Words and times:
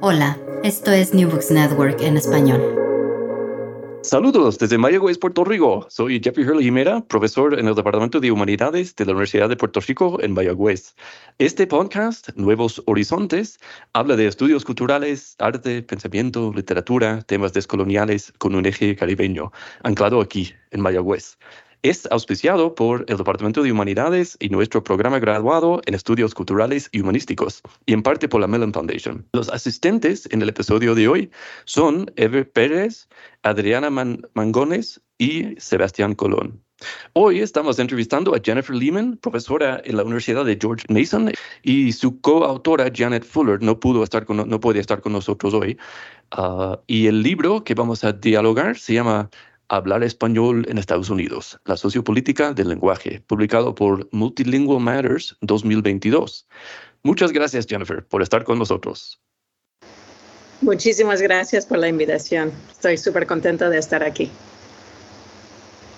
Hola, 0.00 0.36
esto 0.64 0.90
es 0.90 1.14
New 1.14 1.30
Books 1.30 1.52
Network 1.52 2.00
en 2.00 2.16
español. 2.16 2.60
Saludos 4.02 4.58
desde 4.58 4.76
Mayagüez, 4.76 5.16
Puerto 5.18 5.44
Rico. 5.44 5.86
Soy 5.88 6.20
Jeffrey 6.22 6.44
Hurley 6.44 6.64
Jimera, 6.64 7.00
profesor 7.00 7.58
en 7.58 7.68
el 7.68 7.74
Departamento 7.74 8.18
de 8.18 8.32
Humanidades 8.32 8.94
de 8.96 9.06
la 9.06 9.12
Universidad 9.12 9.48
de 9.48 9.56
Puerto 9.56 9.80
Rico 9.80 10.20
en 10.20 10.34
Mayagüez. 10.34 10.94
Este 11.38 11.66
podcast, 11.66 12.30
Nuevos 12.34 12.82
Horizontes, 12.86 13.58
habla 13.92 14.16
de 14.16 14.26
estudios 14.26 14.64
culturales, 14.64 15.36
arte, 15.38 15.82
pensamiento, 15.82 16.52
literatura, 16.52 17.22
temas 17.22 17.52
descoloniales 17.52 18.32
con 18.38 18.54
un 18.56 18.66
eje 18.66 18.96
caribeño, 18.96 19.52
anclado 19.84 20.20
aquí, 20.20 20.52
en 20.72 20.80
Mayagüez. 20.80 21.38
Es 21.84 22.08
auspiciado 22.10 22.74
por 22.74 23.04
el 23.08 23.18
Departamento 23.18 23.62
de 23.62 23.70
Humanidades 23.70 24.38
y 24.40 24.48
nuestro 24.48 24.82
programa 24.82 25.18
graduado 25.18 25.82
en 25.84 25.92
Estudios 25.92 26.34
Culturales 26.34 26.88
y 26.92 27.00
Humanísticos, 27.02 27.60
y 27.84 27.92
en 27.92 28.02
parte 28.02 28.26
por 28.26 28.40
la 28.40 28.46
Mellon 28.46 28.72
Foundation. 28.72 29.28
Los 29.34 29.50
asistentes 29.50 30.26
en 30.32 30.40
el 30.40 30.48
episodio 30.48 30.94
de 30.94 31.08
hoy 31.08 31.30
son 31.66 32.10
Eve 32.16 32.46
Pérez, 32.46 33.06
Adriana 33.42 33.90
Mangones 33.90 35.02
y 35.18 35.60
Sebastián 35.60 36.14
Colón. 36.14 36.64
Hoy 37.12 37.40
estamos 37.40 37.78
entrevistando 37.78 38.34
a 38.34 38.40
Jennifer 38.42 38.74
Lehman, 38.74 39.18
profesora 39.18 39.82
en 39.84 39.98
la 39.98 40.04
Universidad 40.04 40.46
de 40.46 40.56
George 40.58 40.86
Mason, 40.88 41.32
y 41.62 41.92
su 41.92 42.18
coautora 42.22 42.90
Janet 42.94 43.26
Fuller 43.26 43.62
no 43.62 43.78
pudo 43.78 44.02
estar 44.02 44.24
con, 44.24 44.48
no 44.48 44.58
puede 44.58 44.80
estar 44.80 45.02
con 45.02 45.12
nosotros 45.12 45.52
hoy. 45.52 45.76
Ah, 46.30 46.80
y 46.86 47.08
el 47.08 47.22
libro 47.22 47.62
que 47.62 47.74
vamos 47.74 48.04
a 48.04 48.12
dialogar 48.12 48.78
se 48.78 48.94
llama 48.94 49.28
Hablar 49.68 50.04
español 50.04 50.66
en 50.68 50.78
Estados 50.78 51.10
Unidos, 51.10 51.58
la 51.64 51.76
sociopolítica 51.76 52.52
del 52.52 52.68
lenguaje, 52.68 53.22
publicado 53.26 53.74
por 53.74 54.08
Multilingual 54.12 54.80
Matters 54.80 55.36
2022. 55.40 56.46
Muchas 57.02 57.32
gracias, 57.32 57.66
Jennifer, 57.66 58.06
por 58.06 58.22
estar 58.22 58.44
con 58.44 58.58
nosotros. 58.58 59.20
Muchísimas 60.60 61.20
gracias 61.20 61.66
por 61.66 61.78
la 61.78 61.88
invitación. 61.88 62.52
Estoy 62.70 62.96
súper 62.96 63.26
contento 63.26 63.68
de 63.68 63.78
estar 63.78 64.02
aquí. 64.02 64.30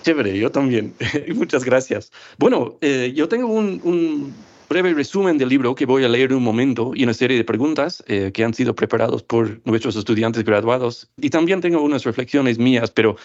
Chévere, 0.03 0.37
yo 0.37 0.51
también. 0.51 0.93
Muchas 1.35 1.63
gracias. 1.63 2.11
Bueno, 2.37 2.77
eh, 2.81 3.11
yo 3.15 3.27
tengo 3.27 3.47
un, 3.47 4.33
breve 4.69 4.93
resumen 4.93 5.37
del 5.37 5.49
libro 5.49 5.75
que 5.75 5.85
voy 5.85 6.03
a 6.03 6.09
leer 6.09 6.33
un 6.33 6.43
momento 6.43 6.91
y 6.93 7.03
una 7.03 7.13
serie 7.13 7.37
de 7.37 7.43
preguntas 7.43 8.03
eh, 8.07 8.31
que 8.33 8.43
han 8.43 8.53
sido 8.53 8.75
preparados 8.75 9.23
por 9.23 9.61
nuestros 9.65 9.95
estudiantes 9.95 10.43
graduados. 10.43 11.09
Y 11.17 11.29
también 11.29 11.61
tengo 11.61 11.81
unas 11.81 12.03
reflexiones 12.03 12.59
mías, 12.59 12.91
pero 12.91 13.15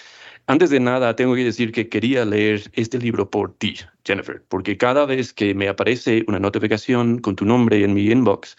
antes 0.47 0.71
de 0.71 0.81
nada, 0.81 1.15
tengo 1.17 1.35
que 1.35 1.45
decir 1.45 1.73
que 1.73 1.89
quería 1.89 2.25
leer 2.25 2.71
este 2.75 2.99
libro 2.99 3.31
por 3.31 3.55
ti, 3.55 3.77
Jennifer, 4.05 4.43
porque 4.49 4.77
cada 4.77 5.07
vez 5.07 5.33
que 5.33 5.55
me 5.55 5.69
aparece 5.69 6.25
una 6.27 6.39
notificación 6.39 7.19
con 7.19 7.37
tu 7.37 7.45
nombre 7.45 7.85
en 7.85 7.95
mi 7.95 8.07
inbox, 8.11 8.57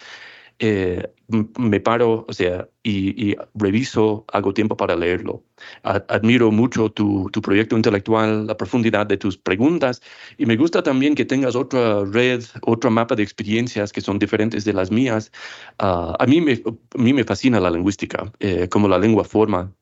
eh, 0.66 1.13
me 1.57 1.79
paro, 1.81 2.25
o 2.29 2.34
sea, 2.34 2.69
y, 2.84 3.35
reviso, 3.53 4.24
hago 4.31 4.53
tiempo 4.53 4.78
para 4.78 4.96
leerlo. 4.96 5.44
admiro 5.84 6.51
mucho 6.51 6.90
tu, 6.90 7.29
tu, 7.34 7.41
proyecto 7.41 7.75
intelectual, 7.75 8.47
la 8.47 8.56
profundidad 8.56 9.06
de 9.06 9.18
tus 9.18 9.38
preguntas, 9.38 10.02
y 10.38 10.46
me 10.46 10.56
gusta 10.56 10.81
también 10.81 11.16
que 11.16 11.25
tengas 11.25 11.56
otra 11.56 12.06
red, 12.06 12.44
otro 12.62 12.90
mapa 12.91 13.16
de 13.16 13.23
experiencias 13.23 13.91
que 13.91 14.02
son 14.02 14.19
diferentes 14.19 14.63
de 14.63 14.73
las 14.73 14.90
mías. 14.90 15.31
Ah, 15.79 16.16
a, 16.18 16.25
mí 16.25 16.40
me, 16.40 16.53
a 16.53 16.97
mí 16.97 17.13
me 17.13 17.25
fascina 17.25 17.59
la 17.59 17.69
lingüística, 17.69 18.31
eh, 18.40 18.69
como 18.69 18.88
la 18.88 19.00
lengua 19.00 19.25
forma 19.25 19.73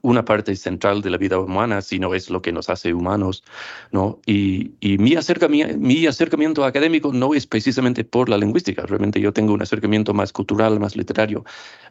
una 0.00 0.24
parte 0.24 0.56
central 0.56 1.02
de 1.02 1.10
la 1.10 1.18
vida 1.18 1.38
humana, 1.38 1.82
sino 1.82 2.14
es 2.14 2.30
lo 2.30 2.40
que 2.40 2.52
nos 2.52 2.70
hace 2.70 2.94
humanos, 2.94 3.44
¿no? 3.90 4.20
Y, 4.26 4.72
y 4.80 4.98
mi, 4.98 5.14
acercamiento, 5.14 5.76
mi 5.78 6.06
acercamiento 6.06 6.64
académico 6.64 7.12
no 7.12 7.34
es 7.34 7.46
precisamente 7.46 8.04
por 8.04 8.28
la 8.28 8.38
lingüística, 8.38 8.86
realmente 8.86 9.20
yo 9.20 9.32
tengo 9.32 9.52
un 9.52 9.62
acercamiento 9.62 10.14
más 10.14 10.32
cultural, 10.32 10.80
más 10.80 10.96
literario, 10.96 11.44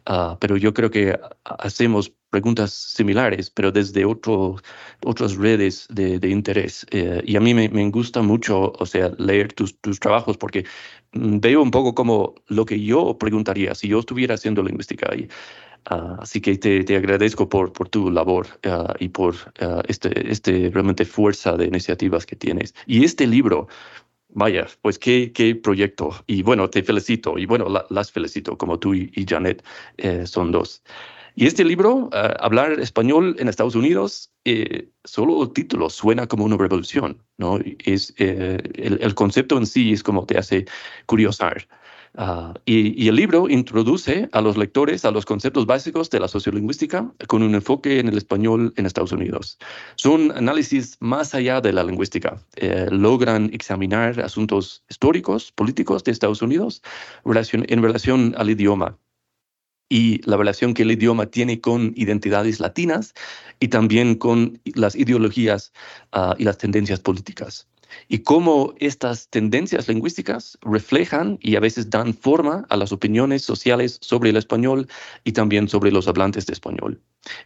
uh, 0.09 0.37
pero 0.39 0.57
yo 0.57 0.73
creo 0.73 0.89
que 0.89 1.19
hacemos 1.43 2.11
preguntas 2.31 2.71
similares, 2.73 3.49
pero 3.51 3.71
desde 3.71 4.05
otro, 4.05 4.55
otras 5.05 5.35
redes 5.35 5.85
de, 5.89 6.17
de 6.17 6.29
interés. 6.29 6.85
Eh, 6.89 7.21
y 7.25 7.35
a 7.35 7.41
mí 7.41 7.53
me, 7.53 7.69
me, 7.69 7.87
gusta 7.91 8.21
mucho, 8.21 8.71
o 8.79 8.85
sea, 8.85 9.11
leer 9.17 9.53
tus, 9.53 9.77
tus 9.79 9.99
trabajos 9.99 10.37
porque 10.37 10.65
mm, 11.11 11.39
veo 11.39 11.61
un 11.61 11.71
poco 11.71 11.93
como 11.93 12.35
lo 12.47 12.65
que 12.65 12.81
yo 12.81 13.17
preguntaría 13.19 13.75
si 13.75 13.89
yo 13.89 13.99
estuviera 13.99 14.35
haciendo 14.35 14.63
lingüística. 14.63 15.13
Y, 15.13 15.27
Ah, 15.85 16.17
así 16.19 16.41
que 16.41 16.57
te, 16.57 16.83
te, 16.83 16.95
agradezco 16.95 17.49
por, 17.49 17.73
por 17.73 17.89
tu 17.89 18.11
labor 18.11 18.47
uh, 18.65 18.93
y 18.99 19.09
por 19.09 19.33
uh, 19.33 19.81
este, 19.87 20.31
este 20.31 20.69
realmente 20.71 21.05
fuerza 21.05 21.57
de 21.57 21.65
iniciativas 21.65 22.25
que 22.25 22.35
tienes. 22.35 22.75
Y 22.85 23.03
este 23.03 23.25
libro, 23.25 23.67
vaya, 24.29 24.67
pues 24.81 24.99
qué, 24.99 25.31
qué 25.33 25.55
proyecto. 25.55 26.11
Y 26.27 26.43
bueno, 26.43 26.69
te 26.69 26.83
felicito. 26.83 27.37
Y 27.37 27.47
bueno, 27.47 27.67
la, 27.67 27.85
las 27.89 28.11
felicito, 28.11 28.57
como 28.57 28.77
tú 28.77 28.93
y, 28.93 29.11
y 29.15 29.25
Janet 29.25 29.63
eh, 29.97 30.27
son 30.27 30.51
dos. 30.51 30.83
Y 31.33 31.47
este 31.47 31.63
libro, 31.63 32.09
Hablar 32.11 32.79
español 32.79 33.35
en 33.39 33.47
Estados 33.47 33.75
Unidos, 33.75 34.31
eh, 34.43 34.89
solo 35.05 35.43
el 35.43 35.53
título 35.53 35.89
suena 35.89 36.27
como 36.27 36.43
una 36.43 36.57
revolución, 36.57 37.23
¿no? 37.37 37.57
Es, 37.85 38.13
eh, 38.17 38.57
el, 38.75 38.99
el, 39.01 39.15
concepto 39.15 39.57
en 39.57 39.65
sí 39.65 39.93
es 39.93 40.03
como 40.03 40.25
te 40.25 40.37
hace 40.37 40.65
curiosar. 41.05 41.67
Ah, 42.15 42.53
y, 42.65 43.07
el 43.07 43.15
libro 43.15 43.47
introduce 43.47 44.27
a 44.33 44.41
los 44.41 44.57
lectores 44.57 45.05
a 45.05 45.11
los 45.11 45.25
conceptos 45.25 45.65
básicos 45.65 46.09
de 46.09 46.19
la 46.19 46.27
sociolingüística 46.27 47.09
con 47.27 47.41
un 47.41 47.55
enfoque 47.55 47.99
en 47.99 48.09
el 48.09 48.17
español 48.17 48.73
en 48.75 48.85
Estados 48.85 49.13
Unidos. 49.13 49.57
Son 49.95 50.31
análisis 50.33 50.97
más 50.99 51.33
allá 51.33 51.61
de 51.61 51.71
la 51.71 51.83
lingüística. 51.83 52.37
Eh, 52.57 52.87
logran 52.91 53.49
examinar 53.53 54.19
asuntos 54.19 54.83
históricos, 54.89 55.53
políticos 55.53 56.03
de 56.03 56.11
Estados 56.11 56.41
Unidos 56.41 56.81
en 57.25 57.81
relación 57.81 58.35
al 58.37 58.49
idioma 58.49 58.97
y 59.89 60.21
la 60.29 60.37
relación 60.37 60.73
que 60.73 60.83
el 60.83 60.91
idioma 60.91 61.27
tiene 61.27 61.61
con 61.61 61.93
identidades 61.95 62.59
latinas 62.59 63.13
y 63.59 63.69
también 63.69 64.15
con 64.15 64.59
las 64.75 64.95
ideologías 64.95 65.71
ah, 66.11 66.35
y 66.37 66.43
las 66.43 66.57
tendencias 66.57 66.99
políticas. 66.99 67.67
Y 68.07 68.19
cómo 68.19 68.73
estas 68.79 69.29
tendencias 69.29 69.87
lingüísticas 69.87 70.57
reflejan 70.61 71.37
y 71.41 71.55
a 71.55 71.59
veces 71.59 71.89
dan 71.89 72.13
forma 72.13 72.65
a 72.69 72.77
las 72.77 72.91
opiniones 72.91 73.43
sociales 73.43 73.97
sobre 74.01 74.29
el 74.29 74.37
español 74.37 74.87
y 75.23 75.31
también 75.33 75.67
sobre 75.67 75.91
los 75.91 76.07
hablantes 76.07 76.45
de 76.45 76.53
español. 76.53 77.01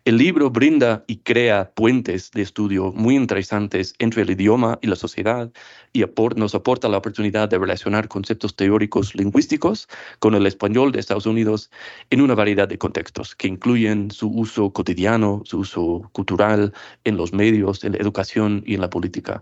El 0.06 0.18
libro 0.18 0.50
brinda 0.50 1.04
y 1.06 1.18
crea 1.18 1.72
puentes 1.74 2.32
de 2.32 2.42
estudio 2.42 2.94
muy 2.94 3.16
interesantes 3.16 3.94
entre 4.00 4.22
el 4.22 4.32
idioma 4.32 4.80
y 4.82 4.88
la 4.88 4.96
sociedad 4.96 5.52
y 5.92 6.06
nos 6.36 6.56
aporta 6.56 6.88
la 6.88 6.98
oportunidad 6.98 7.50
de 7.50 7.58
relacionar 7.58 8.08
conceptos 8.08 8.56
teóricos 8.56 9.16
lingüísticos 9.16 9.90
con 10.20 10.34
el 10.34 10.46
español 10.46 10.92
de 10.92 11.00
Estados 11.00 11.26
Unidos 11.26 11.72
en 12.10 12.22
una 12.22 12.36
variedad 12.36 12.70
de 12.70 12.78
contextos 12.78 13.36
que 13.36 13.48
incluyen 13.48 14.12
su 14.12 14.30
uso 14.30 14.72
cotidiano, 14.72 15.42
su 15.44 15.60
uso 15.60 16.10
cultural 16.14 16.74
en 17.04 17.18
los 17.18 17.34
medios, 17.34 17.84
en 17.84 17.94
la 17.94 17.98
educación 17.98 18.64
y 18.66 18.76
en 18.76 18.82
la 18.82 18.90
política. 18.90 19.42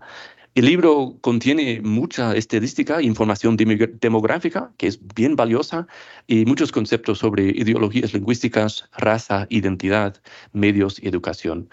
El 0.56 0.66
libro 0.66 1.18
contiene 1.22 1.82
mucha 1.82 2.36
estadística, 2.36 3.02
información 3.02 3.58
demográfica, 3.58 4.72
que 4.78 4.86
es 4.86 5.00
bien 5.16 5.36
valiosa, 5.36 5.88
y 6.28 6.46
muchos 6.46 6.72
conceptos 6.72 7.18
sobre 7.18 7.46
ideologías 7.46 8.14
lingüísticas, 8.14 8.88
raza, 8.96 9.48
identidad, 9.50 10.22
medios 10.52 11.02
y 11.02 11.08
educación. 11.08 11.70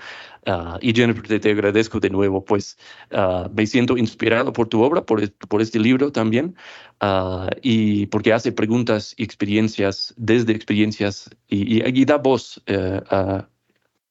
Ah, 0.46 0.78
y 0.80 0.94
Jennifer, 0.94 1.40
te, 1.40 1.50
agradezco 1.50 2.00
de 2.00 2.08
nuevo, 2.08 2.42
pues 2.42 2.78
ah, 3.10 3.50
me 3.54 3.66
siento 3.66 3.98
inspirado 3.98 4.50
por 4.54 4.66
tu 4.68 4.82
obra, 4.82 5.04
por, 5.04 5.20
este 5.60 5.78
libro 5.78 6.10
también, 6.10 6.56
uh, 7.02 7.48
y 7.60 8.06
porque 8.06 8.32
hace 8.32 8.50
preguntas 8.50 9.14
y 9.18 9.24
experiencias 9.24 10.14
desde 10.16 10.52
experiencias 10.54 11.28
y, 11.48 11.86
y, 11.86 12.04
da 12.06 12.16
voz 12.16 12.62
eh, 12.64 13.00
a, 13.10 13.46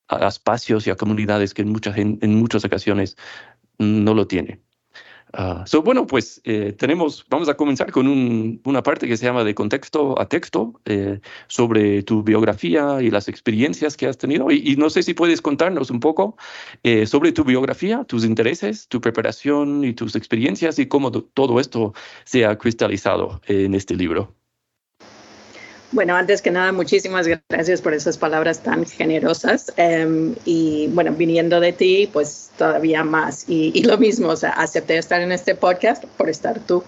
a, 0.09 0.27
espacios 0.27 0.85
y 0.85 0.91
a 0.91 0.95
comunidades 0.95 1.55
que 1.55 1.63
en 1.63 1.69
muchas, 1.69 1.97
en 1.97 2.35
muchas 2.35 2.63
ocasiones 2.65 3.17
no 3.79 4.13
lo 4.13 4.27
tiene. 4.27 4.61
Uh, 5.37 5.63
so, 5.65 5.83
bueno, 5.83 6.07
pues 6.07 6.41
eh, 6.43 6.73
tenemos, 6.73 7.23
vamos 7.29 7.49
a 7.49 7.53
comenzar 7.53 7.91
con 7.91 8.07
un, 8.07 8.59
una 8.65 8.81
parte 8.81 9.07
que 9.07 9.15
se 9.15 9.25
llama 9.25 9.43
de 9.43 9.53
contexto 9.53 10.19
a 10.19 10.27
texto 10.27 10.81
eh, 10.85 11.19
sobre 11.47 12.01
tu 12.01 12.23
biografía 12.23 12.99
y 13.01 13.11
las 13.11 13.27
experiencias 13.27 13.95
que 13.95 14.07
has 14.07 14.17
tenido. 14.17 14.49
Y, 14.49 14.71
y 14.71 14.75
no 14.75 14.89
sé 14.89 15.03
si 15.03 15.13
puedes 15.13 15.41
contarnos 15.41 15.91
un 15.91 15.99
poco 15.99 16.35
eh, 16.81 17.05
sobre 17.05 17.31
tu 17.31 17.43
biografía, 17.43 18.03
tus 18.05 18.25
intereses, 18.25 18.87
tu 18.87 19.01
preparación 19.01 19.83
y 19.83 19.93
tus 19.93 20.15
experiencias 20.15 20.79
y 20.79 20.87
cómo 20.87 21.11
todo 21.11 21.59
esto 21.59 21.93
se 22.23 22.45
ha 22.45 22.57
cristalizado 22.57 23.39
en 23.45 23.75
este 23.75 23.95
libro. 23.95 24.35
Bueno, 25.91 26.15
antes 26.15 26.41
que 26.43 26.51
nada, 26.51 26.71
muchísimas 26.71 27.27
gracias 27.49 27.81
por 27.81 27.95
esas 27.95 28.17
palabras 28.17 28.61
tan 28.61 28.85
generosas. 28.85 29.73
Em, 29.75 30.35
y 30.45 30.87
bueno, 30.89 31.13
viniendo 31.13 31.59
de 31.59 31.73
ti, 31.73 32.07
pues 32.11 32.51
todavía 32.57 33.03
más. 33.03 33.45
Y, 33.47 33.71
y, 33.73 33.83
lo 33.83 33.97
mismo, 33.97 34.29
o 34.29 34.35
sea, 34.35 34.51
acepté 34.51 34.97
estar 34.97 35.19
en 35.21 35.31
este 35.31 35.55
podcast 35.55 36.05
por 36.17 36.29
estar 36.29 36.59
tú. 36.59 36.83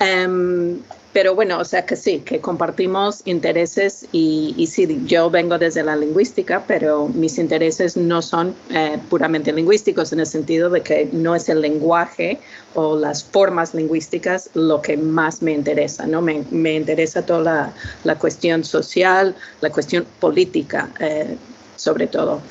Um, 0.00 0.80
pero 1.16 1.34
bueno, 1.34 1.58
o 1.58 1.64
sea 1.64 1.86
que 1.86 1.96
sí, 1.96 2.18
que 2.18 2.42
compartimos 2.42 3.22
intereses 3.24 4.06
y, 4.12 4.52
y, 4.58 4.66
sí, 4.66 4.86
yo 5.06 5.30
vengo 5.30 5.56
desde 5.56 5.82
la 5.82 5.96
lingüística, 5.96 6.62
pero 6.68 7.08
mis 7.08 7.38
intereses 7.38 7.96
no 7.96 8.20
son 8.20 8.54
eh, 8.68 8.98
puramente 9.08 9.50
lingüísticos 9.50 10.12
en 10.12 10.20
el 10.20 10.26
sentido 10.26 10.68
de 10.68 10.82
que 10.82 11.08
no 11.12 11.34
es 11.34 11.48
el 11.48 11.62
lenguaje 11.62 12.38
o 12.74 12.98
las 12.98 13.24
formas 13.24 13.72
lingüísticas 13.72 14.50
lo 14.52 14.82
que 14.82 14.98
más 14.98 15.40
me 15.40 15.52
interesa, 15.52 16.06
¿no? 16.06 16.20
Me, 16.20 16.44
me 16.50 16.74
interesa 16.74 17.24
toda 17.24 17.40
la, 17.40 17.72
la, 18.04 18.18
cuestión 18.18 18.62
social, 18.62 19.34
la 19.62 19.70
cuestión 19.70 20.04
política, 20.20 20.90
eh, 21.00 21.38
sobre 21.76 22.08
todo. 22.08 22.42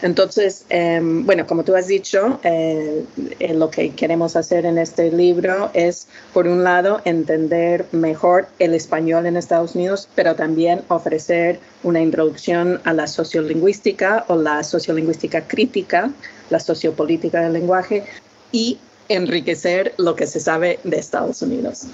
Entonces, 0.00 0.64
em, 0.68 1.26
bueno, 1.26 1.46
como 1.46 1.64
tú 1.64 1.74
has 1.74 1.88
dicho, 1.88 2.38
eh, 2.44 3.04
eh, 3.40 3.54
lo 3.54 3.68
que 3.70 3.90
queremos 3.90 4.36
hacer 4.36 4.64
en 4.64 4.78
este 4.78 5.10
libro 5.10 5.70
es, 5.74 6.06
por 6.32 6.46
un 6.46 6.62
lado, 6.62 7.00
entender 7.04 7.86
mejor 7.90 8.46
el 8.60 8.74
español 8.74 9.26
en 9.26 9.36
Estados 9.36 9.74
Unidos, 9.74 10.08
pero 10.14 10.36
también 10.36 10.82
ofrecer 10.88 11.58
una 11.82 12.00
introducción 12.00 12.80
a 12.84 12.92
la 12.92 13.08
sociolingüística 13.08 14.24
o 14.28 14.36
la 14.36 14.62
sociolingüística 14.62 15.48
crítica, 15.48 16.10
la 16.50 16.60
sociopolítica 16.60 17.40
del 17.40 17.54
lenguaje 17.54 18.04
y 18.52 18.78
enriquecer 19.08 19.94
lo 19.96 20.14
que 20.14 20.26
se 20.26 20.38
sabe 20.38 20.78
de 20.84 20.98
Estados 20.98 21.42
Unidos. 21.42 21.88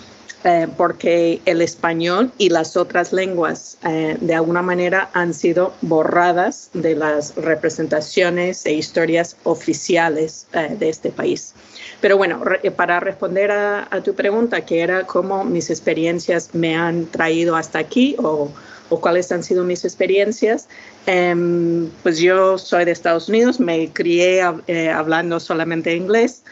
Eh, 0.47 0.69
porque 0.77 1.41
el 1.47 1.63
español 1.63 2.31
y 2.37 2.51
las 2.51 2.77
otras 2.77 3.15
lenguas 3.15 3.79
eh, 3.83 4.19
de 4.21 4.35
alguna 4.35 4.61
manera 4.61 5.09
han 5.15 5.33
sido 5.33 5.73
borradas 5.81 6.69
de 6.75 6.95
las 6.95 7.35
representaciones 7.37 8.67
e 8.67 8.75
historias 8.75 9.39
oficiales 9.45 10.47
eh, 10.53 10.77
de 10.79 10.91
este 10.91 11.09
país. 11.09 11.55
Pero 12.03 12.19
bueno, 12.19 12.43
para 12.77 13.01
responder 13.01 13.51
a, 13.51 13.89
tu 14.05 14.15
pregunta, 14.15 14.67
que 14.67 14.83
era 14.83 15.07
cómo 15.07 15.45
mis 15.45 15.71
experiencias 15.71 16.51
me 16.53 16.77
han 16.77 17.07
traído 17.07 17.57
hasta 17.57 17.79
aquí 17.79 18.15
o, 18.19 18.51
o 18.91 19.01
cuáles 19.01 19.33
han 19.33 19.43
sido 19.43 19.65
mis 19.65 19.87
experiencias, 19.87 20.69
em, 21.07 21.89
pues 22.03 22.19
yo 22.19 22.59
soy 22.59 22.85
de 22.85 22.91
Estados 22.91 23.31
Unidos, 23.31 23.61
me 23.61 23.91
crié 23.95 24.43
hablando 24.43 25.41
solamente 25.41 25.97
inglés 25.97 26.43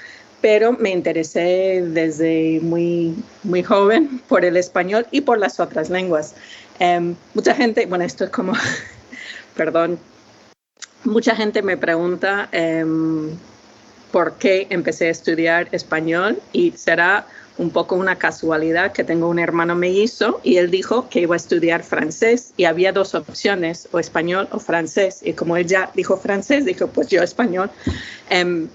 pero 0.42 0.72
me 0.72 0.90
interesé 0.90 1.82
desde 1.86 2.60
muy, 2.60 3.14
muy 3.44 3.62
joven 3.62 4.20
por 4.28 4.44
el 4.44 4.56
español 4.58 5.06
y 5.10 5.22
por 5.22 5.38
las 5.38 5.60
otras 5.60 5.88
lenguas. 5.88 6.34
Em, 6.80 7.14
mucha 7.32 7.54
gente, 7.54 7.86
bueno, 7.86 8.04
esto 8.04 8.24
es 8.24 8.30
como, 8.30 8.52
perdón, 9.56 9.98
mucha 11.04 11.36
gente 11.36 11.62
me 11.62 11.76
pregunta 11.76 12.50
um, 12.52 13.30
por 14.10 14.34
qué 14.34 14.66
empecé 14.68 15.06
a 15.06 15.10
estudiar 15.10 15.68
español 15.70 16.40
y 16.52 16.72
será 16.72 17.26
un 17.58 17.70
poco 17.70 17.94
una 17.94 18.16
casualidad 18.16 18.92
que 18.92 19.04
tengo 19.04 19.28
un 19.28 19.38
hermano 19.38 19.76
mellizo 19.76 20.40
y 20.42 20.56
él 20.56 20.70
dijo 20.70 21.08
que 21.08 21.20
iba 21.20 21.34
a 21.34 21.36
estudiar 21.36 21.84
francés 21.84 22.52
y 22.56 22.64
había 22.64 22.92
dos 22.92 23.14
opciones, 23.14 23.88
o 23.92 24.00
español 24.00 24.48
o 24.50 24.58
francés. 24.58 25.20
Y 25.22 25.34
como 25.34 25.56
él 25.56 25.66
ya 25.66 25.90
dijo 25.94 26.16
francés, 26.16 26.64
dijo, 26.64 26.88
pues 26.88 27.08
yo 27.08 27.22
español. 27.22 27.70
Um, 28.30 28.68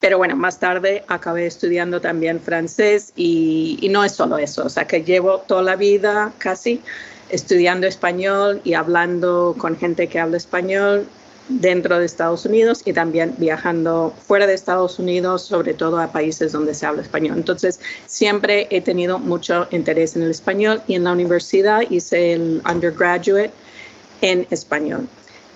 pero 0.00 0.18
bueno, 0.18 0.36
más 0.36 0.60
tarde 0.60 1.02
acabé 1.08 1.46
estudiando 1.46 2.00
también 2.00 2.40
francés 2.40 3.12
y, 3.16 3.88
no 3.90 4.04
es 4.04 4.12
solo 4.12 4.38
eso, 4.38 4.64
o 4.64 4.68
sea 4.68 4.86
que 4.86 5.02
llevo 5.02 5.38
toda 5.38 5.62
la 5.62 5.76
vida 5.76 6.32
casi 6.38 6.82
estudiando 7.30 7.86
español 7.86 8.60
y 8.64 8.74
hablando 8.74 9.54
con 9.58 9.76
gente 9.76 10.08
que 10.08 10.20
habla 10.20 10.36
español 10.36 11.06
dentro 11.48 11.98
de 11.98 12.06
Estados 12.06 12.44
Unidos 12.44 12.82
y 12.84 12.92
también 12.92 13.34
viajando 13.38 14.14
fuera 14.26 14.46
de 14.46 14.54
Estados 14.54 14.98
Unidos, 14.98 15.42
sobre 15.42 15.74
todo 15.74 15.98
a 15.98 16.12
países 16.12 16.52
donde 16.52 16.74
se 16.74 16.86
habla 16.86 17.02
español. 17.02 17.36
Entonces, 17.36 17.80
siempre 18.06 18.66
he 18.70 18.80
tenido 18.80 19.18
mucho 19.18 19.66
interés 19.70 20.16
en 20.16 20.22
el 20.22 20.30
español 20.30 20.82
y 20.86 20.94
en 20.94 21.04
la 21.04 21.12
universidad 21.12 21.82
hice 21.90 22.32
el 22.34 22.62
undergraduate 22.70 23.52
en 24.22 24.46
español. 24.50 25.06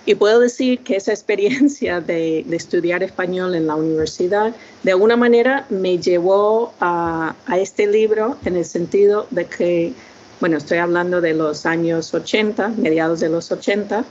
Y 0.05 0.15
puedo 0.15 0.39
decir 0.39 0.79
que 0.79 0.95
esa 0.95 1.11
experiencia 1.11 2.01
de, 2.01 2.45
estudiar 2.51 3.03
español 3.03 3.55
en 3.55 3.67
la 3.67 3.75
universidad 3.75 4.55
de 4.83 4.91
alguna 4.91 5.15
manera 5.15 5.65
me 5.69 5.97
llevó 5.97 6.73
a, 6.79 7.35
este 7.57 7.87
libro 7.87 8.37
en 8.45 8.55
el 8.55 8.65
sentido 8.65 9.27
de 9.29 9.45
que, 9.45 9.93
bueno, 10.39 10.57
estoy 10.57 10.77
hablando 10.77 11.21
de 11.21 11.33
los 11.33 11.65
años 11.65 12.13
80, 12.13 12.69
mediados 12.69 13.19
de 13.19 13.29
los 13.29 13.51
80, 13.51 14.05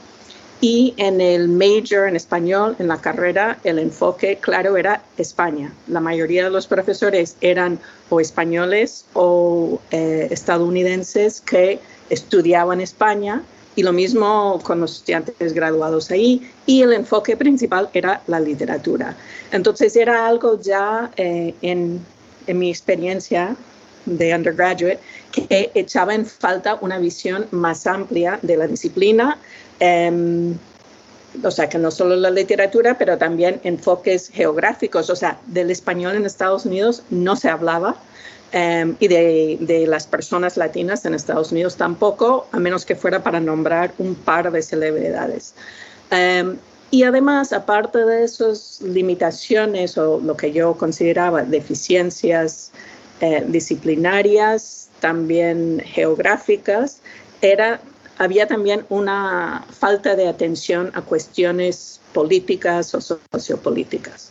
y 0.60 0.94
en 0.96 1.20
el 1.20 1.48
major 1.48 2.08
en 2.08 2.16
español, 2.16 2.74
en 2.80 2.88
la 2.88 3.00
carrera, 3.00 3.58
el 3.62 3.78
enfoque 3.78 4.38
claro 4.40 4.76
era 4.76 5.02
España. 5.16 5.72
La 5.86 6.00
mayoría 6.00 6.44
de 6.44 6.50
los 6.50 6.66
profesores 6.66 7.36
eran 7.40 7.78
o 8.08 8.20
españoles 8.20 9.04
o 9.14 9.80
eh, 9.92 10.26
estadounidenses 10.30 11.40
que 11.40 11.78
estudiaban 12.10 12.80
España 12.80 13.42
y 13.78 13.84
lo 13.84 13.92
mismo 13.92 14.60
con 14.64 14.80
los 14.80 14.96
estudiantes 14.96 15.52
graduados 15.52 16.10
ahí, 16.10 16.50
y 16.66 16.82
el 16.82 16.92
enfoque 16.92 17.36
principal 17.36 17.88
era 17.92 18.20
la 18.26 18.40
literatura. 18.40 19.16
Entonces 19.52 19.94
era 19.94 20.26
algo 20.26 20.60
ya 20.60 21.12
eh, 21.16 21.54
en, 21.62 22.04
en 22.48 22.58
mi 22.58 22.70
experiencia 22.70 23.54
de 24.04 24.34
undergraduate 24.34 24.98
que 25.30 25.70
echaba 25.74 26.12
en 26.12 26.26
falta 26.26 26.76
una 26.80 26.98
visión 26.98 27.46
más 27.52 27.86
amplia 27.86 28.40
de 28.42 28.56
la 28.56 28.66
disciplina. 28.66 29.38
Um, 29.80 30.56
o 31.44 31.50
sea, 31.52 31.68
que 31.68 31.78
no 31.78 31.92
solo 31.92 32.16
la 32.16 32.30
literatura, 32.30 32.98
pero 32.98 33.16
también 33.16 33.60
enfoques 33.62 34.28
geográficos. 34.30 35.08
O 35.08 35.14
sea, 35.14 35.38
del 35.46 35.70
español 35.70 36.16
en 36.16 36.26
Estados 36.26 36.66
Unidos 36.66 37.04
no 37.10 37.36
se 37.36 37.48
hablaba, 37.48 37.94
Em, 38.52 38.96
y 38.98 39.08
de, 39.08 39.84
las 39.86 40.06
personas 40.06 40.56
latinas 40.56 41.04
en 41.04 41.12
Estados 41.12 41.52
Unidos 41.52 41.76
tampoco, 41.76 42.46
a 42.52 42.58
menos 42.58 42.86
que 42.86 42.96
fuera 42.96 43.22
para 43.22 43.40
nombrar 43.40 43.92
un 43.98 44.14
par 44.14 44.50
de 44.50 44.62
celebridades. 44.62 45.54
Um, 46.10 46.56
y 46.90 47.02
además, 47.02 47.52
aparte 47.52 47.98
de 48.06 48.24
esas 48.24 48.80
limitaciones 48.80 49.98
o 49.98 50.18
lo 50.20 50.34
que 50.34 50.52
yo 50.52 50.74
consideraba 50.74 51.42
deficiencias 51.42 52.72
eh, 53.20 53.44
disciplinarias, 53.46 54.88
también 55.00 55.82
geográficas, 55.84 57.00
era, 57.42 57.80
había 58.16 58.46
también 58.46 58.86
una 58.88 59.66
falta 59.70 60.16
de 60.16 60.26
atención 60.26 60.90
a 60.94 61.02
cuestiones 61.02 62.00
políticas 62.14 62.94
o 62.94 63.00
sociopolíticas. 63.02 64.30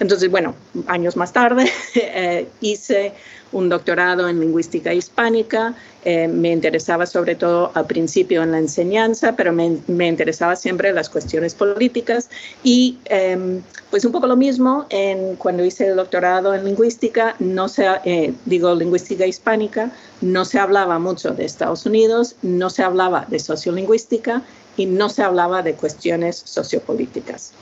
Entonces, 0.00 0.30
bueno, 0.30 0.54
años 0.86 1.16
más 1.16 1.32
tarde 1.32 1.70
eh, 1.94 2.48
hice 2.60 3.12
un 3.52 3.68
doctorado 3.68 4.28
en 4.28 4.40
lingüística 4.40 4.92
hispánica. 4.92 5.74
Eh, 6.04 6.28
me 6.28 6.52
interesaba 6.52 7.06
sobre 7.06 7.34
todo 7.34 7.72
al 7.74 7.86
principio 7.86 8.42
en 8.42 8.52
la 8.52 8.58
enseñanza, 8.58 9.34
pero 9.36 9.52
me, 9.52 9.78
me 9.86 10.06
interesaba 10.06 10.54
siempre 10.54 10.92
las 10.92 11.08
cuestiones 11.08 11.54
políticas. 11.54 12.28
Y 12.62 12.98
em, 13.06 13.62
pues 13.90 14.04
un 14.04 14.12
poco 14.12 14.26
lo 14.26 14.36
mismo 14.36 14.86
en, 14.90 15.36
cuando 15.36 15.64
hice 15.64 15.88
el 15.88 15.96
doctorado 15.96 16.54
en 16.54 16.64
lingüística, 16.64 17.34
no 17.38 17.68
se, 17.68 17.86
eh, 18.04 18.34
digo 18.44 18.74
lingüística 18.74 19.26
hispánica, 19.26 19.90
no 20.20 20.44
se 20.44 20.58
hablaba 20.58 20.98
mucho 20.98 21.30
de 21.30 21.44
Estados 21.44 21.86
Unidos, 21.86 22.36
no 22.42 22.70
se 22.70 22.82
hablaba 22.82 23.26
de 23.28 23.38
sociolingüística 23.38 24.42
y 24.76 24.86
no 24.86 25.08
se 25.08 25.22
hablaba 25.22 25.62
de 25.62 25.74
cuestiones 25.74 26.42
sociopolíticas. 26.44 27.52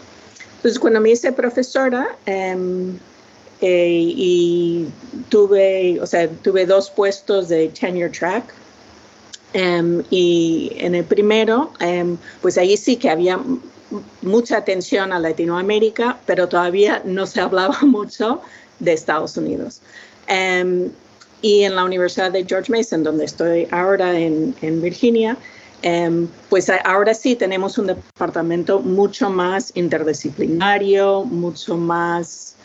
Entonces, 0.57 0.79
cuando 0.79 1.01
me 1.01 1.11
hice 1.11 1.33
profesora, 1.33 2.17
em, 2.27 2.99
eh, 3.61 4.13
y 4.17 4.87
tuve, 5.29 5.99
o 6.01 6.07
sea, 6.07 6.29
tuve 6.29 6.67
dos 6.67 6.91
puestos 6.91 7.49
de 7.49 7.69
tenure 7.69 8.11
track. 8.11 8.53
Em, 9.53 10.03
y 10.11 10.73
en 10.77 10.95
el 10.95 11.05
primero, 11.05 11.73
em, 11.81 12.19
pues 12.43 12.59
ahí 12.59 12.77
sí 12.77 12.97
que 12.97 13.09
había 13.09 13.39
mucha 14.23 14.59
atención 14.59 15.13
a 15.13 15.19
Latinoamérica, 15.19 16.19
pero 16.27 16.49
todavía 16.49 17.01
no 17.05 17.27
se 17.27 17.41
hablaba 17.41 17.79
mucho 17.83 18.41
de 18.81 18.93
Estados 18.93 19.37
Unidos. 19.37 19.81
Em, 20.27 20.91
y 21.43 21.63
en 21.63 21.77
la 21.77 21.85
Universidad 21.85 22.33
de 22.33 22.45
George 22.45 22.73
Mason, 22.73 23.03
donde 23.03 23.25
estoy 23.25 23.69
ahora 23.71 24.19
en, 24.19 24.55
en 24.63 24.83
Virginia, 24.83 25.37
pues 26.49 26.71
ahora 26.85 27.15
sí 27.15 27.37
tenemos 27.37 27.79
un 27.79 27.89
departamento 27.89 28.81
mucho 28.81 29.31
más 29.31 29.73
interdisciplinario, 29.77 31.25
mucho 31.25 31.77
más 31.77 32.57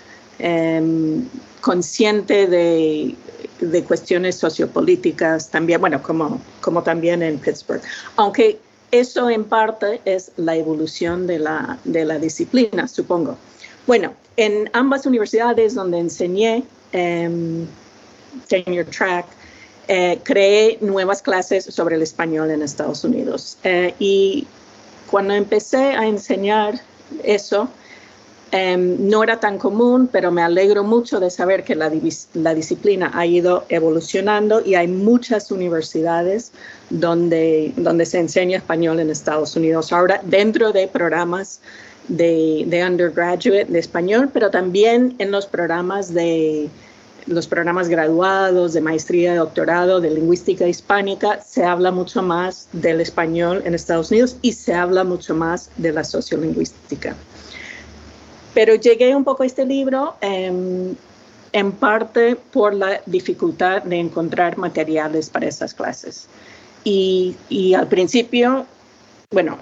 Em, 0.44 1.28
consciente 1.62 2.48
de, 2.48 3.16
de, 3.60 3.84
cuestiones 3.84 4.38
sociopolíticas 4.38 5.52
también, 5.52 5.80
bueno, 5.80 6.02
como, 6.02 6.42
como 6.62 6.82
también 6.82 7.22
en 7.22 7.38
Pittsburgh. 7.38 7.84
Aunque 8.16 8.58
eso 8.90 9.30
en 9.30 9.44
parte 9.44 10.02
es 10.04 10.32
la 10.38 10.56
evolución 10.56 11.28
de 11.28 11.38
la, 11.38 11.78
de 11.84 12.06
la 12.06 12.18
disciplina, 12.18 12.88
supongo. 12.88 13.38
Bueno, 13.86 14.16
en 14.36 14.68
ambas 14.74 15.06
universidades 15.06 15.76
donde 15.76 16.00
enseñé 16.00 16.64
um, 16.94 17.68
tenure 18.48 18.86
track, 18.86 19.28
eh, 19.88 20.20
creé 20.24 20.78
nuevas 20.82 21.22
clases 21.22 21.66
sobre 21.66 21.96
el 21.96 22.02
español 22.02 22.52
en 22.52 22.62
Estados 22.62 23.04
Unidos. 23.04 23.58
Eh, 23.64 23.94
y 24.00 24.48
cuando 25.10 25.34
empecé 25.34 25.94
a 25.94 26.08
enseñar 26.08 26.80
eso, 27.24 27.70
Em, 28.54 28.98
no 29.10 29.24
era 29.24 29.40
tan 29.40 29.58
común, 29.58 30.10
pero 30.12 30.30
me 30.30 30.42
alegro 30.42 30.84
mucho 30.84 31.22
de 31.22 31.30
saber 31.30 31.64
que 31.64 31.74
la, 31.74 31.90
la, 32.34 32.54
disciplina 32.54 33.10
ha 33.14 33.26
ido 33.26 33.64
evolucionando 33.70 34.62
y 34.66 34.76
hay 34.76 34.90
muchas 34.90 35.52
universidades 35.52 36.52
donde, 36.90 37.72
donde 37.78 38.06
se 38.06 38.20
enseña 38.20 38.58
español 38.58 39.00
en 39.00 39.10
Estados 39.10 39.56
Unidos. 39.56 39.94
Ahora, 39.94 40.20
dentro 40.26 40.74
de 40.74 40.90
programas 40.90 41.62
de, 42.10 42.66
de 42.68 42.86
undergraduate 42.86 43.64
de 43.70 43.80
español, 43.80 44.30
pero 44.34 44.52
también 44.52 45.16
en 45.20 45.32
los 45.32 45.46
programas 45.46 46.14
de 46.14 46.68
los 47.28 47.48
programas 47.48 47.90
graduados 47.90 48.74
de 48.74 48.82
maestría, 48.82 49.36
doctorado, 49.36 50.02
de 50.02 50.12
lingüística 50.12 50.68
hispánica, 50.68 51.42
se 51.42 51.64
habla 51.64 51.92
mucho 51.92 52.22
más 52.22 52.68
del 52.72 53.02
español 53.02 53.62
en 53.66 53.74
Estados 53.74 54.12
Unidos 54.12 54.38
y 54.42 54.54
se 54.54 54.74
habla 54.74 55.04
mucho 55.04 55.36
más 55.36 55.70
de 55.78 55.92
la 55.92 56.04
sociolingüística. 56.04 57.16
Pero 58.54 58.76
llegué 58.76 59.16
un 59.16 59.24
poco 59.24 59.44
a 59.44 59.46
este 59.46 59.66
libro 59.66 60.16
em, 60.22 60.96
en 61.54 61.72
parte 61.72 62.36
por 62.36 62.74
la 62.74 63.02
dificultad 63.06 63.84
de 63.84 63.98
encontrar 63.98 64.58
materiales 64.58 65.30
para 65.30 65.48
esas 65.48 65.74
clases. 65.74 66.28
Y, 66.84 67.36
al 67.78 67.88
principio, 67.88 68.66
bueno, 69.30 69.60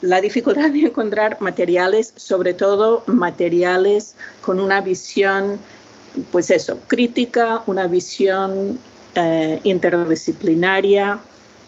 la 0.00 0.20
dificultad 0.20 0.70
de 0.70 0.80
encontrar 0.80 1.40
materiales, 1.40 2.12
sobre 2.16 2.54
todo 2.54 3.02
materiales 3.06 4.14
con 4.40 4.60
una 4.60 4.80
visión, 4.80 5.58
pues 6.30 6.50
eso, 6.50 6.78
crítica, 6.86 7.62
una 7.66 7.86
visión 7.86 8.78
eh, 9.14 9.60
interdisciplinaria 9.64 11.18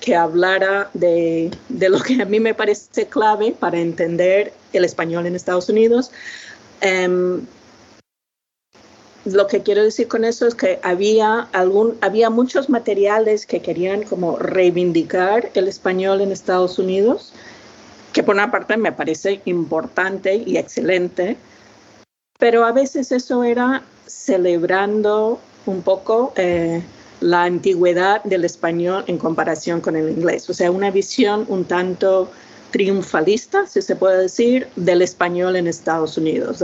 que 0.00 0.14
hablara 0.14 0.90
de, 0.92 1.50
de, 1.68 1.88
lo 1.88 2.00
que 2.00 2.22
a 2.22 2.26
mí 2.26 2.38
me 2.38 2.54
parece 2.54 3.06
clave 3.06 3.56
para 3.58 3.78
entender 3.78 4.52
el 4.72 4.84
español 4.84 5.26
en 5.26 5.34
Estados 5.34 5.68
Unidos, 5.68 6.10
Em, 6.80 7.46
lo 9.24 9.46
que 9.46 9.62
quiero 9.62 9.82
decir 9.82 10.08
con 10.08 10.24
eso 10.24 10.46
es 10.46 10.54
que 10.54 10.78
había, 10.82 11.48
algún, 11.52 11.96
había 12.00 12.30
muchos 12.30 12.68
materiales 12.68 13.46
que 13.46 13.60
querían 13.60 14.02
como 14.04 14.36
reivindicar 14.36 15.50
el 15.54 15.68
español 15.68 16.20
en 16.20 16.32
Estados 16.32 16.78
Unidos, 16.78 17.32
que 18.12 18.22
por 18.22 18.34
una 18.34 18.50
parte 18.50 18.76
me 18.76 18.92
parece 18.92 19.40
importante 19.46 20.36
y 20.36 20.58
excelente, 20.58 21.36
pero 22.38 22.64
a 22.64 22.72
veces 22.72 23.10
eso 23.10 23.42
era 23.42 23.82
celebrando 24.06 25.40
un 25.66 25.82
poco 25.82 26.32
eh, 26.36 26.82
la 27.20 27.44
antigüedad 27.44 28.22
del 28.24 28.44
español 28.44 29.04
en 29.06 29.18
comparación 29.18 29.80
con 29.80 29.96
el 29.96 30.10
inglés, 30.10 30.48
o 30.48 30.54
sea, 30.54 30.70
una 30.70 30.90
visión 30.90 31.44
un 31.48 31.64
tanto 31.64 32.30
triunfalista, 32.70 33.66
si 33.66 33.80
se 33.82 33.96
puede 33.96 34.22
decir, 34.22 34.68
del 34.76 35.02
español 35.02 35.56
en 35.56 35.66
Estados 35.66 36.18
Unidos. 36.18 36.62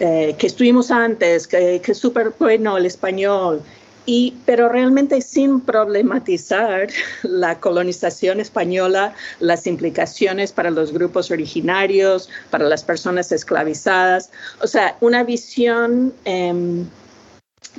Eh, 0.00 0.34
que 0.38 0.46
estuvimos 0.46 0.90
antes, 0.90 1.46
que, 1.46 1.80
es 1.84 1.98
súper 1.98 2.32
bueno 2.38 2.76
el 2.76 2.86
español, 2.86 3.62
y, 4.06 4.34
pero 4.44 4.68
realmente 4.68 5.20
sin 5.20 5.60
problematizar 5.60 6.88
la 7.22 7.58
colonización 7.60 8.40
española, 8.40 9.14
las 9.40 9.66
implicaciones 9.66 10.52
para 10.52 10.70
los 10.70 10.92
grupos 10.92 11.30
originarios, 11.30 12.28
para 12.50 12.64
las 12.64 12.84
personas 12.84 13.32
esclavizadas. 13.32 14.30
O 14.60 14.66
sea, 14.66 14.96
una 15.00 15.24
visión 15.24 16.12
em, 16.24 16.86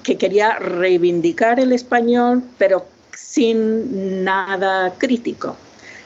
que 0.03 0.17
quería 0.17 0.57
reivindicar 0.59 1.59
el 1.59 1.71
español, 1.71 2.43
pero 2.57 2.85
sin 3.13 4.23
nada 4.23 4.93
crítico. 4.97 5.55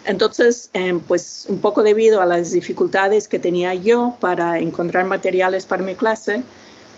Entonces, 0.05 0.69
em, 0.73 0.99
pues 0.99 1.45
un 1.49 1.59
poco 1.59 1.83
debido 1.83 2.21
a 2.21 2.25
las 2.25 2.51
dificultades 2.51 3.27
que 3.27 3.39
tenía 3.39 3.73
yo 3.73 4.17
para 4.19 4.59
encontrar 4.59 5.05
materiales 5.05 5.65
para 5.65 5.83
mi 5.83 5.95
clase, 5.95 6.41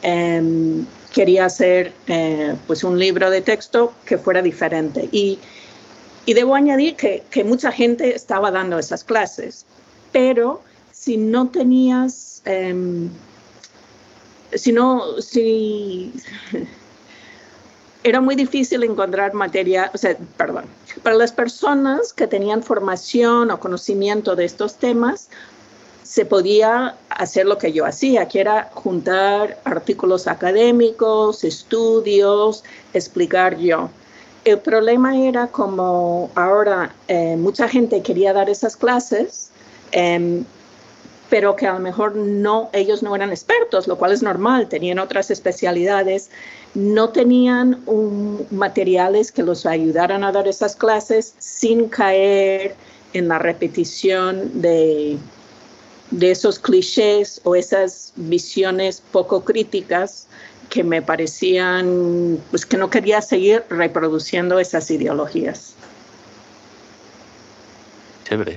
em, 0.02 0.86
quería 1.14 1.46
hacer 1.46 1.94
eh, 2.08 2.56
pues 2.68 2.84
un 2.84 2.98
libro 2.98 3.30
de 3.30 3.42
texto 3.42 3.94
que 4.06 4.18
fuera 4.18 4.42
diferente. 4.42 5.10
Y, 5.12 5.40
y 6.26 6.34
debo 6.34 6.56
añadir 6.56 6.96
que, 6.96 7.24
que, 7.30 7.44
mucha 7.44 7.72
gente 7.72 8.16
estaba 8.16 8.52
dando 8.52 8.80
esas 8.80 9.04
clases, 9.04 9.66
pero 10.12 10.62
si 10.92 11.18
no 11.18 11.50
tenías, 11.50 12.42
em, 12.46 13.10
si 14.54 14.72
no, 14.72 15.22
si 15.22 16.14
era 18.04 18.22
muy 18.22 18.36
difícil 18.36 18.84
encontrar 18.84 19.34
materia, 19.34 19.92
o 19.94 19.98
sea, 19.98 20.18
perdón, 20.38 20.66
para 21.04 21.16
las 21.16 21.32
personas 21.32 22.14
que 22.14 22.28
tenían 22.28 22.64
formación 22.64 23.52
o 23.52 23.60
conocimiento 23.60 24.36
de 24.36 24.46
estos 24.46 24.76
temas, 24.76 25.30
se 26.12 26.26
podía 26.26 26.96
hacer 27.10 27.46
lo 27.46 27.58
que 27.58 27.72
yo 27.72 27.86
hacía, 27.86 28.28
que 28.28 28.42
era 28.42 28.70
juntar 28.74 29.58
artículos 29.64 30.28
académicos, 30.28 31.46
estudios, 31.46 32.66
explicar 32.94 33.58
yo. 33.58 33.90
El 34.44 34.60
problema 34.60 35.18
era 35.18 35.48
como 35.48 36.30
ahora 36.36 36.94
eh, 37.08 37.38
mucha 37.38 37.70
gente 37.70 38.02
quería 38.02 38.34
dar 38.34 38.50
esas 38.50 38.76
clases, 38.76 39.52
em, 39.94 40.44
pero 41.30 41.56
que 41.56 41.66
a 41.66 41.76
lo 41.76 41.80
mejor 41.80 42.14
no, 42.18 42.70
ellos 42.74 43.02
no 43.02 43.16
eran 43.16 43.30
expertos, 43.30 43.88
lo 43.88 43.98
cual 43.98 44.12
es 44.12 44.22
normal, 44.22 44.68
tenían 44.68 45.00
otras 45.00 45.32
especialidades, 45.32 46.30
no 46.74 47.08
tenían 47.08 47.82
materiales 48.52 49.32
que 49.32 49.44
los 49.44 49.66
ayudaran 49.66 50.26
a 50.26 50.34
dar 50.34 50.50
esas 50.50 50.76
clases 50.76 51.36
sin 51.38 51.88
caer 51.88 52.76
en 53.14 53.30
la 53.30 53.40
repetición 53.40 54.62
de, 54.62 55.18
de 56.12 56.32
esos 56.32 56.60
clichés 56.60 57.42
o 57.44 57.56
esas 57.56 58.14
visiones 58.16 59.02
poco 59.12 59.44
críticas 59.44 60.28
que 60.70 60.84
me 60.84 61.02
parecían, 61.02 62.40
pues 62.50 62.66
que 62.66 62.78
no 62.78 62.90
quería 62.90 63.22
seguir 63.22 63.64
reproduciendo 63.70 64.60
esas 64.60 64.90
ideologías. 64.92 65.76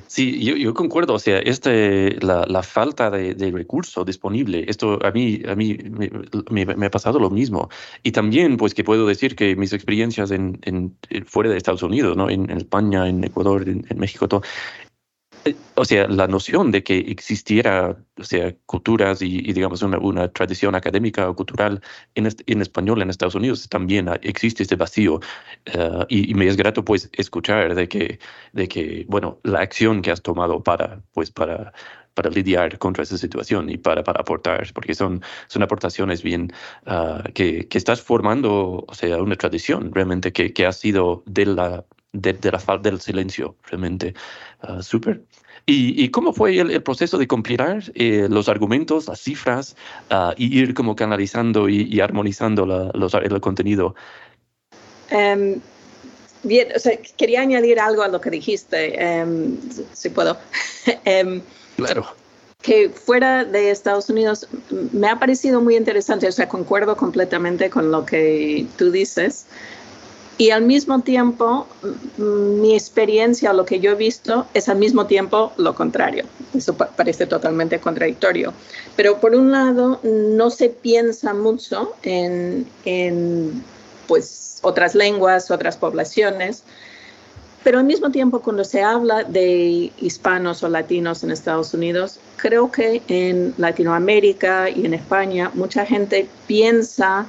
Sí, 0.06 0.40
yo, 0.40 0.72
concuerdo. 0.72 1.14
O 1.14 1.18
sea, 1.18 1.38
este, 1.38 2.16
la, 2.20 2.62
falta 2.62 3.10
de, 3.10 3.34
de, 3.34 3.50
recurso 3.50 4.04
disponible, 4.04 4.64
esto 4.68 5.04
a 5.04 5.10
mí, 5.10 5.42
a 5.48 5.56
mí 5.56 5.76
me, 6.50 6.86
ha 6.86 6.90
pasado 6.90 7.18
lo 7.18 7.30
mismo. 7.30 7.68
Y 8.02 8.12
también, 8.12 8.56
pues, 8.56 8.72
que 8.72 8.84
puedo 8.84 9.06
decir 9.06 9.34
que 9.34 9.56
mis 9.56 9.72
experiencias 9.72 10.30
en, 10.30 10.60
en 10.62 10.96
fuera 11.26 11.50
de 11.50 11.56
Estados 11.56 11.82
Unidos, 11.82 12.16
¿no? 12.16 12.30
En, 12.30 12.48
España, 12.50 13.08
en 13.08 13.24
Ecuador, 13.24 13.68
en, 13.68 13.84
México, 13.98 14.28
todo, 14.28 14.42
eh, 14.42 14.83
o 15.74 15.84
sea, 15.84 16.06
la 16.08 16.26
noción 16.26 16.70
de 16.70 16.82
que 16.82 16.98
existiera, 16.98 17.96
o 18.16 18.24
sea, 18.24 18.54
culturas 18.66 19.22
y, 19.22 19.52
digamos, 19.52 19.82
una, 19.82 19.98
una, 19.98 20.28
tradición 20.28 20.74
académica 20.74 21.28
o 21.28 21.36
cultural 21.36 21.82
en, 22.14 22.28
en, 22.46 22.62
español 22.62 23.02
en 23.02 23.10
Estados 23.10 23.34
Unidos, 23.34 23.68
también 23.68 24.08
existe 24.22 24.62
este 24.62 24.76
vacío. 24.76 25.20
Eh, 25.66 26.04
y, 26.08 26.34
me 26.34 26.46
es 26.46 26.56
grato, 26.56 26.84
pues, 26.84 27.10
escuchar 27.12 27.74
de 27.74 27.88
que, 27.88 28.18
de 28.52 28.68
que, 28.68 29.04
bueno, 29.08 29.40
la 29.42 29.60
acción 29.60 30.02
que 30.02 30.10
has 30.10 30.22
tomado 30.22 30.62
para, 30.62 31.02
pues, 31.12 31.30
para 31.30 31.72
para 32.14 32.30
lidiar 32.30 32.78
contra 32.78 33.02
esa 33.02 33.18
situación 33.18 33.68
y 33.68 33.76
para, 33.76 34.04
para 34.04 34.20
aportar, 34.20 34.72
porque 34.72 34.94
son, 34.94 35.22
son 35.48 35.62
aportaciones 35.62 36.22
bien 36.22 36.52
ah, 36.86 37.24
que, 37.34 37.66
que, 37.68 37.78
estás 37.78 38.00
formando, 38.00 38.84
o 38.86 38.94
sea, 38.94 39.20
una 39.20 39.36
tradición 39.36 39.92
realmente 39.92 40.32
que, 40.32 40.52
que 40.52 40.64
ha 40.66 40.72
sido 40.72 41.24
de 41.26 41.46
la, 41.46 41.84
de, 42.14 42.50
la 42.50 42.58
falta 42.58 42.88
del 42.88 43.00
silencio, 43.00 43.56
realmente 43.64 44.14
uh, 44.68 44.82
súper. 44.82 45.22
¿Y, 45.66 46.02
¿Y, 46.02 46.10
cómo 46.10 46.32
fue 46.32 46.58
el, 46.58 46.82
proceso 46.82 47.16
de 47.16 47.26
compilar 47.26 47.82
eh, 47.94 48.26
los 48.28 48.48
argumentos, 48.48 49.08
las 49.08 49.20
cifras, 49.20 49.76
uh, 50.10 50.32
y 50.36 50.58
ir 50.58 50.74
como 50.74 50.94
canalizando 50.94 51.68
y, 51.68 52.00
armonizando 52.00 52.66
la, 52.66 52.90
los, 52.94 53.14
el 53.14 53.40
contenido? 53.40 53.94
Um, 55.10 55.60
bien, 56.42 56.68
o 56.74 56.78
sea, 56.78 56.98
quería 57.16 57.40
añadir 57.40 57.80
algo 57.80 58.02
a 58.02 58.08
lo 58.08 58.20
que 58.20 58.30
dijiste, 58.30 58.98
um, 59.24 59.56
si 59.92 60.10
puedo. 60.10 60.36
um, 61.06 61.40
claro 61.76 62.06
que 62.64 62.88
fuera 62.88 63.44
de 63.44 63.70
Estados 63.70 64.08
Unidos 64.08 64.48
me 64.70 65.06
ha 65.08 65.18
parecido 65.18 65.60
muy 65.60 65.76
interesante, 65.76 66.26
o 66.26 66.32
sea, 66.32 66.48
concuerdo 66.48 66.96
completamente 66.96 67.68
con 67.68 67.90
lo 67.92 68.06
que 68.06 68.66
tú 68.78 68.90
dices. 68.90 69.44
Y 70.36 70.50
al 70.50 70.62
mismo 70.62 71.00
tiempo, 71.02 71.66
mi 72.16 72.74
experiencia, 72.74 73.52
lo 73.52 73.64
que 73.64 73.78
yo 73.78 73.92
he 73.92 73.94
visto, 73.94 74.46
es 74.52 74.68
al 74.68 74.78
mismo 74.78 75.06
tiempo 75.06 75.52
lo 75.56 75.74
contrario. 75.74 76.24
Eso 76.52 76.74
parece 76.74 77.26
totalmente 77.26 77.78
contradictorio. 77.78 78.52
Pero 78.96 79.20
por 79.20 79.34
un 79.34 79.52
lado, 79.52 80.00
no 80.02 80.50
se 80.50 80.70
piensa 80.70 81.34
mucho 81.34 81.94
en, 82.02 82.66
en 82.84 83.62
pues, 84.08 84.58
otras 84.62 84.96
lenguas, 84.96 85.52
otras 85.52 85.76
poblaciones. 85.76 86.64
Pero 87.62 87.78
al 87.78 87.84
mismo 87.84 88.10
tiempo, 88.10 88.40
cuando 88.40 88.64
se 88.64 88.82
habla 88.82 89.22
de 89.22 89.92
hispanos 89.98 90.64
o 90.64 90.68
latinos 90.68 91.22
en 91.22 91.30
Estados 91.30 91.72
Unidos, 91.74 92.18
creo 92.36 92.72
que 92.72 93.02
en 93.06 93.54
Latinoamérica 93.56 94.68
y 94.68 94.84
en 94.84 94.94
España 94.94 95.50
mucha 95.54 95.86
gente 95.86 96.28
piensa 96.46 97.26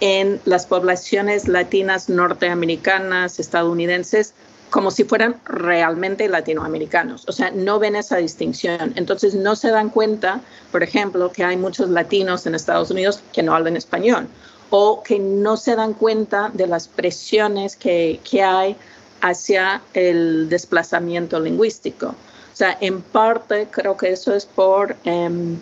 en 0.00 0.40
las 0.44 0.66
poblaciones 0.66 1.48
latinas 1.48 2.08
norteamericanas, 2.08 3.38
estadounidenses, 3.38 4.34
como 4.70 4.90
si 4.90 5.04
fueran 5.04 5.40
realmente 5.44 6.28
latinoamericanos. 6.28 7.24
O 7.28 7.32
sea, 7.32 7.50
no 7.50 7.78
ven 7.78 7.96
esa 7.96 8.16
distinción. 8.16 8.92
Entonces, 8.96 9.34
no 9.34 9.56
se 9.56 9.70
dan 9.70 9.90
cuenta, 9.90 10.40
por 10.72 10.82
ejemplo, 10.82 11.30
que 11.32 11.44
hay 11.44 11.56
muchos 11.56 11.88
latinos 11.88 12.46
en 12.46 12.54
Estados 12.54 12.90
Unidos 12.90 13.22
que 13.32 13.42
no 13.42 13.54
hablan 13.54 13.76
español 13.76 14.26
o 14.70 15.02
que 15.02 15.18
no 15.18 15.56
se 15.56 15.76
dan 15.76 15.94
cuenta 15.94 16.50
de 16.52 16.66
las 16.66 16.88
presiones 16.88 17.76
que, 17.76 18.20
que 18.28 18.42
hay 18.42 18.76
hacia 19.20 19.80
el 19.94 20.48
desplazamiento 20.48 21.38
lingüístico. 21.40 22.08
O 22.08 22.56
sea, 22.56 22.76
en 22.80 23.02
parte 23.02 23.68
creo 23.70 23.96
que 23.96 24.12
eso 24.12 24.34
es 24.34 24.46
por 24.46 24.96
em, 25.04 25.58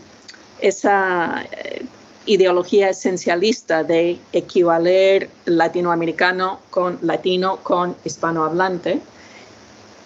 esa... 0.60 1.44
Eh, 1.52 1.84
ideología 2.26 2.90
esencialista 2.90 3.84
de 3.84 4.18
equivaler 4.32 5.28
latinoamericano 5.44 6.60
con 6.70 6.98
latino 7.02 7.58
con 7.62 7.96
hispanohablante. 8.04 9.00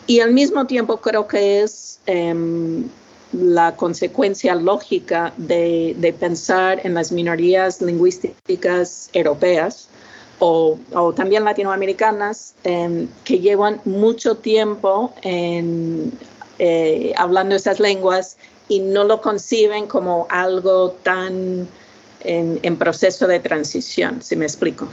Y 0.07 0.21
al 0.21 0.33
mismo 0.33 0.67
tiempo 0.67 0.99
creo 0.99 1.29
que 1.29 1.61
es 1.63 2.01
em, 2.07 2.89
la 3.33 3.77
consecuencia 3.77 4.55
lógica 4.55 5.33
de, 5.37 6.15
pensar 6.19 6.81
en 6.85 6.95
las 6.95 7.13
minorías 7.13 7.83
lingüísticas 7.83 9.11
europeas 9.13 9.89
o, 10.39 10.79
también 11.15 11.45
latinoamericanas 11.45 12.55
em, 12.65 13.09
que 13.25 13.41
llevan 13.41 13.81
mucho 13.85 14.37
tiempo 14.37 15.13
eh, 15.23 17.13
hablando 17.17 17.55
esas 17.55 17.79
lenguas 17.79 18.37
y 18.69 18.81
no 18.81 19.05
lo 19.05 19.21
conciben 19.21 19.87
como 19.87 20.27
algo 20.31 20.91
tan 21.03 21.69
en, 22.21 22.77
proceso 22.77 23.27
de 23.27 23.41
transición, 23.41 24.23
si 24.23 24.37
me 24.37 24.45
explico. 24.45 24.89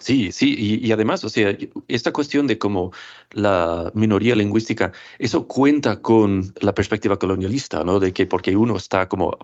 Sí, 0.00 0.32
sí, 0.32 0.80
y, 0.82 0.90
además, 0.90 1.22
o 1.24 1.28
sea, 1.28 1.54
esta 1.86 2.12
cuestión 2.12 2.46
de 2.46 2.56
cómo 2.56 2.92
la 3.32 3.90
minoría 3.94 4.34
lingüística, 4.34 4.92
eso 5.18 5.46
cuenta 5.46 6.00
con 6.00 6.54
la 6.60 6.74
perspectiva 6.74 7.18
colonialista, 7.18 7.84
¿no? 7.84 8.00
De 8.00 8.12
que 8.14 8.26
porque 8.26 8.56
uno 8.56 8.76
está 8.76 9.06
como 9.06 9.36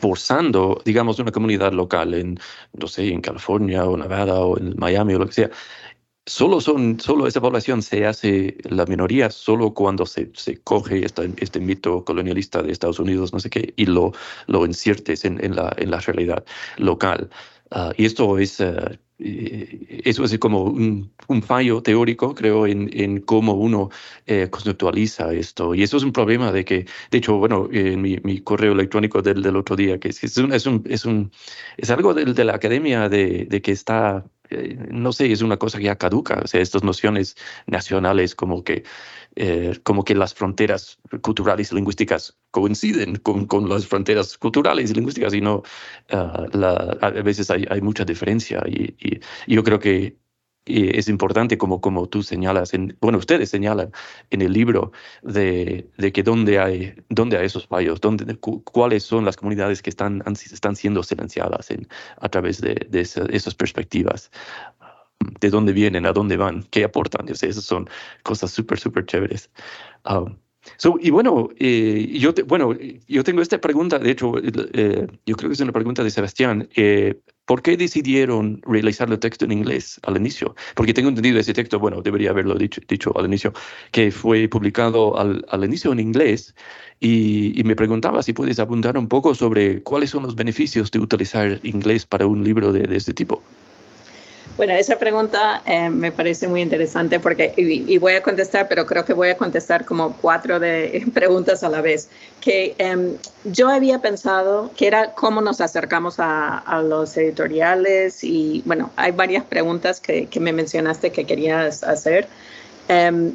forzando, 0.00 0.80
digamos, 0.86 1.18
una 1.18 1.32
comunidad 1.32 1.72
local 1.72 2.14
en, 2.14 2.38
no 2.72 2.86
sé, 2.86 3.08
en 3.08 3.20
California 3.20 3.84
o 3.84 3.96
Nevada 3.96 4.40
o 4.40 4.56
en 4.56 4.74
Miami 4.78 5.14
o 5.14 5.18
lo 5.18 5.26
que 5.26 5.32
sea, 5.32 5.50
solo, 6.26 6.60
son, 6.60 6.98
solo 7.00 7.26
esa 7.26 7.40
población 7.40 7.82
se 7.82 8.06
hace 8.06 8.56
la 8.64 8.86
minoría 8.86 9.30
solo 9.30 9.74
cuando 9.74 10.06
se, 10.06 10.30
se 10.34 10.56
coge 10.58 11.04
esta, 11.04 11.24
este 11.38 11.60
mito 11.60 12.04
colonialista 12.04 12.62
de 12.62 12.72
Estados 12.72 12.98
Unidos, 12.98 13.32
no 13.32 13.40
sé 13.40 13.50
qué, 13.50 13.74
y 13.76 13.86
lo, 13.86 14.12
lo 14.46 14.64
inciertes 14.66 15.24
en, 15.24 15.42
en, 15.44 15.56
la, 15.56 15.74
en 15.76 15.90
la 15.90 16.00
realidad 16.00 16.44
local. 16.78 17.30
Ah, 17.70 17.92
y 17.96 18.04
esto 18.04 18.38
es, 18.38 18.60
uh, 18.60 18.96
eso 19.18 20.24
es 20.24 20.38
como 20.38 20.64
un, 20.64 21.12
un, 21.28 21.42
fallo 21.42 21.82
teórico, 21.82 22.34
creo, 22.34 22.66
en, 22.66 22.90
en 22.92 23.20
cómo 23.20 23.54
uno 23.54 23.90
eh, 24.26 24.48
conceptualiza 24.50 25.32
esto. 25.32 25.74
Y 25.74 25.82
eso 25.82 25.96
es 25.96 26.04
un 26.04 26.12
problema 26.12 26.52
de 26.52 26.64
que, 26.64 26.86
de 27.10 27.18
hecho, 27.18 27.36
bueno, 27.36 27.68
en 27.72 28.00
mi, 28.02 28.18
mi 28.22 28.40
correo 28.40 28.72
electrónico 28.72 29.22
del, 29.22 29.42
del 29.42 29.56
otro 29.56 29.76
día, 29.76 29.98
que 29.98 30.08
es, 30.08 30.22
es, 30.24 30.36
un, 30.38 30.52
es, 30.52 30.66
un, 30.66 31.32
es, 31.76 31.90
algo 31.90 32.14
de, 32.14 32.26
de 32.26 32.44
la 32.44 32.54
academia 32.54 33.08
de, 33.08 33.46
de 33.46 33.62
que 33.62 33.72
está 33.72 34.24
eh, 34.54 34.78
no 34.90 35.12
sé, 35.12 35.30
es 35.32 35.42
una 35.42 35.56
cosa 35.56 35.78
que 35.78 35.84
ya 35.84 35.96
caduca, 35.96 36.40
o 36.44 36.46
sea, 36.46 36.60
estas 36.60 36.84
nociones 36.84 37.36
nacionales 37.66 38.34
como 38.34 38.64
que, 38.64 38.84
eh, 39.36 39.78
como 39.82 40.04
que 40.04 40.14
las 40.14 40.34
fronteras 40.34 40.98
culturales 41.22 41.72
y 41.72 41.74
lingüísticas 41.74 42.36
coinciden 42.50 43.16
con, 43.16 43.46
con 43.46 43.68
las 43.68 43.86
fronteras 43.86 44.38
culturales 44.38 44.90
y 44.90 44.94
lingüísticas 44.94 45.34
y 45.34 45.40
no, 45.40 45.62
ah, 46.10 46.46
a 47.00 47.10
veces 47.10 47.50
hay, 47.50 47.66
hay 47.68 47.80
mucha 47.80 48.04
diferencia 48.04 48.62
y, 48.66 48.94
y, 49.00 49.20
yo 49.46 49.64
creo 49.64 49.78
que 49.78 50.16
es 50.66 51.08
importante, 51.08 51.58
como, 51.58 51.80
como 51.80 52.06
tú 52.08 52.22
señalas, 52.22 52.74
en, 52.74 52.96
bueno, 53.00 53.18
ustedes 53.18 53.50
señalan 53.50 53.90
en 54.30 54.42
el 54.42 54.52
libro 54.52 54.92
de, 55.22 55.88
de 55.98 56.12
que 56.12 56.22
dónde 56.22 56.58
hay, 56.58 56.94
dónde 57.08 57.36
hay 57.36 57.46
esos 57.46 57.66
fallos, 57.66 58.00
dónde, 58.00 58.36
cuáles 58.36 59.02
son 59.02 59.24
las 59.24 59.36
comunidades 59.36 59.82
que 59.82 59.90
están, 59.90 60.22
están 60.26 60.76
siendo 60.76 61.02
silenciadas 61.02 61.70
en, 61.70 61.86
a 62.18 62.28
través 62.28 62.60
de, 62.60 62.74
de 62.88 63.00
esas 63.00 63.54
perspectivas 63.54 64.30
de 65.40 65.50
dónde 65.50 65.72
vienen, 65.72 66.06
a 66.06 66.12
dónde 66.12 66.36
van, 66.36 66.64
qué 66.70 66.84
aportan. 66.84 67.34
Sé, 67.34 67.48
esas 67.48 67.64
son 67.64 67.88
cosas 68.22 68.50
súper, 68.50 68.78
súper 68.78 69.06
chéveres. 69.06 69.50
Um, 70.08 70.36
y 71.00 71.10
bueno, 71.10 71.50
eh, 71.58 72.08
yo, 72.18 72.32
bueno, 72.46 72.74
yo 73.06 73.22
tengo 73.22 73.42
esta 73.42 73.60
pregunta, 73.60 73.98
de 73.98 74.10
hecho, 74.10 74.32
eh, 74.38 75.06
yo 75.26 75.36
creo 75.36 75.50
que 75.50 75.54
es 75.54 75.60
una 75.60 75.72
pregunta 75.72 76.02
de 76.02 76.10
Sebastián. 76.10 76.68
Eh, 76.74 77.20
¿Por 77.46 77.62
qué 77.62 77.76
decidieron 77.76 78.62
realizar 78.66 79.10
el 79.10 79.18
texto 79.18 79.44
en 79.44 79.52
inglés 79.52 80.00
al 80.04 80.16
inicio? 80.16 80.54
Porque 80.74 80.94
tengo 80.94 81.10
entendido 81.10 81.38
ese 81.38 81.52
texto, 81.52 81.78
bueno, 81.78 82.00
debería 82.00 82.30
haberlo 82.30 82.54
dicho, 82.54 83.12
al 83.18 83.26
inicio, 83.26 83.52
que 83.92 84.10
fue 84.10 84.48
publicado 84.48 85.18
al, 85.18 85.44
al 85.50 85.64
inicio 85.64 85.92
en 85.92 86.00
inglés 86.00 86.54
y, 87.00 87.62
me 87.64 87.76
preguntaba 87.76 88.22
si 88.22 88.32
puedes 88.32 88.58
apuntar 88.58 88.96
un 88.96 89.08
poco 89.08 89.34
sobre 89.34 89.82
cuáles 89.82 90.10
son 90.10 90.22
los 90.22 90.34
beneficios 90.34 90.90
de 90.90 91.00
utilizar 91.00 91.60
inglés 91.62 92.06
para 92.06 92.26
un 92.26 92.42
libro 92.44 92.72
de 92.72 92.96
este 92.96 93.12
tipo. 93.12 93.42
Bueno, 94.56 94.72
esa 94.74 94.96
pregunta 95.00 95.62
eh, 95.66 95.90
me 95.90 96.12
parece 96.12 96.46
muy 96.46 96.62
interesante 96.62 97.18
porque, 97.18 97.52
y, 97.56 97.98
voy 97.98 98.12
a 98.12 98.22
contestar, 98.22 98.68
pero 98.68 98.86
creo 98.86 99.04
que 99.04 99.12
voy 99.12 99.30
a 99.30 99.36
contestar 99.36 99.84
como 99.84 100.16
cuatro 100.16 100.60
de 100.60 101.04
preguntas 101.14 101.64
a 101.64 101.68
la 101.68 101.80
vez. 101.80 102.08
Que 102.40 102.76
em, 102.78 103.16
yo 103.42 103.68
había 103.68 103.98
pensado 104.00 104.70
que 104.76 104.86
era 104.86 105.12
cómo 105.14 105.40
nos 105.40 105.60
acercamos 105.60 106.20
a, 106.20 106.58
a, 106.58 106.82
los 106.82 107.16
editoriales 107.16 108.22
y, 108.22 108.62
bueno, 108.64 108.90
hay 108.94 109.10
varias 109.10 109.44
preguntas 109.44 110.00
que, 110.00 110.26
que 110.26 110.38
me 110.38 110.52
mencionaste 110.52 111.10
que 111.10 111.24
querías 111.24 111.82
hacer. 111.82 112.28
Um, 112.88 113.32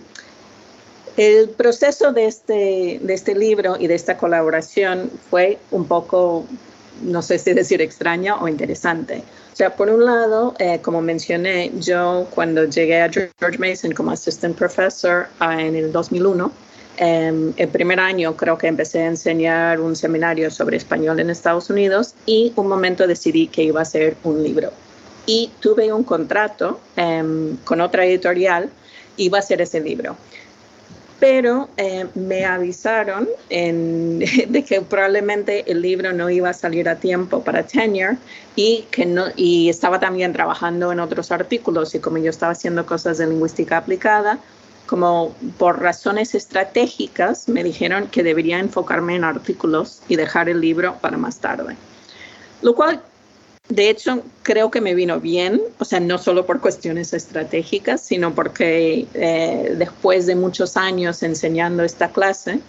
el 1.17 1.49
proceso 1.49 2.13
de 2.13 2.27
este, 2.27 2.99
de 3.01 3.13
este 3.13 3.35
libro 3.35 3.75
y 3.77 3.87
de 3.87 3.95
esta 3.95 4.15
colaboración 4.15 5.11
fue 5.29 5.57
un 5.71 5.85
poco, 5.85 6.45
no 7.01 7.21
sé 7.21 7.39
si 7.39 7.51
decir 7.51 7.81
extraño 7.81 8.37
o 8.39 8.47
interesante 8.47 9.21
sea, 9.59 9.75
por 9.75 9.89
un 9.89 10.05
lado, 10.05 10.53
eh, 10.57 10.79
como 10.81 11.01
mencioné, 11.01 11.69
yo 11.79 12.27
cuando 12.33 12.63
llegué 12.63 13.01
a 13.01 13.11
George 13.11 13.57
Mason 13.57 13.91
como 13.91 14.11
assistant 14.11 14.57
professor 14.57 15.27
ah, 15.41 15.61
en 15.61 15.75
el 15.75 15.91
2001, 15.91 16.49
em, 16.95 17.51
el 17.57 17.67
primer 17.67 17.99
año 17.99 18.37
creo 18.37 18.57
que 18.57 18.67
empecé 18.67 19.01
a 19.01 19.07
enseñar 19.07 19.81
un 19.81 19.97
seminario 19.97 20.49
sobre 20.49 20.77
español 20.77 21.19
en 21.19 21.29
Estados 21.29 21.69
Unidos 21.69 22.15
y 22.25 22.53
un 22.55 22.69
momento 22.69 23.05
decidí 23.05 23.47
que 23.47 23.63
iba 23.63 23.81
a 23.81 23.83
hacer 23.83 24.15
un 24.23 24.41
libro. 24.41 24.71
Y 25.25 25.51
tuve 25.59 25.91
un 25.91 26.05
contrato 26.05 26.79
em, 26.95 27.57
con 27.65 27.81
otra 27.81 28.05
editorial, 28.05 28.69
iba 29.17 29.39
a 29.39 29.41
hacer 29.41 29.59
ese 29.61 29.81
libro. 29.81 30.15
Pero 31.19 31.69
eh, 31.77 32.07
me 32.15 32.45
avisaron 32.45 33.27
de 33.49 34.65
que 34.67 34.81
probablemente 34.81 35.69
el 35.71 35.81
libro 35.81 36.13
no 36.13 36.29
iba 36.29 36.49
a 36.49 36.53
salir 36.53 36.87
a 36.87 36.95
tiempo 36.95 37.43
para 37.43 37.63
tenure 37.63 38.17
y 38.55 38.85
que 38.91 39.05
no 39.05 39.25
y 39.35 39.69
estaba 39.69 39.99
también 39.99 40.33
trabajando 40.33 40.91
en 40.91 40.99
otros 40.99 41.31
artículos 41.31 41.93
y 41.95 41.99
como 41.99 42.17
yo 42.17 42.29
estaba 42.29 42.53
haciendo 42.53 42.85
cosas 42.85 43.17
de 43.17 43.27
lingüística 43.27 43.77
aplicada 43.77 44.39
como 44.89 45.35
por 45.59 45.81
razones 45.81 46.33
estratégicas 46.33 47.47
me 47.47 47.63
dijeron 47.63 48.07
que 48.07 48.23
debería 48.23 48.57
enfocarme 48.57 49.15
en 49.15 49.23
artículos 49.23 50.01
y 50.07 50.15
dejar 50.15 50.49
el 50.49 50.61
libro 50.61 50.95
para 50.99 51.15
más 51.15 51.37
tarde. 51.37 51.75
Lo 52.63 52.73
cual 52.73 52.99
de 53.69 53.91
hecho, 53.91 54.23
creo 54.41 54.71
que 54.71 54.81
me 54.81 54.95
vino 54.95 55.19
bien, 55.19 55.61
o 55.77 55.85
sea, 55.85 55.99
no 55.99 56.17
solo 56.17 56.47
por 56.47 56.59
cuestiones 56.59 57.13
estratégicas, 57.13 58.01
sino 58.01 58.33
porque 58.33 59.05
eh, 59.13 59.75
después 59.77 60.25
de 60.25 60.35
muchos 60.35 60.75
años 60.75 61.21
enseñando 61.21 61.83
esta 61.83 62.09
clase 62.09 62.61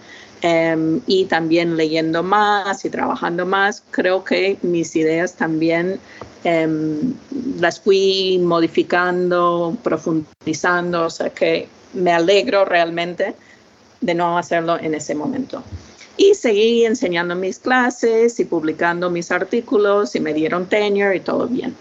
em, 0.43 1.01
y 1.07 1.25
también 1.25 1.79
leyendo 1.79 2.23
más 2.23 2.85
y 2.85 2.91
trabajando 2.91 3.47
más, 3.47 3.83
creo 3.91 4.25
que 4.25 4.59
mis 4.61 4.95
ideas 4.95 5.37
también 5.37 5.99
em, 6.45 7.15
las 7.59 7.81
fui 7.81 8.39
modificando, 8.43 9.75
profundizando, 9.83 11.07
o 11.07 11.11
sea 11.11 11.31
que 11.31 11.67
me 11.95 12.13
alegro 12.13 12.67
realmente 12.67 13.35
de 14.03 14.15
no 14.15 14.37
hacerlo 14.37 14.79
en 14.79 14.93
ese 14.93 15.15
momento. 15.15 15.63
Y 16.17 16.35
seguí 16.35 16.85
enseñando 16.85 17.35
mis 17.35 17.59
clases 17.59 18.39
y 18.41 18.45
publicando 18.45 19.11
mis 19.11 19.31
artículos 19.31 20.15
y 20.17 20.21
me 20.21 20.35
dieron 20.35 20.67
tenure 20.67 21.17
y 21.17 21.21
todo 21.21 21.47
bien. 21.47 21.75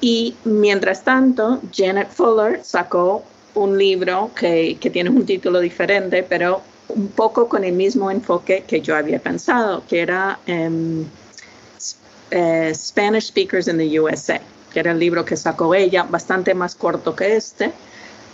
Y 0.00 0.34
mientras 0.44 1.04
tanto, 1.04 1.60
Janet 1.74 2.10
Fuller 2.10 2.60
sacó 2.64 3.24
un 3.54 3.76
libro 3.76 4.30
que, 4.34 4.78
que 4.80 4.90
tiene 4.90 5.10
un 5.10 5.26
título 5.26 5.60
diferente, 5.60 6.22
pero 6.22 6.62
un 6.88 7.08
poco 7.08 7.48
con 7.48 7.64
el 7.64 7.72
mismo 7.72 8.10
enfoque 8.10 8.64
que 8.66 8.80
yo 8.80 8.96
había 8.96 9.18
pensado, 9.18 9.82
que 9.88 10.00
era 10.00 10.38
um, 10.48 11.02
uh, 11.02 12.74
Spanish 12.74 13.26
Speakers 13.26 13.68
in 13.68 13.78
the 13.78 14.00
USA, 14.00 14.40
que 14.72 14.80
era 14.80 14.92
el 14.92 14.98
libro 14.98 15.24
que 15.24 15.36
sacó 15.36 15.74
ella, 15.74 16.04
bastante 16.04 16.54
más 16.54 16.74
corto 16.74 17.14
que 17.14 17.36
este, 17.36 17.72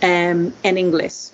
um, 0.01 0.51
en 0.63 0.77
inglés. 0.77 1.33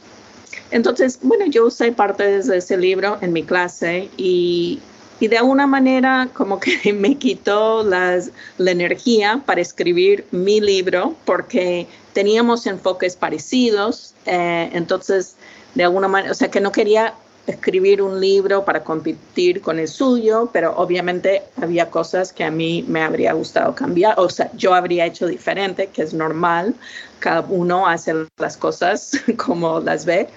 Entonces, 0.74 1.20
bueno, 1.22 1.46
yo 1.46 1.68
usé 1.68 1.92
parte 1.92 2.42
de 2.42 2.58
ese 2.58 2.78
libro 2.78 3.20
en 3.22 3.32
mi 3.32 3.44
clase 3.44 4.10
y, 4.18 4.80
y 5.20 5.28
de 5.28 5.38
alguna 5.38 5.68
manera 5.68 6.30
como 6.34 6.60
que 6.60 6.92
me 6.94 7.16
quitó 7.16 7.84
las, 7.84 8.32
la 8.58 8.72
energía 8.72 9.44
para 9.46 9.62
escribir 9.62 10.26
mi 10.32 10.60
libro 10.60 11.16
porque 11.26 11.86
teníamos 12.14 12.66
enfoques 12.66 13.16
parecidos. 13.16 14.16
Eh, 14.26 14.72
entonces, 14.74 15.36
de 15.76 15.84
alguna 15.84 16.08
manera, 16.08 16.32
o 16.32 16.36
sea, 16.36 16.50
que 16.50 16.60
no 16.60 16.72
quería 16.72 17.14
escribir 17.46 18.02
un 18.02 18.20
libro 18.20 18.66
para 18.66 18.84
competir 18.84 19.62
con 19.62 19.78
el 19.78 19.88
suyo, 19.88 20.50
pero 20.52 20.76
obviamente 20.76 21.44
había 21.62 21.92
cosas 21.92 22.34
que 22.34 22.46
a 22.46 22.50
mí 22.50 22.84
me 22.88 23.04
habría 23.04 23.34
gustado 23.34 23.76
cambiar, 23.76 24.18
o 24.18 24.30
sea, 24.30 24.50
yo 24.56 24.74
habría 24.74 25.06
hecho 25.06 25.28
diferente, 25.28 25.88
que 25.88 26.02
es 26.02 26.14
normal, 26.14 26.74
cada 27.20 27.42
uno 27.42 27.86
hace 27.86 28.14
las 28.38 28.58
cosas 28.58 29.12
como 29.38 29.80
las 29.80 30.06
ve 30.06 30.30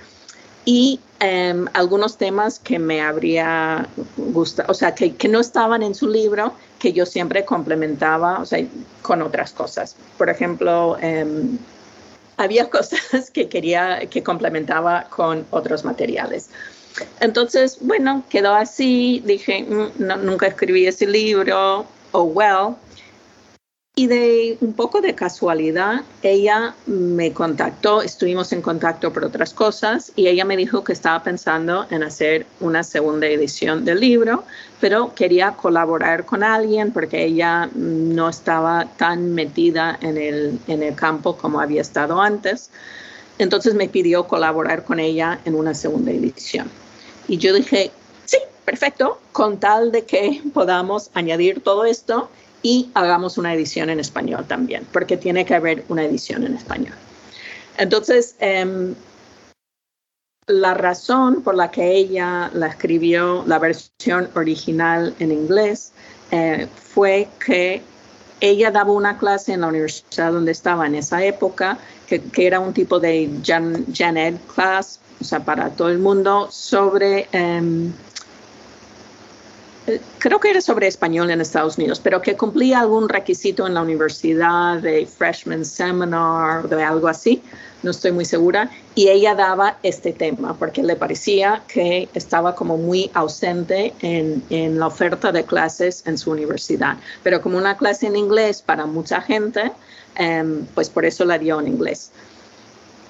y 0.66 1.00
em, 1.20 1.66
algunos 1.72 2.18
temas 2.18 2.58
que 2.58 2.78
me 2.78 3.00
habría 3.00 3.88
gustado, 4.16 4.70
o 4.70 4.74
sea, 4.74 4.94
que, 4.94 5.14
que, 5.14 5.28
no 5.28 5.40
estaban 5.40 5.82
en 5.82 5.94
su 5.94 6.08
libro, 6.08 6.52
que 6.78 6.92
yo 6.92 7.06
siempre 7.06 7.44
complementaba, 7.44 8.40
o 8.40 8.44
sea, 8.44 8.62
con 9.00 9.22
otras 9.22 9.52
cosas. 9.52 9.96
Por 10.18 10.28
ejemplo, 10.28 10.98
em, 11.00 11.56
había 12.36 12.68
cosas 12.70 13.30
que 13.30 13.48
quería, 13.48 14.00
que 14.10 14.22
complementaba 14.22 15.04
con 15.08 15.46
otros 15.50 15.84
materiales. 15.84 16.50
Entonces, 17.20 17.78
bueno, 17.80 18.24
quedó 18.28 18.54
así, 18.54 19.22
dije, 19.24 19.62
mm, 19.62 20.24
nunca 20.24 20.48
escribí 20.48 20.86
ese 20.86 21.06
libro, 21.06 21.86
oh 22.10 22.24
well, 22.24 22.74
y 23.98 24.08
de 24.08 24.58
un 24.60 24.74
poco 24.74 25.00
de 25.00 25.14
casualidad, 25.14 26.02
ella 26.22 26.74
me 26.84 27.32
contactó, 27.32 28.02
estuvimos 28.02 28.52
en 28.52 28.60
contacto 28.60 29.10
por 29.10 29.24
otras 29.24 29.54
cosas, 29.54 30.12
y 30.16 30.26
ella 30.26 30.44
me 30.44 30.54
dijo 30.58 30.84
que 30.84 30.92
estaba 30.92 31.22
pensando 31.22 31.86
en 31.88 32.02
hacer 32.02 32.44
una 32.60 32.82
segunda 32.82 33.26
edición 33.26 33.86
del 33.86 34.00
libro, 34.00 34.44
pero 34.82 35.14
quería 35.14 35.52
colaborar 35.52 36.26
con 36.26 36.42
alguien 36.42 36.92
porque 36.92 37.24
ella 37.24 37.70
no 37.74 38.28
estaba 38.28 38.84
tan 38.98 39.32
metida 39.32 39.98
en 40.02 40.18
el, 40.18 40.58
en 40.66 40.82
el 40.82 40.94
campo 40.94 41.38
como 41.38 41.58
había 41.58 41.80
estado 41.80 42.20
antes. 42.20 42.68
Entonces 43.38 43.72
me 43.72 43.88
pidió 43.88 44.28
colaborar 44.28 44.84
con 44.84 45.00
ella 45.00 45.40
en 45.46 45.54
una 45.54 45.72
segunda 45.72 46.10
edición. 46.10 46.70
Y 47.28 47.38
yo 47.38 47.54
dije, 47.54 47.90
sí, 48.26 48.36
perfecto, 48.66 49.18
con 49.32 49.58
tal 49.58 49.90
de 49.90 50.04
que 50.04 50.42
podamos 50.52 51.10
añadir 51.14 51.62
todo 51.62 51.86
esto 51.86 52.28
y 52.66 52.90
hagamos 52.94 53.38
una 53.38 53.54
edición 53.54 53.90
en 53.90 54.00
español 54.00 54.44
también, 54.48 54.84
porque 54.92 55.16
tiene 55.16 55.44
que 55.44 55.54
haber 55.54 55.84
una 55.88 56.04
edición 56.04 56.42
en 56.42 56.56
español. 56.56 56.96
Entonces, 57.78 58.34
em, 58.40 58.96
la 60.48 60.74
razón 60.74 61.42
por 61.42 61.54
la 61.54 61.70
que 61.70 61.92
ella 61.92 62.50
la 62.54 62.66
escribió, 62.66 63.44
la 63.46 63.60
versión 63.60 64.28
original 64.34 65.14
en 65.20 65.30
inglés, 65.30 65.92
eh, 66.32 66.66
fue 66.74 67.28
que 67.38 67.82
ella 68.40 68.72
daba 68.72 68.90
una 68.90 69.16
clase 69.16 69.52
en 69.52 69.60
la 69.60 69.68
universidad 69.68 70.32
donde 70.32 70.50
estaba 70.50 70.88
en 70.88 70.96
esa 70.96 71.24
época, 71.24 71.78
que, 72.08 72.20
era 72.36 72.58
un 72.58 72.72
tipo 72.72 72.98
de 72.98 73.30
Jan, 73.44 74.16
Ed 74.16 74.38
class, 74.52 74.98
o 75.20 75.24
sea, 75.24 75.38
para 75.44 75.70
todo 75.70 75.88
el 75.88 76.00
mundo, 76.00 76.48
sobre 76.50 77.28
em, 77.30 77.92
creo 80.18 80.40
que 80.40 80.50
era 80.50 80.60
sobre 80.60 80.86
español 80.86 81.30
en 81.30 81.40
Estados 81.40 81.78
Unidos, 81.78 82.00
pero 82.02 82.20
que 82.20 82.36
cumplía 82.36 82.80
algún 82.80 83.08
requisito 83.08 83.66
en 83.66 83.74
la 83.74 83.82
universidad 83.82 84.78
de 84.78 85.06
freshman 85.06 85.64
seminar, 85.64 86.68
de 86.68 86.82
algo 86.82 87.08
así, 87.08 87.42
no 87.82 87.90
estoy 87.90 88.12
muy 88.12 88.24
segura, 88.24 88.70
y 88.94 89.08
ella 89.08 89.34
daba 89.34 89.78
este 89.82 90.12
tema 90.12 90.56
porque 90.58 90.82
le 90.82 90.96
parecía 90.96 91.62
que 91.68 92.08
estaba 92.14 92.54
como 92.54 92.76
muy 92.76 93.10
ausente 93.14 93.94
en, 94.00 94.42
en 94.50 94.78
la 94.78 94.88
oferta 94.88 95.30
de 95.30 95.44
clases 95.44 96.02
en 96.06 96.18
su 96.18 96.32
universidad, 96.32 96.96
pero 97.22 97.40
como 97.40 97.58
una 97.58 97.76
clase 97.76 98.06
en 98.06 98.16
inglés 98.16 98.62
para 98.62 98.86
mucha 98.86 99.20
gente, 99.20 99.72
em, 100.16 100.66
pues 100.74 100.90
por 100.90 101.04
eso 101.04 101.24
la 101.24 101.38
dio 101.38 101.60
en 101.60 101.68
inglés. 101.68 102.10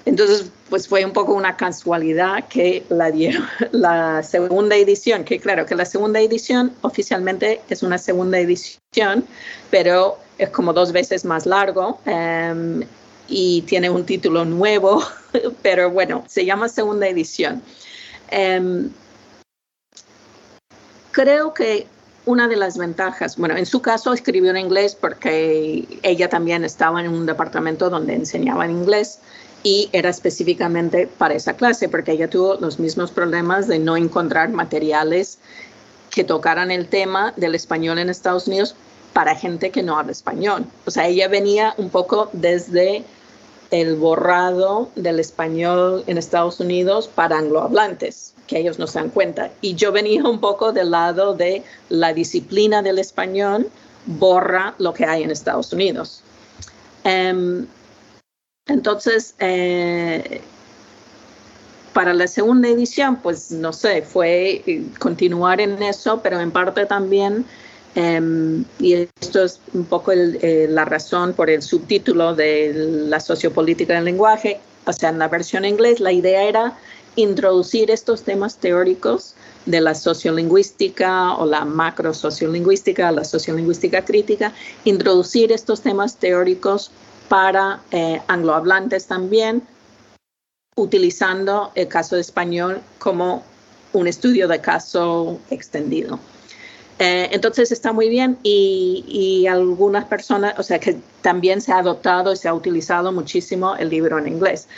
Entonces, 0.06 0.46
pues 0.70 0.86
fue 0.86 1.04
un 1.04 1.12
poco 1.12 1.34
una 1.34 1.56
casualidad 1.56 2.44
que 2.48 2.84
la 2.88 3.10
dieron 3.10 3.44
la 3.72 4.22
segunda 4.22 4.76
edición, 4.76 5.24
que 5.24 5.40
claro, 5.40 5.66
que 5.66 5.74
la 5.74 5.84
segunda 5.84 6.20
edición 6.20 6.72
oficialmente 6.82 7.60
es 7.68 7.82
una 7.82 7.98
segunda 7.98 8.38
edición, 8.38 9.26
pero 9.70 10.18
es 10.38 10.48
como 10.50 10.72
dos 10.72 10.92
veces 10.92 11.24
más 11.24 11.44
largo 11.44 12.00
em, 12.06 12.84
y 13.26 13.62
tiene 13.62 13.90
un 13.90 14.06
título 14.06 14.44
nuevo, 14.44 15.02
pero 15.62 15.90
bueno, 15.90 16.24
se 16.28 16.44
llama 16.44 16.68
segunda 16.68 17.08
edición. 17.08 17.60
Em, 18.30 18.90
creo 21.10 21.52
que 21.52 21.88
una 22.26 22.46
de 22.46 22.56
las 22.56 22.78
ventajas, 22.78 23.36
bueno, 23.36 23.56
en 23.56 23.66
su 23.66 23.82
caso 23.82 24.12
escribió 24.12 24.50
en 24.50 24.56
inglés 24.56 24.94
porque 24.94 26.00
ella 26.04 26.28
también 26.28 26.64
estaba 26.64 27.00
en 27.00 27.08
un 27.08 27.26
departamento 27.26 27.90
donde 27.90 28.14
enseñaba 28.14 28.64
en 28.64 28.72
inglés 28.72 29.20
y 29.66 29.88
era 29.90 30.10
específicamente 30.10 31.08
para 31.08 31.34
esa 31.34 31.54
clase, 31.54 31.88
porque 31.88 32.12
ella 32.12 32.30
tuvo 32.30 32.54
los 32.54 32.78
mismos 32.78 33.10
problemas 33.10 33.66
de 33.66 33.80
no 33.80 33.96
encontrar 33.96 34.48
materiales 34.50 35.38
que 36.10 36.22
tocaran 36.22 36.70
el 36.70 36.86
tema 36.86 37.34
del 37.36 37.56
español 37.56 37.98
en 37.98 38.08
Estados 38.08 38.46
Unidos 38.46 38.76
para 39.12 39.34
gente 39.34 39.72
que 39.72 39.82
no 39.82 39.98
habla 39.98 40.12
español. 40.12 40.66
O 40.84 40.92
sea, 40.92 41.08
ella 41.08 41.26
venía 41.26 41.74
un 41.78 41.90
poco 41.90 42.30
desde 42.32 43.02
el 43.72 43.96
borrado 43.96 44.88
del 44.94 45.18
español 45.18 46.04
en 46.06 46.16
Estados 46.16 46.60
Unidos 46.60 47.10
para 47.12 47.36
anglohablantes, 47.36 48.34
que 48.46 48.60
ellos 48.60 48.78
no 48.78 48.86
se 48.86 49.00
dan 49.00 49.10
cuenta. 49.10 49.50
Y 49.62 49.74
yo 49.74 49.90
venía 49.90 50.22
un 50.22 50.38
poco 50.38 50.70
del 50.70 50.92
lado 50.92 51.34
de 51.34 51.64
la 51.88 52.12
disciplina 52.12 52.82
del 52.82 53.00
español 53.00 53.68
borra 54.06 54.76
lo 54.78 54.94
que 54.94 55.06
hay 55.06 55.24
en 55.24 55.32
Estados 55.32 55.72
Unidos. 55.72 56.22
Um, 57.04 57.66
entonces, 58.66 59.34
eh, 59.38 60.40
para 61.92 62.12
la 62.12 62.26
segunda 62.26 62.68
edición, 62.68 63.16
pues 63.16 63.50
no 63.50 63.72
sé, 63.72 64.02
fue 64.02 64.62
eh, 64.66 64.84
continuar 64.98 65.60
en 65.60 65.82
eso, 65.82 66.20
pero 66.22 66.40
en 66.40 66.50
parte 66.50 66.84
también, 66.84 67.46
em, 67.94 68.64
y 68.78 69.08
esto 69.20 69.44
es 69.44 69.60
un 69.72 69.84
poco 69.86 70.12
eh, 70.12 70.66
la 70.68 70.84
razón 70.84 71.32
por 71.32 71.48
el 71.48 71.62
subtítulo 71.62 72.34
de 72.34 72.72
la 72.74 73.20
sociopolítica 73.20 73.94
del 73.94 74.04
lenguaje, 74.04 74.60
o 74.84 74.92
sea, 74.92 75.08
en 75.10 75.18
la 75.18 75.28
versión 75.28 75.64
inglés, 75.64 76.00
la 76.00 76.12
idea 76.12 76.42
era 76.42 76.76
introducir 77.16 77.90
estos 77.90 78.22
temas 78.22 78.56
teóricos 78.56 79.34
de 79.64 79.80
la 79.80 79.94
sociolingüística 79.94 81.34
o 81.36 81.46
la 81.46 81.64
macro 81.64 82.12
sociolingüística, 82.12 83.10
la 83.10 83.24
sociolingüística 83.24 84.04
crítica, 84.04 84.52
introducir 84.84 85.50
estos 85.50 85.80
temas 85.80 86.16
teóricos 86.16 86.90
para 87.28 87.80
eh, 87.90 88.20
anglohablantes 88.28 89.06
también, 89.06 89.62
utilizando 90.76 91.72
el 91.74 91.88
caso 91.88 92.16
de 92.16 92.20
español 92.20 92.82
como 92.98 93.42
un 93.92 94.06
estudio 94.06 94.46
de 94.46 94.60
caso 94.60 95.40
extendido. 95.50 96.18
Eh, 96.98 97.28
entonces 97.32 97.72
está 97.72 97.92
muy 97.92 98.08
bien 98.08 98.38
y, 98.42 99.46
algunas 99.48 100.06
personas, 100.06 100.58
o 100.58 100.62
sea 100.62 100.78
que 100.78 100.98
también 101.22 101.60
se 101.60 101.72
ha 101.72 101.78
adoptado 101.78 102.32
y 102.32 102.36
se 102.36 102.48
ha 102.48 102.54
utilizado 102.54 103.12
muchísimo 103.12 103.76
el 103.76 103.90
libro 103.90 104.18
en 104.18 104.28
inglés. 104.28 104.68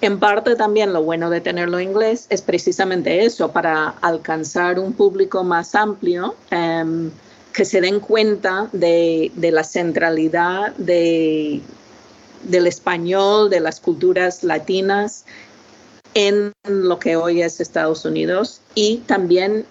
En 0.00 0.18
parte 0.18 0.56
también 0.56 0.92
lo 0.92 1.02
bueno 1.02 1.30
de 1.30 1.40
tenerlo 1.40 1.78
en 1.78 1.90
inglés 1.90 2.26
es 2.30 2.42
precisamente 2.42 3.24
eso, 3.24 3.52
para 3.52 3.90
alcanzar 4.00 4.78
un 4.78 4.94
público 4.94 5.44
más 5.44 5.74
amplio, 5.74 6.34
em, 6.50 7.10
que 7.52 7.64
se 7.64 7.80
den 7.80 8.00
cuenta 8.00 8.68
de 8.72 9.30
la 9.52 9.64
centralidad 9.64 10.74
de, 10.76 11.60
del 12.42 12.66
español, 12.66 13.50
de 13.50 13.60
las 13.60 13.80
culturas 13.80 14.44
latinas 14.44 15.24
en 16.14 16.52
lo 16.64 16.98
que 16.98 17.16
hoy 17.16 17.42
es 17.42 17.60
Estados 17.60 18.04
Unidos 18.04 18.60
y 18.74 18.98
también 19.06 19.64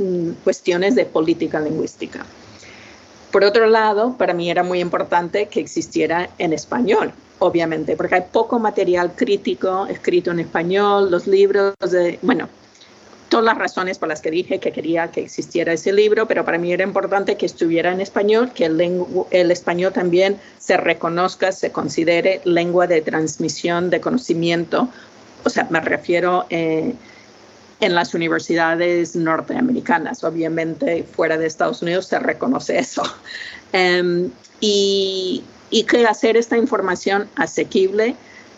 Mm, 0.00 0.30
cuestiones 0.44 0.94
de 0.94 1.04
política 1.04 1.60
lingüística. 1.60 2.24
Por 3.30 3.44
otro 3.44 3.66
lado, 3.66 4.16
para 4.16 4.32
mí 4.32 4.50
era 4.50 4.62
muy 4.62 4.80
importante 4.80 5.48
que 5.48 5.60
existiera 5.60 6.30
en 6.38 6.54
español, 6.54 7.12
obviamente, 7.38 7.96
porque 7.96 8.14
hay 8.14 8.24
poco 8.32 8.58
material 8.58 9.12
crítico 9.14 9.86
escrito 9.86 10.30
en 10.30 10.40
español, 10.40 11.10
los 11.10 11.26
libros 11.26 11.74
de, 11.80 12.18
bueno, 12.22 12.48
todas 13.30 13.46
las 13.46 13.56
razones 13.56 13.98
por 13.98 14.08
las 14.08 14.20
que 14.20 14.30
dije 14.30 14.58
que 14.58 14.72
quería 14.72 15.10
que 15.10 15.20
existiera 15.20 15.72
ese 15.72 15.92
libro, 15.92 16.26
pero 16.26 16.44
para 16.44 16.58
mí 16.58 16.72
era 16.72 16.84
importante 16.84 17.36
que 17.36 17.46
estuviera 17.46 17.92
en 17.92 18.02
español, 18.02 18.50
que 18.52 18.66
el, 18.66 19.06
el 19.30 19.50
español 19.50 19.92
también 19.94 20.36
se 20.58 20.76
reconozca, 20.76 21.52
se 21.52 21.72
considere 21.72 22.42
lengua 22.44 22.86
de 22.86 23.00
transmisión 23.00 23.88
de 23.88 24.00
conocimiento, 24.00 24.90
o 25.44 25.48
sea, 25.48 25.66
me 25.70 25.80
refiero... 25.80 26.44
Eh, 26.50 26.92
en 27.80 27.94
las 27.94 28.12
universidades 28.12 29.16
norteamericanas. 29.16 30.22
Obviamente, 30.22 31.02
fuera 31.02 31.38
de 31.38 31.46
Estados 31.46 31.80
Unidos 31.80 32.04
se 32.06 32.18
reconoce 32.18 32.78
eso. 32.78 33.02
Em, 33.72 34.30
y, 34.60 35.44
y 35.70 35.84
que 35.84 36.04
hacer 36.04 36.36
esta 36.36 36.58
información 36.58 37.28
asequible 37.36 38.16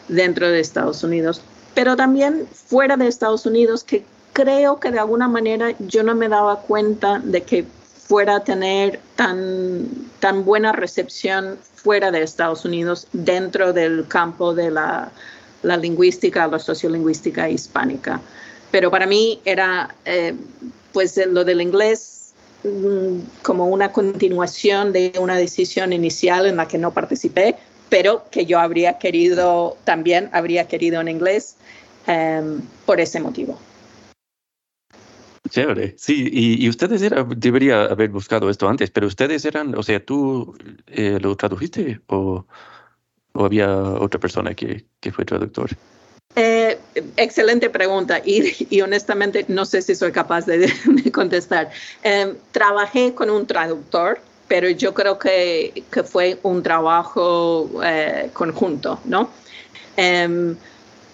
dentro 0.08 0.48
de 0.48 0.58
Estados 0.58 1.04
Unidos, 1.04 1.42
pero 1.74 1.96
también 1.96 2.46
fuera 2.50 2.96
de 2.96 3.08
Estados 3.08 3.44
Unidos, 3.44 3.84
que 3.84 4.04
creo 4.32 4.80
que 4.80 4.90
de 4.90 4.98
alguna 4.98 5.28
manera 5.28 5.74
yo 5.78 6.02
no 6.02 6.14
me 6.14 6.28
daba 6.28 6.60
cuenta 6.60 7.18
de 7.18 7.42
que 7.42 7.64
fuera 8.06 8.36
a 8.36 8.44
tener 8.44 9.00
tan, 9.16 9.88
tan 10.20 10.44
buena 10.44 10.72
recepción 10.72 11.58
fuera 11.74 12.10
de 12.10 12.22
Estados 12.22 12.64
Unidos 12.64 13.08
dentro 13.12 13.72
del 13.72 14.06
campo 14.08 14.54
de 14.54 14.70
la, 14.70 15.10
la 15.62 15.76
lingüística, 15.76 16.46
la 16.46 16.58
sociolingüística 16.58 17.48
hispánica 17.48 18.20
pero 18.72 18.90
para 18.90 19.06
mí 19.06 19.40
era 19.44 19.94
eh, 20.04 20.34
pues 20.92 21.20
lo 21.28 21.44
del 21.44 21.60
inglés 21.60 22.32
mm, 22.64 23.42
como 23.42 23.68
una 23.68 23.92
continuación 23.92 24.92
de 24.92 25.12
una 25.20 25.36
decisión 25.36 25.92
inicial 25.92 26.46
en 26.46 26.56
la 26.56 26.66
que 26.66 26.78
no 26.78 26.90
participé, 26.92 27.54
pero 27.90 28.24
que 28.30 28.46
yo 28.46 28.58
habría 28.58 28.98
querido 28.98 29.76
también, 29.84 30.30
habría 30.32 30.66
querido 30.66 31.00
en 31.02 31.08
inglés 31.08 31.54
em, 32.06 32.62
por 32.86 32.98
ese 32.98 33.20
motivo. 33.20 33.58
Chévere, 35.48 35.94
sí, 35.98 36.28
y, 36.32 36.68
ustedes 36.68 37.02
eran, 37.02 37.28
haber 37.90 38.10
buscado 38.10 38.48
esto 38.48 38.68
antes, 38.68 38.90
pero 38.90 39.06
ustedes 39.08 39.44
eran, 39.44 39.74
o 39.74 39.82
sea, 39.82 40.04
¿tú 40.04 40.56
eh, 40.86 41.18
lo 41.20 41.36
tradujiste 41.36 42.00
o, 42.06 42.46
había 43.34 43.76
otra 43.76 44.20
persona 44.20 44.54
que, 44.54 44.86
que 45.00 45.10
fue 45.10 45.24
traductor? 45.24 45.70
Eh, 46.34 46.78
excelente 47.18 47.68
pregunta 47.68 48.22
y, 48.24 48.80
honestamente 48.80 49.44
no 49.48 49.66
sé 49.66 49.82
si 49.82 49.94
soy 49.94 50.12
capaz 50.12 50.46
de, 50.46 50.72
contestar. 51.12 51.70
Em, 52.02 52.36
trabajé 52.52 53.12
con 53.12 53.28
un 53.28 53.46
traductor, 53.46 54.18
pero 54.48 54.70
yo 54.70 54.94
creo 54.94 55.18
que, 55.18 55.84
que 55.90 56.02
fue 56.02 56.38
un 56.42 56.62
trabajo 56.62 57.68
eh, 57.84 58.30
conjunto, 58.32 59.00
¿no? 59.04 59.28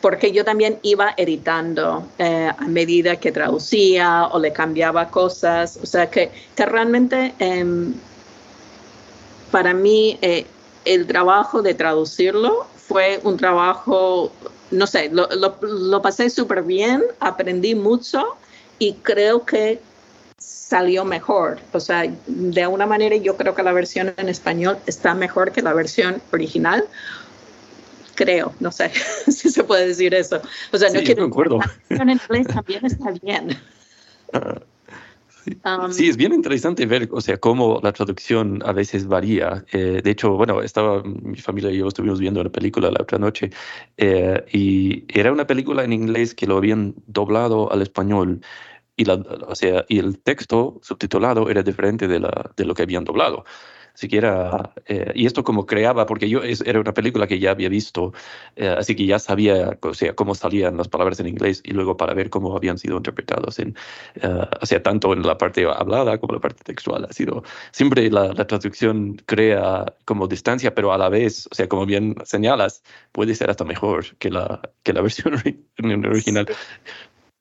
Porque 0.01 0.31
yo 0.31 0.45
también 0.45 0.79
iba 0.83 1.13
editando 1.17 2.07
eh, 2.19 2.51
a 2.57 2.67
medida 2.67 3.17
que 3.17 3.33
traducía 3.33 4.27
o 4.27 4.39
le 4.39 4.53
cambiaba 4.53 5.09
cosas, 5.11 5.79
o 5.83 5.87
sea 5.87 6.09
que, 6.09 6.31
que 6.55 6.67
realmente 6.67 7.35
em, 7.41 7.95
para 9.51 9.75
mí 9.75 10.19
el 10.85 11.07
trabajo 11.07 11.63
de 11.63 11.75
traducirlo 11.75 12.67
fue 12.77 13.21
un 13.25 13.37
trabajo 13.37 14.31
no 14.71 14.87
sé, 14.87 15.11
lo, 15.11 15.29
lo, 15.31 16.03
pasé 16.03 16.31
súper 16.31 16.63
bien, 16.63 17.03
aprendí 17.21 17.75
mucho 17.75 18.37
y 18.79 18.95
creo 18.95 19.45
que 19.45 19.81
salió 20.39 21.05
mejor. 21.05 21.59
O 21.73 21.81
sea, 21.81 22.05
de 22.27 22.63
alguna 22.63 22.87
manera 22.87 23.17
yo 23.17 23.37
creo 23.37 23.55
que 23.55 23.63
la 23.63 23.73
versión 23.73 24.13
en 24.17 24.29
español 24.29 24.79
está 24.87 25.15
mejor 25.15 25.53
que 25.53 25.63
la 25.63 25.73
versión 25.73 26.21
original. 26.33 26.85
Creo, 28.19 28.53
no 28.59 28.73
sé 28.73 28.91
si 29.29 29.49
se 29.49 29.63
puede 29.63 29.87
decir 29.87 30.13
eso. 30.13 30.41
O 30.73 30.77
sea, 30.77 30.91
no 30.91 31.01
quiero. 31.03 31.29
La 31.29 31.71
versión 31.89 32.11
en 32.11 32.21
inglés 32.21 32.47
también 32.49 32.85
está 32.85 33.13
bien. 33.23 33.57
Ah, 34.33 34.61
Um, 35.65 35.91
sí, 35.91 36.11
es 36.11 36.19
bien 36.19 36.35
interesante 36.35 36.85
ver, 36.85 37.09
o 37.11 37.23
sea, 37.23 37.39
cómo 37.39 37.81
la 37.83 37.91
traducción 37.93 38.61
a 38.67 38.73
veces 38.73 39.07
varía. 39.07 39.65
Eh, 39.73 40.03
de 40.05 40.11
hecho, 40.11 40.33
bueno, 40.33 40.61
estaba 40.61 41.03
mi 41.03 41.39
familia 41.39 41.71
y 41.71 41.79
yo 41.79 41.89
estuvimos 41.89 42.21
viendo 42.21 42.43
una 42.43 42.51
película 42.51 42.91
la 42.91 43.01
otra 43.01 43.17
noche 43.19 43.49
eh, 43.97 44.45
y 44.53 45.05
era 45.09 45.33
una 45.33 45.47
película 45.47 45.85
en 45.85 45.95
inglés 45.95 46.35
que 46.35 46.47
lo 46.47 46.59
habían 46.59 46.95
doblado 47.07 47.73
al 47.73 47.81
español 47.81 48.43
y, 48.95 49.07
la, 49.07 49.15
o 49.15 49.55
sea, 49.55 49.87
y 49.89 50.01
el 50.01 50.19
texto 50.19 50.81
subtitulado 50.83 51.49
era 51.49 51.63
diferente 51.63 52.07
de, 52.09 52.21
la, 52.21 52.51
de 52.55 52.65
lo 52.67 52.75
que 52.75 52.83
habían 52.83 53.05
doblado 53.05 53.47
siquiera, 53.99 54.73
eh, 54.87 55.11
y 55.17 55.27
esto 55.27 55.43
como 55.43 55.67
creaba, 55.67 56.07
porque 56.07 56.29
yo 56.29 56.41
era 56.43 56.79
una 56.79 56.95
película 56.95 57.27
que 57.27 57.41
ya 57.41 57.51
había 57.51 57.69
visto, 57.69 58.13
eh, 58.55 58.69
así 58.69 58.95
que 58.95 59.07
ya 59.07 59.19
sabía 59.19 59.77
o 59.83 59.93
sea, 59.93 60.15
cómo 60.15 60.37
salían 60.37 60.77
las 60.77 60.87
palabras 60.87 61.19
en 61.19 61.27
inglés 61.27 61.61
y 61.65 61.73
luego 61.73 61.97
para 61.97 62.15
ver 62.15 62.31
cómo 62.31 62.57
habían 62.57 62.79
sido 62.79 62.97
interpretados, 62.97 63.59
en, 63.59 63.75
eh, 64.23 64.47
o 64.61 64.67
sea, 64.67 64.81
tanto 64.85 65.13
en 65.13 65.23
la 65.23 65.37
parte 65.37 65.67
hablada 65.67 66.19
como 66.19 66.35
en 66.35 66.37
la 66.37 66.41
parte 66.41 66.63
textual. 66.63 67.07
Ha 67.11 67.13
sido, 67.13 67.43
siempre 67.73 68.09
la, 68.09 68.33
la, 68.35 68.47
traducción 68.47 69.21
crea 69.27 69.93
como 70.05 70.29
distancia, 70.29 70.73
pero 70.77 70.93
a 70.93 70.99
la 70.99 71.09
vez, 71.09 71.49
o 71.51 71.55
sea, 71.57 71.69
como 71.69 71.85
bien 71.85 72.15
señalas, 72.25 72.85
puede 73.11 73.35
ser 73.35 73.51
hasta 73.51 73.65
mejor 73.65 74.17
que 74.19 74.31
la, 74.31 74.61
que 74.85 74.93
la 74.93 75.01
versión 75.03 75.35
original. 76.07 76.47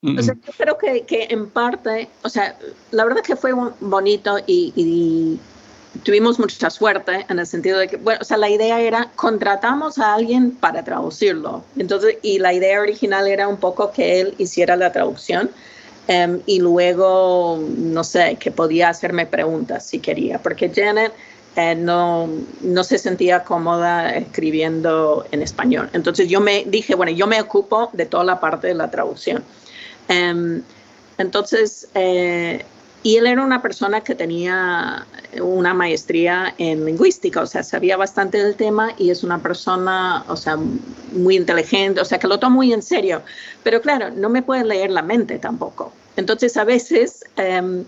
O 0.02 0.22
sea, 0.22 0.34
yo 0.34 0.52
creo 0.56 0.78
que, 0.78 1.02
que, 1.02 1.28
en 1.30 1.50
parte, 1.50 2.08
o 2.22 2.28
sea, 2.28 2.58
la 2.90 3.04
verdad 3.04 3.22
que 3.22 3.36
fue 3.36 3.52
bonito 3.80 4.38
y, 4.46 4.72
y 4.76 5.40
tuvimos 6.02 6.38
mucha 6.38 6.70
suerte 6.70 7.26
en 7.28 7.38
el 7.38 7.46
sentido 7.46 7.78
de 7.78 7.88
que, 7.88 7.96
bueno, 7.96 8.20
o 8.22 8.24
sea, 8.24 8.36
la 8.36 8.48
idea 8.48 8.80
era 8.80 9.10
contratamos 9.16 9.98
a 9.98 10.14
alguien 10.14 10.52
para 10.52 10.84
traducirlo. 10.84 11.64
Entonces, 11.76 12.18
y 12.22 12.38
la 12.38 12.52
idea 12.52 12.80
original 12.80 13.26
era 13.26 13.48
un 13.48 13.56
poco 13.56 13.92
que 13.92 14.20
él 14.20 14.34
hiciera 14.38 14.76
la 14.76 14.92
traducción 14.92 15.50
em, 16.06 16.40
y 16.46 16.60
luego, 16.60 17.60
no 17.76 18.04
sé, 18.04 18.36
que 18.38 18.50
podía 18.50 18.88
hacerme 18.88 19.26
preguntas 19.26 19.86
si 19.86 19.98
quería, 19.98 20.38
porque 20.42 20.70
Janet 20.74 21.12
eh, 21.56 21.74
no, 21.74 22.28
no 22.60 22.84
se 22.84 22.98
sentía 22.98 23.42
cómoda 23.42 24.10
escribiendo 24.10 25.26
en 25.32 25.42
español. 25.42 25.90
Entonces 25.92 26.28
yo 26.28 26.40
me 26.40 26.64
dije, 26.66 26.94
bueno, 26.94 27.12
yo 27.12 27.26
me 27.26 27.40
ocupo 27.40 27.90
de 27.92 28.06
toda 28.06 28.24
la 28.24 28.40
parte 28.40 28.68
de 28.68 28.74
la 28.74 28.90
traducción. 28.90 29.42
Em, 30.08 30.62
entonces, 31.18 31.88
eh, 31.94 32.64
y 33.02 33.16
él 33.16 33.26
era 33.26 33.42
una 33.42 33.62
persona 33.62 34.00
que 34.00 34.14
tenía 34.14 35.06
una 35.40 35.72
maestría 35.72 36.54
en 36.58 36.84
lingüística, 36.84 37.40
o 37.40 37.46
sea, 37.46 37.62
sabía 37.62 37.96
bastante 37.96 38.42
del 38.42 38.56
tema 38.56 38.92
y 38.98 39.10
es 39.10 39.22
una 39.22 39.38
persona, 39.38 40.24
o 40.28 40.36
sea, 40.36 40.58
muy 41.12 41.36
inteligente, 41.36 42.00
o 42.00 42.04
sea, 42.04 42.18
que 42.18 42.26
lo 42.26 42.40
toma 42.40 42.56
muy 42.56 42.72
en 42.72 42.82
serio. 42.82 43.22
Pero 43.62 43.80
claro, 43.80 44.10
no 44.10 44.28
me 44.28 44.42
puede 44.42 44.64
leer 44.64 44.90
la 44.90 45.02
mente 45.02 45.38
tampoco. 45.38 45.92
Entonces, 46.16 46.56
a 46.56 46.64
veces 46.64 47.24
em, 47.36 47.84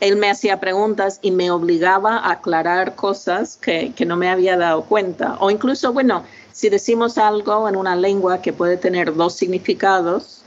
él 0.00 0.16
me 0.16 0.28
hacía 0.28 0.58
preguntas 0.58 1.20
y 1.22 1.30
me 1.30 1.52
obligaba 1.52 2.16
a 2.18 2.32
aclarar 2.32 2.96
cosas 2.96 3.56
que, 3.60 3.92
que 3.94 4.04
no 4.04 4.16
me 4.16 4.28
había 4.28 4.56
dado 4.56 4.82
cuenta. 4.82 5.36
O 5.38 5.52
incluso, 5.52 5.92
bueno, 5.92 6.24
si 6.50 6.68
decimos 6.68 7.16
algo 7.16 7.68
en 7.68 7.76
una 7.76 7.94
lengua 7.94 8.42
que 8.42 8.52
puede 8.52 8.76
tener 8.76 9.14
dos 9.14 9.34
significados, 9.34 10.42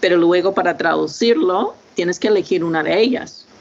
pero 0.00 0.16
luego 0.16 0.54
para 0.54 0.76
traducirlo 0.76 1.74
tienes 1.94 2.18
que 2.18 2.28
elegir 2.28 2.64
una 2.64 2.82
de 2.82 3.00
ellas. 3.00 3.46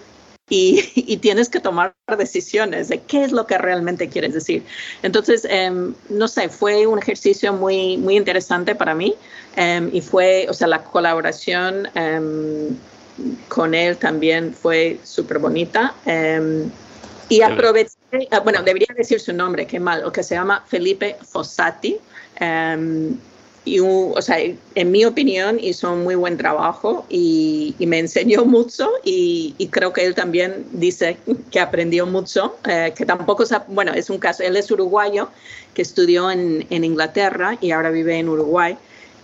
Y, 0.54 1.16
tienes 1.22 1.48
que 1.48 1.62
tomar 1.62 1.96
decisiones 2.18 2.90
de 2.90 3.00
qué 3.00 3.24
es 3.24 3.32
lo 3.32 3.48
que 3.48 3.58
realmente 3.58 4.10
quieres 4.10 4.34
decir. 4.34 4.66
Entonces, 5.02 5.48
em, 5.50 5.94
no 6.10 6.28
sé, 6.28 6.50
fue 6.50 6.86
un 6.88 7.00
ejercicio 7.00 7.54
muy, 7.54 7.96
muy 7.96 8.18
interesante 8.18 8.76
para 8.76 8.94
mí 8.94 9.16
em, 9.56 9.90
y 9.94 10.02
fue, 10.02 10.48
o 10.50 10.54
sea, 10.54 10.68
la 10.68 10.84
colaboración 10.84 11.88
em, 11.96 12.76
con 13.48 13.74
él 13.74 13.96
también 13.96 14.54
fue 14.54 15.00
súper 15.06 15.40
bonita. 15.40 15.96
y 17.30 17.42
aproveché, 17.42 18.28
ah, 18.32 18.42
bueno, 18.42 18.62
debería 18.62 18.94
decir 18.98 19.22
su 19.22 19.32
nombre, 19.32 19.66
qué 19.66 19.80
mal, 19.80 20.04
o 20.04 20.12
que 20.12 20.22
se 20.22 20.36
llama 20.36 20.66
Felipe 20.68 21.16
Fossati 21.32 21.98
y 23.64 23.80
o 23.80 24.22
sea, 24.22 24.38
en 24.40 24.92
mi 24.92 25.06
opinión 25.06 25.60
hizo 25.60 25.94
un 25.94 26.04
muy 26.04 26.16
buen 26.16 26.36
trabajo 26.38 27.06
y, 27.10 27.76
me 27.80 28.00
enseñó 28.00 28.46
mucho 28.46 28.90
y, 29.04 29.68
creo 29.72 29.94
que 29.94 30.06
él 30.06 30.16
también 30.16 30.66
dice 30.72 31.18
que 31.52 31.60
aprendió 31.60 32.06
mucho, 32.08 32.58
eh, 32.68 32.94
que 32.96 33.06
tampoco, 33.06 33.44
bueno, 33.68 33.94
es 33.94 34.10
un 34.10 34.18
caso, 34.18 34.44
él 34.44 34.56
es 34.58 34.72
uruguayo, 34.72 35.30
que 35.74 35.82
estudió 35.82 36.32
en, 36.32 36.66
en 36.70 36.84
Inglaterra 36.84 37.58
y 37.62 37.72
ahora 37.72 37.92
vive 37.92 38.18
en 38.18 38.30
Uruguay. 38.30 38.78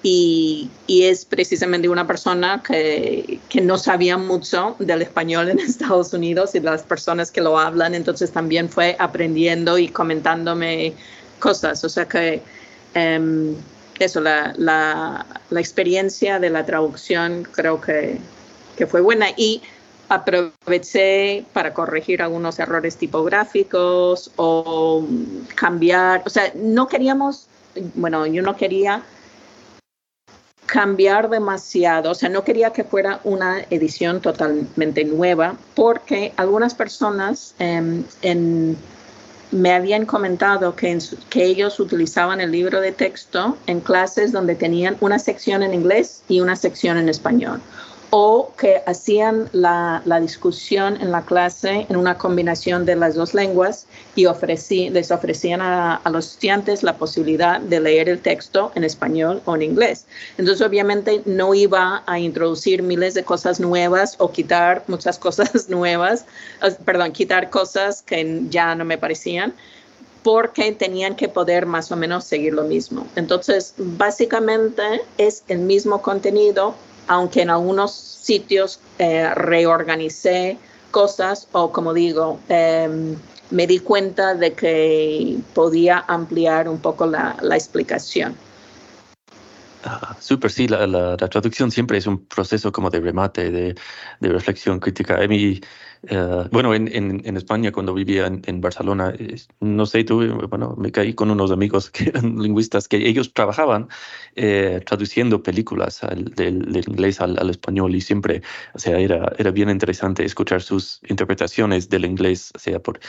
Y, 0.04 0.70
y, 0.86 1.04
es 1.04 1.26
precisamente 1.26 1.90
una 1.90 2.06
persona 2.06 2.62
que, 2.66 3.40
que, 3.50 3.62
no 3.62 3.80
sabía 3.80 4.16
mucho 4.16 4.76
del 4.78 5.02
español 5.02 5.50
en 5.50 5.60
Estados 5.60 6.14
Unidos 6.14 6.54
y 6.54 6.60
las 6.60 6.84
personas 6.84 7.32
que 7.32 7.42
lo 7.42 7.58
hablan, 7.58 7.96
entonces 7.96 8.32
también 8.32 8.70
fue 8.70 8.96
aprendiendo 9.00 9.78
y 9.80 9.88
comentándome 9.90 10.94
cosas, 11.40 11.84
o 11.84 11.90
sea 11.90 12.08
que 12.08 12.42
em, 12.94 13.56
eso, 14.06 14.22
la, 14.22 14.54
la, 14.58 15.26
la, 15.50 15.60
experiencia 15.60 16.40
de 16.40 16.50
la 16.50 16.66
traducción 16.66 17.44
creo 17.52 17.82
que, 17.82 18.20
que 18.78 18.88
fue 18.88 19.02
buena. 19.02 19.28
Y 19.36 19.62
aproveché 20.10 21.46
para 21.54 21.74
corregir 21.74 22.22
algunos 22.22 22.60
errores 22.60 22.98
tipográficos 22.98 24.32
o 24.36 25.06
cambiar, 25.56 26.24
o 26.26 26.30
sea, 26.30 26.52
no 26.56 26.88
queríamos, 26.88 27.48
bueno, 27.96 28.26
yo 28.26 28.42
no 28.42 28.56
quería 28.56 29.04
cambiar 30.66 31.30
demasiado, 31.30 32.12
o 32.12 32.16
sea, 32.16 32.30
no 32.30 32.44
quería 32.44 32.72
que 32.72 32.84
fuera 32.84 33.22
una 33.24 33.62
edición 33.70 34.22
totalmente 34.22 35.06
nueva, 35.06 35.56
porque 35.76 36.34
algunas 36.36 36.76
personas 36.76 37.56
em, 37.58 38.04
en 38.22 38.78
me 39.52 39.72
habían 39.72 40.06
comentado 40.06 40.76
que, 40.76 40.98
que 41.30 41.46
ellos 41.46 41.80
utilizaban 41.80 42.42
el 42.42 42.52
libro 42.52 42.82
de 42.82 42.92
texto 42.92 43.58
en 43.68 43.80
clases 43.80 44.32
donde 44.32 44.56
tenían 44.56 44.98
una 45.00 45.20
sección 45.20 45.64
en 45.64 45.74
inglés 45.74 46.24
y 46.28 46.42
una 46.42 46.56
sección 46.56 46.98
en 46.98 47.10
español 47.10 47.62
o 48.10 48.54
que 48.58 48.82
hacían 48.86 49.50
la, 49.52 50.02
la, 50.06 50.20
discusión 50.20 50.98
en 51.02 51.12
la 51.12 51.24
clase 51.24 51.86
en 51.90 51.98
una 51.98 52.18
combinación 52.18 52.86
de 52.86 52.96
las 52.96 53.16
dos 53.16 53.34
lenguas 53.34 53.86
y 54.16 54.28
ofrecí, 54.28 54.90
les 54.90 55.12
ofrecían 55.12 55.62
a, 55.62 55.96
a, 55.96 56.10
los 56.10 56.28
estudiantes 56.32 56.84
la 56.84 56.98
posibilidad 56.98 57.60
de 57.60 57.80
leer 57.82 58.08
el 58.08 58.22
texto 58.22 58.72
en 58.76 58.86
español 58.86 59.42
o 59.46 59.56
en 59.56 59.64
inglés. 59.64 60.06
Entonces, 60.38 60.66
obviamente, 60.66 61.22
no 61.26 61.54
iba 61.54 62.04
a 62.06 62.20
introducir 62.20 62.82
miles 62.82 63.14
de 63.14 63.24
cosas 63.24 63.60
nuevas 63.60 64.16
o 64.20 64.32
quitar 64.32 64.84
muchas 64.88 65.20
cosas 65.20 65.68
nuevas, 65.70 66.26
perdón, 66.86 67.12
quitar 67.12 67.50
cosas 67.50 68.02
que 68.02 68.44
ya 68.50 68.74
no 68.76 68.86
me 68.86 68.98
parecían 68.98 69.54
porque 70.24 70.74
tenían 70.74 71.16
que 71.16 71.30
poder 71.30 71.66
más 71.66 71.90
o 71.92 71.96
menos 71.96 72.26
seguir 72.26 72.54
lo 72.54 72.64
mismo. 72.64 73.08
Entonces, 73.16 73.74
básicamente 73.78 75.02
es 75.18 75.44
el 75.48 75.60
mismo 75.60 76.02
contenido, 76.02 76.76
aunque 77.08 77.42
en 77.42 77.50
algunos 77.50 77.94
sitios 77.94 78.80
eh, 79.00 79.34
reorganicé 79.34 80.58
cosas 80.92 81.48
o 81.52 81.72
como 81.72 81.94
digo, 81.94 82.40
em, 82.50 83.16
me 83.52 83.68
di 83.68 83.80
cuenta 83.80 84.36
de 84.36 84.54
que 84.54 85.38
podía 85.54 86.04
ampliar 86.08 86.68
un 86.68 86.80
poco 86.80 87.06
la, 87.06 87.38
explicación. 87.52 88.36
Ah, 89.84 90.18
súper, 90.20 90.52
sí, 90.52 90.68
la, 90.68 91.16
traducción 91.18 91.72
siempre 91.72 91.98
es 91.98 92.08
un 92.08 92.26
proceso 92.26 92.72
como 92.72 92.90
de 92.90 93.00
remate, 93.00 93.52
de, 93.52 93.76
reflexión 94.20 94.80
crítica. 94.80 95.18
Eh, 96.04 96.44
bueno, 96.52 96.74
en, 96.74 96.88
en, 96.94 97.22
en, 97.26 97.38
España, 97.38 97.72
cuando 97.72 97.94
vivía 97.94 98.28
en, 98.28 98.42
en, 98.46 98.62
Barcelona, 98.62 99.14
no 99.60 99.86
sé, 99.86 100.04
tuve, 100.04 100.28
bueno, 100.30 100.76
me 100.78 100.92
caí 100.92 101.14
con 101.14 101.32
unos 101.32 101.52
amigos 101.52 101.90
que 101.92 102.10
eran 102.10 102.38
lingüistas 102.38 102.88
que 102.88 103.08
ellos 103.08 103.34
trabajaban 103.34 103.88
eh, 104.36 104.82
traduciendo 104.86 105.42
películas 105.42 106.02
del, 106.36 106.66
del, 106.66 106.84
inglés 106.88 107.22
al, 107.22 107.38
al, 107.40 107.50
español 107.50 107.96
y 107.96 108.02
siempre, 108.02 108.42
o 108.74 108.80
sea, 108.80 109.00
era, 109.00 109.32
era 109.38 109.52
bien 109.52 109.70
interesante 109.70 110.24
escuchar 110.24 110.62
sus 110.62 111.02
interpretaciones 111.08 111.90
del 111.90 112.06
inglés, 112.06 112.52
o 112.56 112.60
sea, 112.60 112.80
por, 112.80 113.00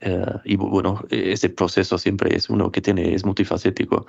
eh, 0.00 0.24
y 0.44 0.56
bueno, 0.56 1.04
ese 1.10 1.48
proceso 1.48 1.98
siempre 1.98 2.36
es 2.36 2.50
uno 2.50 2.70
que 2.70 2.80
tiene, 2.80 3.14
es 3.14 3.24
multifacético 3.24 4.06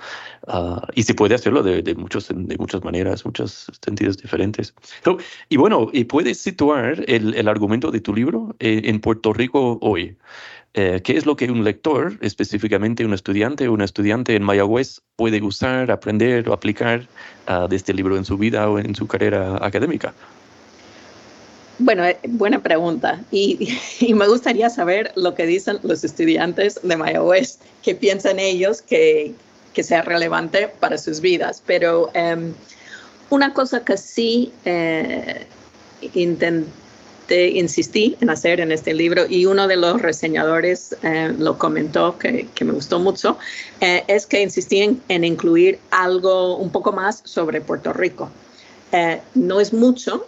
uh, 0.48 0.80
y 0.94 1.02
se 1.02 1.14
puede 1.14 1.34
hacerlo 1.34 1.62
de, 1.62 1.82
de, 1.82 1.94
muchos, 1.94 2.28
de 2.28 2.56
muchas 2.58 2.84
maneras, 2.84 3.24
muchos 3.24 3.70
sentidos 3.84 4.18
diferentes. 4.18 4.74
So, 5.04 5.18
y 5.48 5.56
bueno, 5.56 5.88
y 5.92 6.04
puedes 6.04 6.38
situar 6.38 7.04
el, 7.06 7.34
el 7.34 7.48
argumento 7.48 7.90
de 7.90 8.00
tu 8.00 8.14
libro 8.14 8.35
eh, 8.58 8.82
en 8.84 9.00
Puerto 9.00 9.32
Rico 9.32 9.78
hoy. 9.80 10.16
Eh, 10.78 11.00
¿Qué 11.02 11.16
es 11.16 11.24
lo 11.24 11.36
que 11.36 11.50
un 11.50 11.64
lector, 11.64 12.18
específicamente 12.20 13.06
un 13.06 13.14
estudiante 13.14 13.66
o 13.66 13.72
una 13.72 13.86
estudiante 13.86 14.36
en 14.36 14.42
Mayagüez, 14.42 15.00
puede 15.16 15.42
usar, 15.42 15.90
aprender 15.90 16.46
o 16.50 16.52
aplicar 16.52 17.06
uh, 17.48 17.66
de 17.66 17.76
este 17.76 17.94
libro 17.94 18.18
en 18.18 18.26
su 18.26 18.36
vida 18.36 18.68
o 18.68 18.78
en 18.78 18.94
su 18.94 19.06
carrera 19.06 19.56
académica? 19.62 20.12
Bueno, 21.78 22.04
eh, 22.04 22.18
buena 22.28 22.62
pregunta. 22.62 23.22
Y, 23.30 23.74
y, 24.00 24.12
me 24.12 24.28
gustaría 24.28 24.68
saber 24.68 25.12
lo 25.16 25.34
que 25.34 25.46
dicen 25.46 25.78
los 25.82 26.04
estudiantes 26.04 26.78
de 26.82 26.96
Mayagüez, 26.96 27.58
qué 27.82 27.94
piensan 27.94 28.38
ellos 28.38 28.82
que, 28.82 29.32
que 29.72 29.82
sea 29.82 30.02
relevante 30.02 30.68
para 30.80 30.98
sus 30.98 31.22
vidas. 31.22 31.62
Pero 31.66 32.10
um, 32.14 32.52
una 33.30 33.54
cosa 33.54 33.84
que 33.84 33.96
sí 33.96 34.52
eh, 34.64 35.46
intenté 36.14 36.70
insistí 37.28 38.16
en 38.20 38.30
hacer 38.30 38.60
en 38.60 38.72
este 38.72 38.94
libro 38.94 39.26
y 39.28 39.46
uno 39.46 39.66
de 39.66 39.76
los 39.76 40.00
reseñadores 40.00 40.96
eh, 41.02 41.34
lo 41.38 41.58
comentó 41.58 42.18
que, 42.18 42.48
que, 42.54 42.64
me 42.64 42.72
gustó 42.72 42.98
mucho, 42.98 43.38
eh, 43.80 44.04
es 44.06 44.26
que 44.26 44.42
insistí 44.42 44.80
en, 44.80 45.02
en, 45.08 45.24
incluir 45.24 45.78
algo 45.90 46.56
un 46.56 46.70
poco 46.70 46.92
más 46.92 47.22
sobre 47.24 47.60
Puerto 47.60 47.92
Rico. 47.92 48.30
Eh, 48.92 49.20
no 49.34 49.60
es 49.60 49.72
mucho, 49.72 50.26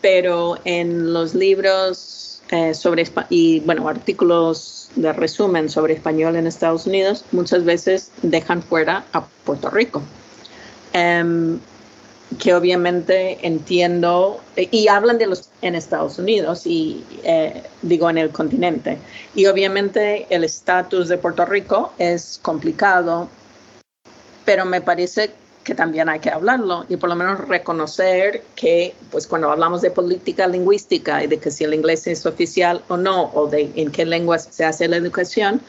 pero 0.00 0.58
en 0.64 1.12
los 1.12 1.34
libros 1.34 2.20
eh, 2.50 2.74
sobre, 2.74 3.06
y 3.28 3.60
bueno, 3.60 3.88
artículos 3.88 4.90
de 4.96 5.12
resumen 5.12 5.68
sobre 5.68 5.94
español 5.94 6.34
en 6.34 6.48
Estados 6.48 6.84
Unidos, 6.86 7.24
muchas 7.30 7.64
veces 7.64 8.10
dejan 8.22 8.60
fuera 8.60 9.04
a 9.12 9.24
Puerto 9.44 9.70
Rico. 9.70 10.02
Um, 10.92 11.60
que 12.38 12.54
obviamente 12.54 13.38
entiendo, 13.46 14.40
eh, 14.56 14.68
y 14.70 14.88
hablan 14.88 15.18
de 15.18 15.26
los 15.26 15.50
en 15.62 15.74
Estados 15.74 16.18
Unidos 16.18 16.66
y 16.66 17.04
eh, 17.24 17.62
digo 17.82 18.08
en 18.08 18.18
el 18.18 18.30
continente, 18.30 18.98
y 19.34 19.46
obviamente 19.46 20.26
el 20.30 20.44
estatus 20.44 21.08
de 21.08 21.18
Puerto 21.18 21.44
Rico 21.44 21.92
es 21.98 22.38
complicado, 22.42 23.28
pero 24.44 24.64
me 24.64 24.80
parece 24.80 25.32
que 25.64 25.74
también 25.74 26.08
hay 26.08 26.20
que 26.20 26.30
hablarlo 26.30 26.86
y 26.88 26.96
por 26.96 27.10
lo 27.10 27.16
menos 27.16 27.46
reconocer 27.46 28.42
que 28.54 28.94
pues 29.10 29.26
cuando 29.26 29.50
hablamos 29.50 29.82
de 29.82 29.90
política 29.90 30.46
lingüística 30.46 31.22
y 31.22 31.26
de 31.26 31.38
que 31.38 31.50
si 31.50 31.64
el 31.64 31.74
inglés 31.74 32.06
es 32.06 32.24
oficial 32.24 32.82
o 32.88 32.96
no, 32.96 33.30
o 33.34 33.46
de 33.46 33.70
en 33.76 33.90
qué 33.90 34.06
lenguas 34.06 34.48
se 34.50 34.64
hace 34.64 34.88
la 34.88 34.96
educación, 34.96 35.60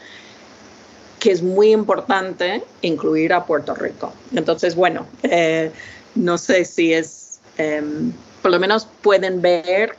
que 1.20 1.30
es 1.30 1.42
muy 1.42 1.72
importante 1.72 2.64
incluir 2.80 3.32
a 3.32 3.44
Puerto 3.44 3.74
Rico. 3.74 4.12
Entonces, 4.34 4.74
bueno, 4.74 5.06
eh, 5.22 5.70
no 6.14 6.38
sé 6.38 6.64
si 6.64 6.92
es, 6.92 7.40
um, 7.58 8.12
por 8.42 8.50
lo 8.50 8.60
menos 8.60 8.88
pueden 9.02 9.40
ver 9.40 9.96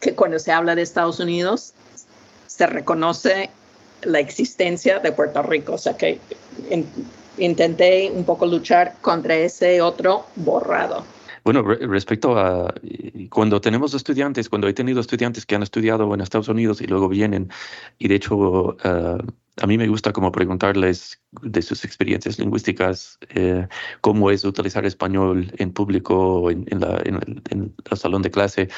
que 0.00 0.14
cuando 0.14 0.38
se 0.38 0.52
habla 0.52 0.74
de 0.74 0.82
Estados 0.82 1.20
Unidos 1.20 1.72
se 2.46 2.66
reconoce 2.66 3.50
la 4.02 4.20
existencia 4.20 4.98
de 4.98 5.12
Puerto 5.12 5.42
Rico, 5.42 5.74
o 5.74 5.78
sea 5.78 5.96
que 5.96 6.18
in, 6.70 6.86
intenté 7.38 8.10
un 8.12 8.24
poco 8.24 8.46
luchar 8.46 8.96
contra 9.00 9.36
ese 9.36 9.80
otro 9.80 10.26
borrado. 10.36 11.04
Bueno, 11.44 11.62
re 11.62 11.86
respecto 11.86 12.36
a 12.36 12.74
cuando 13.30 13.60
tenemos 13.60 13.94
estudiantes, 13.94 14.48
cuando 14.48 14.66
he 14.66 14.72
tenido 14.74 15.00
estudiantes 15.00 15.46
que 15.46 15.54
han 15.54 15.62
estudiado 15.62 16.12
en 16.12 16.20
Estados 16.20 16.48
Unidos 16.48 16.80
y 16.80 16.86
luego 16.86 17.08
vienen, 17.08 17.50
y 17.98 18.08
de 18.08 18.14
hecho 18.16 18.36
uh, 18.36 19.18
a 19.60 19.66
mí 19.66 19.78
me 19.78 19.88
gusta 19.88 20.12
como 20.12 20.32
preguntarles 20.32 21.20
de 21.42 21.62
sus 21.62 21.84
experiencias 21.84 22.38
lingüísticas, 22.38 23.18
eh, 23.30 23.66
cómo 24.00 24.30
es 24.30 24.44
utilizar 24.44 24.84
español 24.84 25.52
en 25.56 25.72
público, 25.72 26.50
en, 26.50 26.66
en, 26.70 27.42
el, 27.50 27.96
salón 27.96 28.22
de 28.22 28.30
clase. 28.30 28.68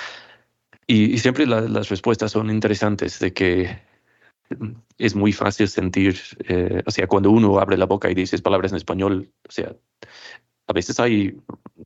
Y, 0.87 1.19
siempre 1.19 1.47
la, 1.47 1.61
las 1.63 1.89
respuestas 1.89 2.33
son 2.33 2.51
interesantes 2.51 3.19
de 3.19 3.33
que 3.33 3.79
es 4.99 5.15
muy 5.15 5.33
fácil 5.33 5.69
sentir, 5.69 6.19
eh, 6.49 6.83
o 6.87 6.91
sea, 6.91 7.07
cuando 7.07 7.31
uno 7.31 7.59
abre 7.59 7.77
la 7.77 7.87
boca 7.87 8.11
y 8.11 8.15
dice 8.15 8.39
palabras 8.39 8.73
en 8.73 8.77
español, 8.77 9.31
o 9.49 9.53
sea, 9.53 9.75
a 10.67 10.73
veces 10.73 10.99
hay, 11.01 11.37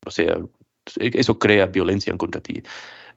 o 0.04 0.10
sea, 0.10 0.38
eso 0.96 1.38
crea 1.38 1.66
violencia 1.66 2.10
en 2.10 2.18
contra 2.18 2.40
ti. 2.40 2.62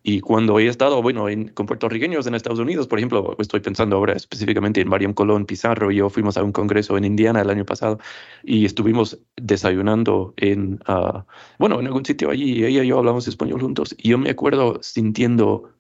Y 0.08 0.22
cuando 0.22 0.60
he 0.60 0.68
estado, 0.68 1.02
bueno, 1.02 1.30
en, 1.30 1.48
con 1.48 1.66
puertorriqueños 1.66 2.28
en 2.28 2.36
Estados 2.36 2.60
Unidos, 2.60 2.86
por 2.86 3.00
ejemplo, 3.00 3.36
estoy 3.40 3.60
pensando 3.62 3.96
ahora 3.96 4.14
específicamente 4.14 4.80
en 4.80 4.88
Mariam 4.88 5.16
Colón 5.16 5.48
Pizarro, 5.48 5.92
y 5.92 5.96
yo 5.96 6.12
fuimos 6.12 6.38
a 6.38 6.44
un 6.44 6.52
congreso 6.52 6.96
en 6.96 7.06
Indiana 7.06 7.42
el 7.42 7.50
año 7.50 7.66
pasado 7.66 7.98
y 8.44 8.66
estuvimos 8.66 9.18
desayunando 9.36 10.36
en, 10.38 10.80
uh, 10.88 11.24
bueno, 11.58 11.80
en 11.80 11.88
algún 11.88 12.06
sitio 12.06 12.30
allí, 12.30 12.54
y 12.54 12.66
ella 12.66 12.84
y 12.84 12.88
yo 12.88 13.00
hablamos 13.00 13.28
español 13.28 13.60
juntos, 13.60 13.96
y 13.98 14.10
yo 14.10 14.20
me 14.20 14.30
acuerdo 14.30 14.78
sintiendo 14.84 15.72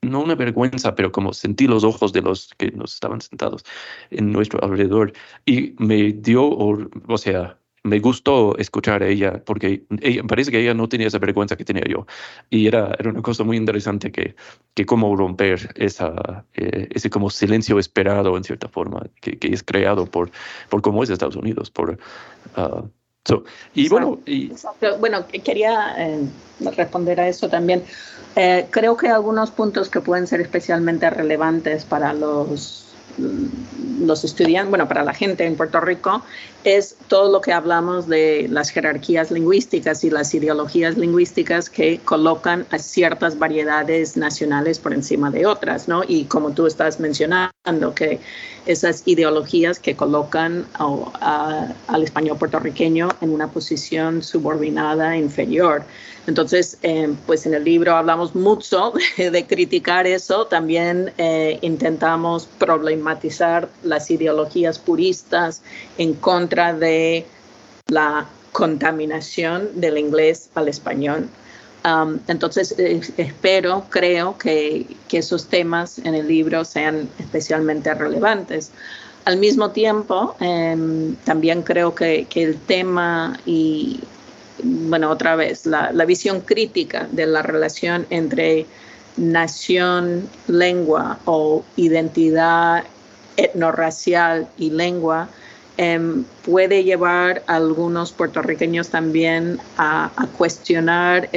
no 0.00 0.20
una 0.20 0.36
vergüenza, 0.36 0.94
pero 0.94 1.10
como 1.10 1.32
sentí 1.32 1.66
los 1.66 1.82
ojos 1.82 2.12
de 2.12 2.22
los 2.22 2.54
que 2.58 2.70
nos 2.70 2.94
estaban 2.94 3.20
sentados 3.20 3.64
en 4.10 4.30
nuestro 4.30 4.62
alrededor 4.62 5.12
y 5.44 5.74
me 5.78 6.12
dio, 6.12 6.44
o, 6.44 6.78
o 7.08 7.18
sea, 7.18 7.58
me 7.84 7.98
gustó 7.98 8.56
escuchar 8.58 9.02
a 9.02 9.08
ella 9.08 9.42
porque 9.44 9.84
ella, 10.00 10.22
parece 10.24 10.50
que 10.50 10.60
ella 10.60 10.74
no 10.74 10.88
tenía 10.88 11.08
esa 11.08 11.18
vergüenza 11.18 11.56
que 11.56 11.64
tenía 11.64 11.84
yo. 11.88 12.06
Y 12.50 12.66
era, 12.66 12.94
era 12.98 13.10
una 13.10 13.22
cosa 13.22 13.44
muy 13.44 13.56
interesante 13.56 14.12
que, 14.12 14.36
que 14.74 14.86
cómo 14.86 15.14
romper 15.16 15.72
esa, 15.74 16.44
eh, 16.54 16.88
ese 16.90 17.10
como 17.10 17.30
silencio 17.30 17.78
esperado 17.78 18.36
en 18.36 18.44
cierta 18.44 18.68
forma 18.68 19.06
que, 19.20 19.38
que, 19.38 19.48
es 19.48 19.62
creado 19.62 20.06
por, 20.06 20.30
por 20.68 20.82
cómo 20.82 21.02
es 21.02 21.10
Estados 21.10 21.36
Unidos. 21.36 21.70
Por, 21.70 21.98
uh, 22.56 22.88
y 23.74 23.88
bueno, 23.88 24.20
y, 24.26 24.52
bueno, 24.98 25.24
quería 25.44 25.94
eh, 25.96 26.28
responder 26.76 27.20
a 27.20 27.28
eso 27.28 27.48
también. 27.48 27.84
Eh, 28.34 28.66
creo 28.70 28.96
que 28.96 29.08
algunos 29.08 29.50
puntos 29.50 29.88
que 29.88 30.00
pueden 30.00 30.26
ser 30.26 30.40
especialmente 30.40 31.08
relevantes 31.10 31.84
para 31.84 32.12
los 32.14 32.82
los 33.18 34.24
estudiantes, 34.24 34.70
bueno, 34.70 34.88
para 34.88 35.04
la 35.04 35.12
gente 35.12 35.44
en 35.44 35.56
Puerto 35.56 35.80
Rico, 35.80 36.22
es 36.64 36.96
todo 37.08 37.30
lo 37.30 37.40
que 37.40 37.52
hablamos 37.52 38.08
de 38.08 38.46
las 38.48 38.70
jerarquías 38.70 39.30
lingüísticas 39.30 40.04
y 40.04 40.10
las 40.10 40.32
ideologías 40.34 40.96
lingüísticas 40.96 41.68
que 41.68 41.98
colocan 42.04 42.66
a 42.70 42.78
ciertas 42.78 43.38
variedades 43.38 44.16
nacionales 44.16 44.78
por 44.78 44.92
encima 44.92 45.30
de 45.30 45.46
otras, 45.46 45.88
¿no? 45.88 46.02
Y 46.06 46.24
como 46.24 46.52
tú 46.52 46.66
estás 46.66 47.00
mencionando, 47.00 47.52
que 47.94 48.20
esas 48.66 49.02
ideologías 49.06 49.78
que 49.78 49.96
colocan 49.96 50.66
al 50.78 52.02
español 52.02 52.38
puertorriqueño 52.38 53.08
en 53.20 53.30
una 53.30 53.48
posición 53.48 54.22
subordinada 54.22 55.16
inferior. 55.16 55.84
Entonces, 56.26 56.78
eh, 56.82 57.12
pues 57.26 57.46
en 57.46 57.54
el 57.54 57.64
libro 57.64 57.96
hablamos 57.96 58.34
mucho 58.34 58.92
de, 59.16 59.46
criticar 59.46 60.06
eso, 60.06 60.46
también 60.46 61.12
eh, 61.18 61.58
intentamos 61.62 62.46
problematizar 62.58 63.68
las 63.82 64.10
ideologías 64.10 64.78
puristas 64.78 65.62
en 65.98 66.14
contra 66.14 66.51
de 66.54 67.26
la 67.88 68.26
contaminación 68.52 69.80
del 69.80 69.98
inglés 69.98 70.50
al 70.54 70.68
español. 70.68 71.28
Um, 71.84 72.20
entonces, 72.28 72.74
eh, 72.78 73.00
espero, 73.16 73.86
creo 73.90 74.38
que, 74.38 74.86
que, 75.08 75.18
esos 75.18 75.46
temas 75.46 75.98
en 75.98 76.14
el 76.14 76.28
libro 76.28 76.64
sean 76.64 77.08
especialmente 77.18 77.92
relevantes. 77.92 78.70
Al 79.24 79.38
mismo 79.38 79.70
tiempo, 79.70 80.36
em, 80.38 81.16
también 81.24 81.62
creo 81.62 81.94
que, 81.94 82.26
que, 82.30 82.42
el 82.44 82.56
tema 82.56 83.36
y 83.46 84.00
bueno, 84.62 85.10
otra 85.10 85.36
vez, 85.36 85.66
la, 85.66 85.90
visión 86.04 86.40
crítica 86.40 87.08
de 87.10 87.26
la 87.26 87.42
relación 87.42 88.06
entre 88.10 88.66
nación, 89.16 90.28
lengua 90.46 91.18
o 91.24 91.64
identidad 91.76 92.84
etnorracial 93.36 94.48
y 94.58 94.70
lengua 94.70 95.28
em, 95.76 96.24
puede 96.44 96.84
llevar 96.84 97.42
a 97.46 97.56
algunos 97.56 98.12
puertorriqueños 98.12 98.88
también 98.88 99.58
a, 99.78 100.10
cuestionar 100.36 101.28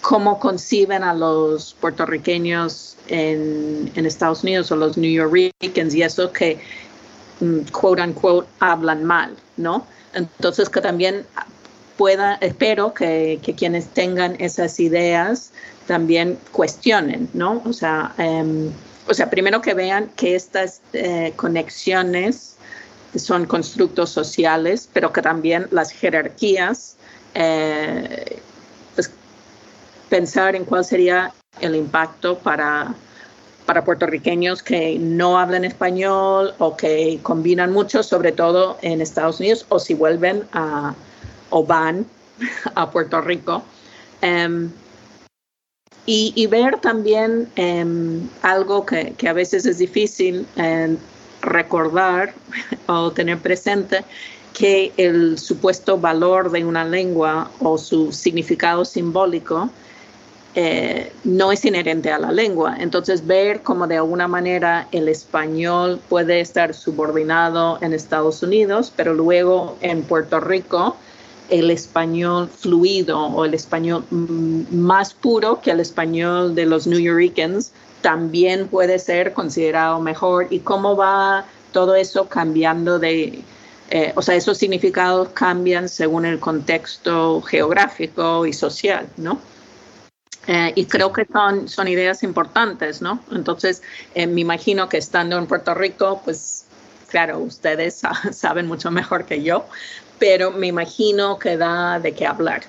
cómo 0.00 0.38
conciben 0.38 1.02
a 1.02 1.14
los 1.14 1.74
puertorriqueños 1.80 2.96
en, 3.08 3.90
Estados 3.94 4.42
Unidos 4.42 4.70
o 4.72 4.76
los 4.76 4.96
New 4.96 5.10
Yorkers 5.10 5.94
y 5.94 6.02
eso 6.02 6.32
que, 6.32 6.58
mm, 7.40 7.70
quote 7.70 8.02
unquote, 8.02 8.48
hablan 8.60 9.04
mal, 9.04 9.36
¿no? 9.56 9.86
Entonces 10.14 10.68
que 10.68 10.80
también 10.80 11.24
espero 12.40 12.94
que, 12.94 13.40
quienes 13.56 13.88
tengan 13.88 14.36
esas 14.38 14.80
ideas 14.80 15.52
también 15.86 16.38
cuestionen, 16.52 17.28
¿no? 17.34 17.62
O 17.66 17.72
sea, 17.72 18.14
em, 18.16 18.70
o 19.08 19.14
sea 19.14 19.28
primero 19.28 19.60
que 19.60 19.74
vean 19.74 20.10
que 20.16 20.34
estas 20.34 20.80
eh, 20.92 21.32
conexiones 21.36 22.56
son 23.16 23.46
constructos 23.46 24.10
sociales, 24.10 24.88
pero 24.92 25.12
que 25.12 25.22
también 25.22 25.66
las 25.70 25.90
jerarquías, 25.90 26.96
eh, 27.34 28.40
pues 28.94 29.10
pensar 30.08 30.54
en 30.54 30.64
cuál 30.64 30.84
sería 30.84 31.32
el 31.60 31.74
impacto 31.74 32.38
para, 32.38 32.94
para 33.66 33.84
puertorriqueños 33.84 34.62
que 34.62 34.98
no 34.98 35.38
hablan 35.38 35.64
español 35.64 36.54
o 36.58 36.76
que 36.76 37.18
combinan 37.22 37.72
mucho, 37.72 38.02
sobre 38.02 38.32
todo 38.32 38.78
en 38.82 39.00
Estados 39.00 39.40
Unidos, 39.40 39.66
o 39.68 39.78
si 39.78 39.94
vuelven 39.94 40.44
a, 40.52 40.94
o 41.50 41.64
van 41.64 42.06
a 42.74 42.90
Puerto 42.90 43.20
Rico. 43.20 43.62
Em, 44.22 44.70
y, 46.06 46.46
ver 46.48 46.80
también 46.80 47.48
em, 47.54 48.28
algo 48.42 48.84
que, 48.84 49.14
a 49.28 49.32
veces 49.32 49.64
es 49.64 49.78
difícil 49.78 50.44
recordar 51.42 52.34
o 52.86 53.10
tener 53.10 53.38
presente, 53.38 54.04
que 54.52 54.92
el 54.96 55.38
supuesto 55.38 55.98
valor 55.98 56.50
de 56.50 56.64
una 56.64 56.84
lengua 56.84 57.50
o 57.60 57.78
su 57.78 58.12
significado 58.12 58.84
simbólico 58.84 59.70
eh, 60.56 61.12
no 61.22 61.52
es 61.52 61.64
inherente 61.64 62.10
a 62.10 62.18
la 62.18 62.32
lengua. 62.32 62.76
Entonces, 62.78 63.24
ver 63.26 63.62
cómo 63.62 63.86
de 63.86 63.96
alguna 63.96 64.26
manera 64.26 64.88
el 64.90 65.08
español 65.08 66.00
puede 66.08 66.40
estar 66.40 66.74
subordinado 66.74 67.78
en 67.80 67.92
Estados 67.92 68.42
Unidos, 68.42 68.92
pero 68.94 69.14
luego 69.14 69.76
en 69.80 70.02
Puerto 70.02 70.40
Rico 70.40 70.96
el 71.50 71.70
español 71.70 72.48
fluido 72.48 73.18
o 73.18 73.44
el 73.44 73.54
español 73.54 74.04
más 74.10 75.14
puro 75.14 75.60
que 75.60 75.70
el 75.70 75.80
español 75.80 76.54
de 76.54 76.66
los 76.66 76.86
New 76.86 76.98
Yorkers 76.98 77.72
también 78.00 78.68
puede 78.68 78.98
ser 78.98 79.32
considerado 79.32 80.00
mejor 80.00 80.46
y 80.50 80.60
cómo 80.60 80.96
va 80.96 81.44
todo 81.72 81.94
eso 81.94 82.28
cambiando 82.28 82.98
de, 82.98 83.42
eh, 83.90 84.12
o 84.16 84.22
sea, 84.22 84.34
esos 84.34 84.58
significados 84.58 85.30
cambian 85.30 85.88
según 85.88 86.24
el 86.24 86.38
contexto 86.40 87.40
geográfico 87.42 88.46
y 88.46 88.52
social, 88.52 89.08
¿no? 89.16 89.40
Eh, 90.46 90.72
y 90.74 90.86
creo 90.86 91.12
que 91.12 91.26
son, 91.26 91.68
son 91.68 91.86
ideas 91.86 92.22
importantes, 92.22 93.02
¿no? 93.02 93.20
Entonces, 93.30 93.82
eh, 94.14 94.26
me 94.26 94.40
imagino 94.40 94.88
que 94.88 94.96
estando 94.96 95.36
en 95.38 95.46
Puerto 95.46 95.74
Rico, 95.74 96.22
pues 96.24 96.64
claro, 97.08 97.38
ustedes 97.40 98.00
saben 98.32 98.66
mucho 98.66 98.90
mejor 98.90 99.26
que 99.26 99.42
yo, 99.42 99.66
pero 100.18 100.50
me 100.50 100.66
imagino 100.66 101.38
que 101.38 101.56
da 101.56 102.00
de 102.00 102.12
qué 102.12 102.26
hablar. 102.26 102.62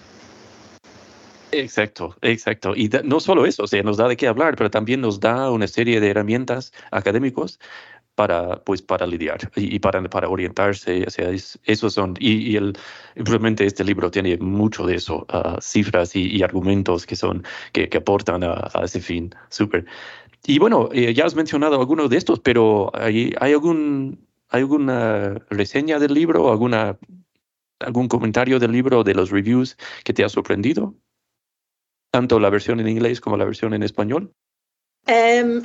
Exacto, 1.52 2.16
exacto. 2.22 2.74
Y 2.76 2.90
no 3.04 3.20
solo 3.20 3.46
eso, 3.46 3.64
o 3.64 3.68
sea, 3.68 3.84
nos 3.84 3.98
da 3.98 4.08
de 4.08 4.18
qué 4.18 4.28
hablar, 4.28 4.56
pero 4.56 4.70
también 4.70 5.02
nos 5.02 5.20
da 5.20 5.52
una 5.52 5.68
serie 5.68 6.00
de 6.00 6.10
herramientas 6.10 6.72
académicos 6.92 7.60
para, 8.16 8.64
pues, 8.64 8.82
para 8.82 9.08
lidiar 9.08 9.40
y, 9.56 9.80
para, 9.80 10.02
para 10.04 10.30
orientarse. 10.30 11.04
O 11.08 11.10
sea, 11.10 11.30
esos 11.66 11.94
son, 11.94 12.16
y, 12.20 12.56
el, 12.56 12.78
realmente 13.16 13.66
este 13.66 13.84
libro 13.84 14.12
tiene 14.12 14.38
mucho 14.38 14.86
de 14.86 14.96
eso, 14.96 15.26
uh, 15.34 15.60
cifras 15.62 16.16
y, 16.16 16.44
argumentos 16.44 17.06
que 17.06 17.16
son, 17.16 17.44
que, 17.74 17.90
que 17.90 17.98
aportan 17.98 18.44
a, 18.44 18.70
ese 18.84 19.00
fin. 19.02 19.34
Súper. 19.50 19.86
Y 20.46 20.60
bueno, 20.60 20.90
eh, 20.94 21.14
ya 21.14 21.26
has 21.26 21.36
mencionado 21.36 21.80
algunos 21.80 22.10
de 22.10 22.18
estos, 22.18 22.40
pero 22.40 22.92
¿hay, 22.94 23.34
algún, 23.40 24.28
¿hay 24.50 24.62
alguna 24.62 25.36
reseña 25.50 26.00
del 26.00 26.14
libro, 26.14 26.52
alguna 26.52 26.98
algún 27.80 28.08
comentario 28.08 28.60
del 28.60 28.72
libro, 28.72 29.04
de 29.04 29.16
los 29.16 29.32
reviews 29.32 29.78
que 30.04 30.14
te 30.14 30.24
ha 30.24 30.30
sorprendido? 30.30 30.96
Tanto 32.12 32.40
la 32.40 32.50
versión 32.50 32.80
en 32.80 32.90
inglés 32.90 33.22
como 33.22 33.38
la 33.38 33.46
versión 33.46 33.74
en 33.74 33.84
español. 33.84 34.34
Em, 35.08 35.62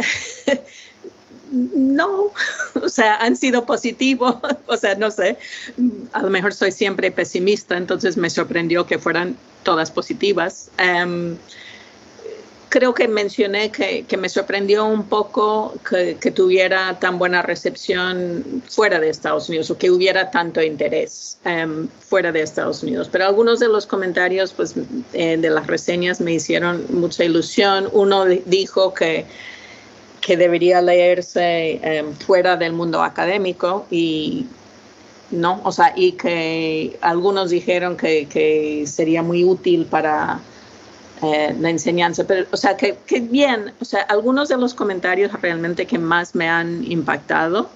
no, 1.53 2.33
o 2.83 2.89
sea, 2.89 3.17
han 3.17 3.37
sido 3.37 3.67
positivos, 3.67 4.37
o 4.67 4.77
sea, 4.77 4.95
no 4.95 5.11
sé, 5.11 5.39
a 6.13 6.23
lo 6.23 6.31
mejor 6.31 6.55
soy 6.55 6.73
siempre 6.73 7.11
pesimista, 7.11 7.77
entonces 7.77 8.17
me 8.17 8.31
sorprendió 8.31 8.87
que 8.87 8.99
fueran 8.99 9.37
todas 9.63 9.91
positivas. 9.91 10.71
Em, 10.79 11.37
creo 12.69 12.95
que 12.95 13.09
mencioné 13.09 13.71
que, 13.71 14.05
me 14.17 14.29
sorprendió 14.29 14.87
un 14.87 15.05
poco 15.05 15.75
que, 15.89 16.15
tuviera 16.31 16.99
tan 16.99 17.19
buena 17.19 17.43
recepción 17.43 18.63
fuera 18.69 18.99
de 18.99 19.09
Estados 19.09 19.49
Unidos 19.49 19.71
o 19.71 19.79
que 19.79 19.91
hubiera 19.91 20.31
tanto 20.31 20.63
interés 20.63 21.39
em, 21.45 21.89
fuera 21.89 22.33
de 22.33 22.43
Estados 22.43 22.83
Unidos. 22.83 23.09
Pero 23.11 23.27
algunos 23.27 23.61
de 23.61 23.69
los 23.69 23.87
comentarios 23.87 24.53
pues, 24.53 24.75
eh, 25.13 25.37
de 25.37 25.51
las 25.51 25.67
reseñas 25.67 26.21
me 26.21 26.33
hicieron 26.35 26.85
mucha 26.91 27.25
ilusión. 27.25 27.89
Uno 27.93 28.25
dijo 28.25 28.93
que, 28.93 29.27
que 30.21 30.37
debería 30.37 30.83
leerse 30.83 31.81
em, 31.83 32.13
fuera 32.15 32.57
del 32.57 32.73
mundo 32.73 33.03
académico 33.03 33.87
y 33.91 34.47
no, 35.31 35.61
o 35.65 35.73
sea, 35.73 35.93
y 35.97 36.13
que 36.13 36.99
algunos 37.01 37.51
dijeron 37.51 37.97
que, 37.97 38.27
que 38.27 38.85
sería 38.87 39.23
muy 39.23 39.45
útil 39.45 39.87
para 39.87 40.41
eh, 41.23 41.55
la 41.59 41.71
enseñanza. 41.71 42.25
Pero, 42.25 42.47
o 42.51 42.57
sea, 42.57 42.77
que, 42.77 42.99
bien, 43.21 43.73
o 43.81 43.85
sea, 43.85 44.03
algunos 44.03 44.49
de 44.49 44.57
los 44.57 44.75
comentarios 44.75 45.33
realmente 45.41 45.87
que 45.87 45.99
más 45.99 46.35
me 46.35 46.49
han 46.49 46.91
impactado 46.91 47.71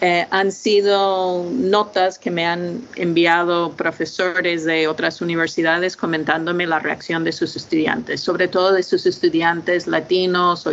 eh, 0.00 0.26
han 0.30 0.50
sido 0.50 1.46
notas 1.52 2.18
que 2.18 2.30
me 2.30 2.44
han 2.44 2.86
enviado 2.96 3.72
profesores 3.72 4.64
de 4.64 4.88
otras 4.88 5.20
universidades 5.20 5.96
comentándome 5.96 6.66
la 6.66 6.80
reacción 6.80 7.22
de 7.22 7.32
sus 7.32 7.54
estudiantes, 7.54 8.20
sobre 8.20 8.48
todo 8.48 8.72
de 8.72 8.82
sus 8.82 9.06
estudiantes 9.06 9.86
latinos 9.86 10.66
o 10.66 10.72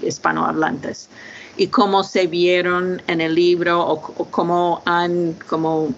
hispanohablantes, 0.00 1.08
y 1.56 1.66
cómo 1.66 2.04
se 2.04 2.28
vieron 2.28 3.02
en 3.08 3.20
el 3.20 3.34
libro 3.34 3.84
o, 3.84 4.00
cómo 4.00 4.80
han 4.86 5.32
como 5.48 5.92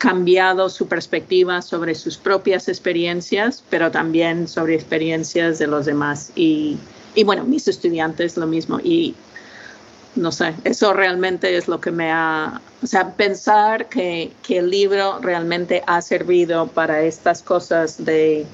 cambiado 0.00 0.70
su 0.70 0.88
perspectiva 0.88 1.60
sobre 1.60 1.94
sus 1.94 2.16
propias 2.16 2.68
experiencias, 2.68 3.62
pero 3.68 3.90
también 3.90 4.48
sobre 4.48 4.74
experiencias 4.74 5.58
de 5.58 5.66
los 5.66 5.84
demás. 5.84 6.32
Y, 6.34 6.78
y 7.14 7.22
bueno, 7.22 7.44
mis 7.44 7.68
estudiantes 7.68 8.38
lo 8.38 8.46
mismo. 8.46 8.80
Y 8.82 9.14
no 10.16 10.32
sé, 10.32 10.54
eso 10.64 10.94
realmente 10.94 11.54
es 11.54 11.68
lo 11.68 11.82
que 11.82 11.90
me 11.90 12.10
ha, 12.10 12.62
o 12.82 12.86
sea, 12.86 13.14
pensar 13.14 13.90
que, 13.90 14.32
que 14.42 14.56
el 14.60 14.70
libro 14.70 15.18
realmente 15.20 15.82
ha 15.86 16.00
servido 16.00 16.66
para 16.66 17.02
estas 17.02 17.42
cosas 17.42 18.02
de 18.02 18.46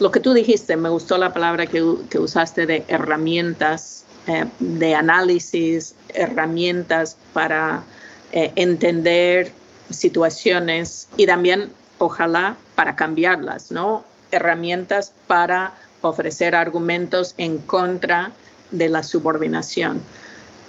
lo 0.00 0.10
que 0.10 0.18
tú 0.18 0.34
dijiste, 0.34 0.76
me 0.76 0.88
gustó 0.88 1.16
la 1.16 1.32
palabra 1.32 1.66
que, 1.66 1.80
que 2.10 2.18
usaste 2.18 2.66
de 2.66 2.84
herramientas 2.88 4.02
eh, 4.26 4.46
de 4.58 4.96
análisis, 4.96 5.94
herramientas 6.08 7.16
para 7.32 7.84
eh, 8.32 8.50
entender 8.56 9.52
situaciones 9.92 11.08
y 11.16 11.26
también, 11.26 11.72
ojalá, 11.98 12.56
para 12.74 12.96
cambiarlas, 12.96 13.70
¿no? 13.70 14.04
Herramientas 14.30 15.12
para 15.26 15.74
ofrecer 16.00 16.54
argumentos 16.54 17.34
en 17.38 17.58
contra 17.58 18.32
de 18.70 18.88
la 18.88 19.02
subordinación. 19.02 20.02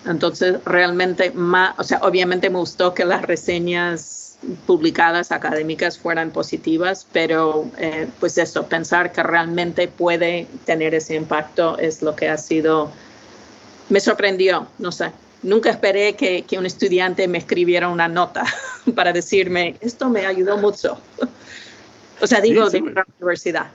Entonces, 0.06 0.58
realmente, 0.66 1.32
más, 1.32 1.76
o 1.80 1.84
sea, 1.84 2.00
obviamente 2.04 2.50
me 2.50 2.60
gustó 2.60 2.94
que 2.94 3.06
las 3.06 3.22
reseñas 3.22 4.38
publicadas 4.66 5.32
académicas 5.32 5.98
fueran 5.98 6.32
positivas, 6.32 7.08
pero 7.12 7.70
eh, 7.78 8.08
pues 8.20 8.38
eso, 8.38 8.68
pensar 8.68 9.12
que 9.12 9.24
realmente 9.24 9.88
puede 9.88 10.48
tener 10.66 10.94
ese 10.94 11.16
impacto 11.16 11.78
es 11.78 12.02
lo 12.02 12.16
que 12.16 12.30
ha 12.30 12.38
sido, 12.38 12.92
me 13.90 14.00
sorprendió, 14.00 14.68
no 14.80 14.92
sé. 14.92 15.12
Nunca 15.44 15.70
esperé 15.70 16.16
que, 16.16 16.44
que 16.44 16.58
un 16.58 16.66
estudiante 16.66 17.28
me 17.28 17.38
escribiera 17.38 17.90
una 17.90 18.08
nota 18.08 18.44
para 18.96 19.14
decirme, 19.14 19.76
esto 19.82 20.10
me 20.10 20.26
ayudó 20.26 20.58
mucho. 20.58 20.98
o 22.22 22.28
sea, 22.28 22.42
digo, 22.42 22.70
de 22.70 22.82
la 22.82 23.06
universidad. 23.20 23.68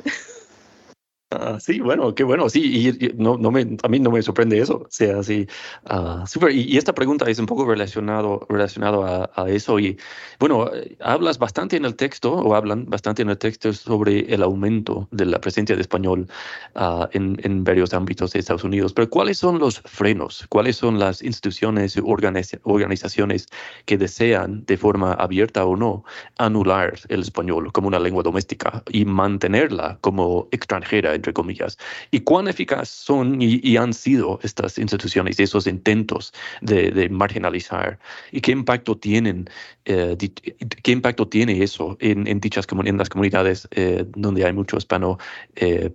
Ah, 1.30 1.58
sí, 1.60 1.80
bueno, 1.80 2.14
qué 2.14 2.24
bueno, 2.24 2.48
sí, 2.48 2.88
y, 2.88 3.12
no, 3.22 3.36
no 3.36 3.50
me, 3.50 3.76
a 3.82 3.88
mí 3.88 4.00
no 4.00 4.10
me 4.10 4.22
sorprende 4.22 4.58
eso, 4.60 4.76
o 4.78 4.86
sea, 4.88 5.22
sí, 5.22 5.46
uh, 5.90 6.26
súper, 6.26 6.52
y, 6.52 6.78
esta 6.78 6.94
pregunta 6.94 7.28
es 7.28 7.38
un 7.38 7.44
poco 7.44 7.66
relacionado, 7.66 8.46
relacionado 8.48 9.04
a, 9.04 9.50
eso, 9.50 9.78
y 9.78 9.98
bueno, 10.40 10.70
hablas 11.00 11.38
bastante 11.38 11.76
en 11.76 11.84
el 11.84 11.96
texto, 11.96 12.32
o 12.32 12.54
hablan 12.54 12.86
bastante 12.86 13.20
en 13.20 13.28
el 13.28 13.36
texto 13.36 13.74
sobre 13.74 14.20
el 14.32 14.42
aumento 14.42 15.06
de 15.10 15.26
la 15.26 15.38
presencia 15.38 15.76
de 15.76 15.82
español 15.82 16.28
uh, 16.76 17.04
en, 17.12 17.38
en, 17.42 17.62
varios 17.62 17.92
ámbitos 17.92 18.32
de 18.32 18.38
Estados 18.38 18.64
Unidos, 18.64 18.94
pero 18.94 19.10
¿cuáles 19.10 19.36
son 19.36 19.58
los 19.58 19.80
frenos? 19.80 20.46
¿Cuáles 20.48 20.76
son 20.76 20.98
las 20.98 21.22
instituciones 21.22 21.94
y 21.98 22.00
organizaciones 22.00 23.48
que 23.84 23.98
desean, 23.98 24.64
de 24.64 24.78
forma 24.78 25.12
abierta 25.12 25.66
o 25.66 25.76
no, 25.76 26.04
anular 26.38 26.94
el 27.08 27.20
español 27.20 27.70
como 27.70 27.88
una 27.88 27.98
lengua 27.98 28.22
doméstica 28.22 28.82
y 28.88 29.04
mantenerla 29.04 29.98
como 30.00 30.48
extranjera? 30.52 31.17
Entre 31.18 31.32
comillas, 31.32 31.76
y 32.10 32.20
cuán 32.20 32.48
eficaz 32.48 32.88
son 32.88 33.40
y, 33.40 33.76
han 33.76 33.92
sido 33.92 34.40
estas 34.42 34.78
instituciones, 34.78 35.38
esos 35.38 35.66
intentos 35.66 36.32
de, 36.60 37.08
marginalizar, 37.10 37.98
y 38.32 38.40
qué 38.40 38.52
impacto 38.52 38.96
tienen, 38.96 39.48
eh, 39.84 40.16
qué 40.82 40.92
impacto 40.92 41.28
tiene 41.28 41.62
eso 41.62 41.96
en, 42.00 42.26
en 42.26 42.40
dichas 42.40 42.66
en 42.84 42.98
las 42.98 43.08
comunidades 43.08 43.68
eh, 43.72 44.04
donde 44.16 44.44
hay 44.44 44.52
muchos 44.52 44.78
hispano 44.84 45.18
eh, 45.56 45.90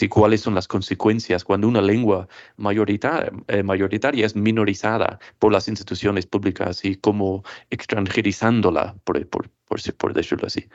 y 0.00 0.08
cuáles 0.08 0.40
son 0.40 0.54
las 0.54 0.68
consecuencias 0.68 1.44
cuando 1.44 1.68
una 1.68 1.82
lengua 1.82 2.28
mayoritaria, 2.56 3.30
mayoritaria 3.64 4.24
es 4.26 4.34
minorizada 4.34 5.18
por 5.38 5.52
las 5.52 5.68
instituciones 5.68 6.26
públicas 6.26 6.84
y 6.84 6.96
como 6.96 7.44
extranjerizándola, 7.70 8.94
por, 9.04 9.26
por, 9.28 9.50
por, 9.66 9.80
por 9.96 10.14
decirlo 10.14 10.46
así. 10.46 10.68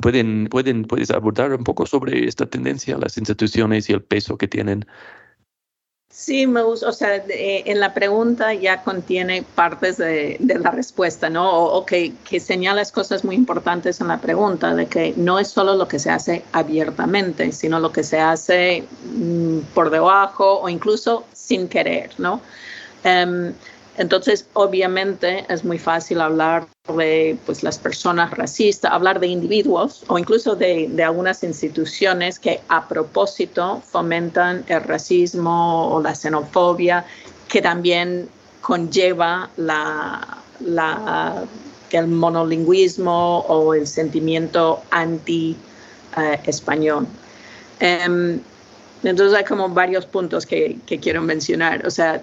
¿Pueden, 0.00 0.46
pueden, 0.46 0.84
¿Puedes 0.84 1.10
abordar 1.10 1.52
un 1.52 1.64
poco 1.64 1.84
sobre 1.84 2.26
esta 2.26 2.46
tendencia, 2.46 2.96
las 2.98 3.18
instituciones 3.18 3.90
y 3.90 3.92
el 3.92 4.02
peso 4.02 4.38
que 4.38 4.46
tienen? 4.46 4.86
Sí, 6.10 6.46
me 6.46 6.62
gusta, 6.62 6.88
o 6.88 6.92
sea, 6.92 7.22
en 7.28 7.80
la 7.80 7.92
pregunta 7.92 8.54
ya 8.54 8.82
contiene 8.82 9.42
partes 9.42 9.98
de, 9.98 10.36
de 10.40 10.58
la 10.58 10.70
respuesta, 10.70 11.28
¿no? 11.28 11.50
O, 11.50 11.84
que, 11.84 12.14
que, 12.28 12.40
señalas 12.40 12.92
cosas 12.92 13.24
muy 13.24 13.34
importantes 13.34 14.00
en 14.00 14.08
la 14.08 14.20
pregunta, 14.20 14.74
de 14.74 14.86
que 14.86 15.14
no 15.16 15.38
es 15.38 15.48
solo 15.48 15.74
lo 15.74 15.86
que 15.86 15.98
se 15.98 16.10
hace 16.10 16.44
abiertamente, 16.52 17.52
sino 17.52 17.78
lo 17.78 17.92
que 17.92 18.04
se 18.04 18.20
hace 18.20 18.84
mm, 19.12 19.58
por 19.74 19.90
debajo 19.90 20.60
o 20.60 20.68
incluso 20.68 21.24
sin 21.34 21.68
querer, 21.68 22.10
¿no? 22.18 22.40
Um, 23.04 23.52
entonces, 23.98 24.46
obviamente, 24.52 25.44
es 25.48 25.64
muy 25.64 25.80
fácil 25.80 26.20
hablar 26.20 26.68
de 26.96 27.36
pues, 27.44 27.64
las 27.64 27.78
personas 27.78 28.30
racistas, 28.30 28.92
hablar 28.92 29.18
de 29.18 29.26
individuos 29.26 30.04
o 30.06 30.20
incluso 30.20 30.54
de, 30.54 30.86
de, 30.88 31.02
algunas 31.02 31.42
instituciones 31.42 32.38
que 32.38 32.60
a 32.68 32.86
propósito 32.86 33.82
fomentan 33.84 34.64
el 34.68 34.84
racismo 34.84 35.92
o 35.92 36.00
la 36.00 36.14
xenofobia, 36.14 37.04
que 37.48 37.60
también 37.60 38.28
conlleva 38.60 39.50
la, 39.56 40.38
el 41.90 42.06
monolingüismo 42.06 43.40
o 43.40 43.74
el 43.74 43.88
sentimiento 43.88 44.80
anti-español. 44.92 47.08
Em, 47.80 48.38
entonces 49.02 49.36
hay 49.36 49.44
como 49.44 49.70
varios 49.70 50.06
puntos 50.06 50.46
que, 50.46 50.78
que 50.86 51.00
quiero 51.00 51.20
mencionar. 51.20 51.84
O 51.84 51.90
sea, 51.90 52.22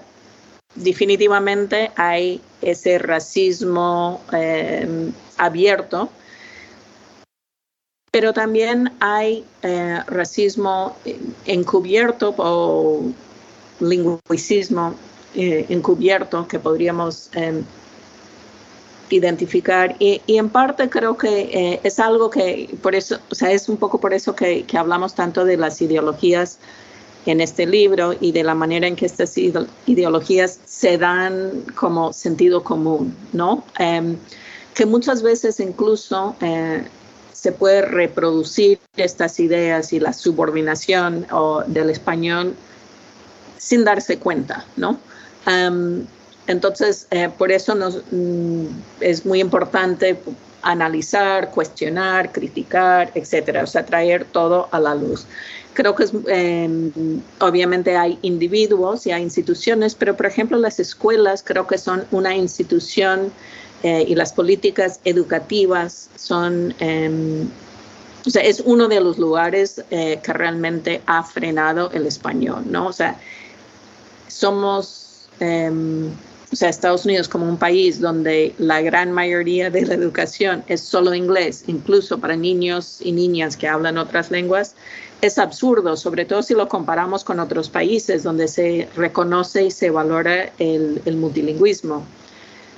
definitivamente 0.75 1.91
hay 1.95 2.41
ese 2.61 2.97
racismo 2.99 4.21
eh, 4.33 5.11
abierto, 5.37 6.09
pero 8.11 8.33
también 8.33 8.93
hay 8.99 9.45
eh, 9.61 9.99
racismo 10.07 10.95
encubierto 11.45 12.33
o 12.37 13.11
lingüicismo 13.79 14.95
eh, 15.35 15.65
encubierto 15.69 16.47
que 16.47 16.59
podríamos 16.59 17.29
identificar. 19.09 19.95
Y, 19.99 20.21
en 20.27 20.49
parte 20.49 20.89
creo 20.89 21.17
que 21.17 21.79
es 21.83 21.99
algo 21.99 22.29
que 22.29 22.69
por 22.81 22.95
eso, 22.95 23.19
o 23.29 23.35
sea, 23.35 23.51
es 23.51 23.67
un 23.67 23.77
poco 23.77 23.99
por 23.99 24.13
eso 24.13 24.33
que 24.33 24.65
hablamos 24.77 25.13
tanto 25.13 25.43
de 25.43 25.57
las 25.57 25.81
ideologías 25.81 26.59
en 27.25 27.41
este 27.41 27.65
libro 27.65 28.13
y 28.19 28.31
de 28.31 28.43
la 28.43 28.55
manera 28.55 28.87
en 28.87 28.95
que 28.95 29.05
estas 29.05 29.37
ideologías 29.37 30.59
se 30.65 30.97
dan 30.97 31.63
como 31.75 32.13
sentido 32.13 32.63
común, 32.63 33.15
¿no? 33.33 33.63
Em, 33.79 34.17
que 34.73 34.85
muchas 34.85 35.23
veces 35.23 35.59
incluso 35.59 36.35
eh, 36.41 36.83
se 37.33 37.51
puede 37.51 37.81
reproducir 37.81 38.79
estas 38.97 39.39
ideas 39.39 39.93
y 39.93 39.99
la 39.99 40.13
subordinación 40.13 41.25
o, 41.31 41.63
del 41.65 41.89
español 41.89 42.55
sin 43.57 43.83
darse 43.83 44.17
cuenta, 44.17 44.65
¿no? 44.75 44.99
Em, 45.47 46.05
entonces, 46.47 47.07
eh, 47.09 47.29
por 47.35 47.51
eso 47.51 47.73
nos, 47.73 48.01
mm, 48.11 48.65
es 48.99 49.25
muy 49.25 49.41
importante 49.41 50.19
analizar, 50.65 51.51
cuestionar, 51.51 52.31
criticar, 52.31 53.11
etcétera, 53.15 53.63
o 53.63 53.67
sea, 53.67 53.85
traer 53.85 54.25
todo 54.25 54.67
a 54.71 54.79
la 54.79 54.95
luz. 54.95 55.25
Creo 55.73 55.93
que 55.93 56.05
em, 56.27 56.91
obviamente 57.39 57.95
hay 57.95 58.17
individuos 58.21 59.05
y 59.05 59.11
hay 59.11 59.21
instituciones, 59.21 59.93
pero 59.93 60.15
por 60.15 60.25
ejemplo 60.25 60.57
las 60.57 60.79
escuelas 60.79 61.43
creo 61.45 61.67
que 61.67 61.77
son 61.77 62.05
una 62.11 62.35
institución 62.35 63.31
eh, 63.83 64.05
y 64.07 64.15
las 64.15 64.33
políticas 64.33 64.99
educativas 65.03 66.09
son, 66.15 66.73
em, 66.79 67.47
o 68.25 68.29
sea, 68.29 68.41
es 68.41 68.61
uno 68.65 68.87
de 68.87 69.01
los 69.01 69.19
lugares 69.19 69.83
eh, 69.91 70.19
que 70.23 70.33
realmente 70.33 71.01
ha 71.05 71.23
frenado 71.23 71.91
el 71.91 72.07
español, 72.07 72.63
¿no? 72.65 72.87
O 72.87 72.93
sea, 72.93 73.19
somos 74.27 75.27
em, 75.39 76.09
o 76.51 76.55
sea, 76.55 76.69
Estados 76.69 77.05
Unidos 77.05 77.27
como 77.27 77.47
un 77.47 77.57
país 77.57 77.99
donde 77.99 78.53
la 78.57 78.81
gran 78.81 79.11
mayoría 79.11 79.69
de 79.69 79.85
la 79.85 79.95
educación 79.95 80.63
es 80.67 80.81
solo 80.81 81.13
inglés, 81.13 81.63
incluso 81.67 82.19
para 82.19 82.35
niños 82.35 82.99
y 83.01 83.11
niñas 83.11 83.57
que 83.57 83.67
hablan 83.67 83.97
otras 83.97 84.31
lenguas, 84.31 84.75
es 85.21 85.37
absurdo, 85.37 85.97
sobre 85.97 86.25
todo 86.25 86.43
si 86.43 86.53
lo 86.53 86.67
comparamos 86.67 87.23
con 87.23 87.39
otros 87.39 87.69
países 87.69 88.23
donde 88.23 88.47
se 88.47 88.87
reconoce 88.95 89.65
y 89.65 89.71
se 89.71 89.89
valora 89.89 90.51
el, 90.59 91.01
multilingüismo. 91.17 92.05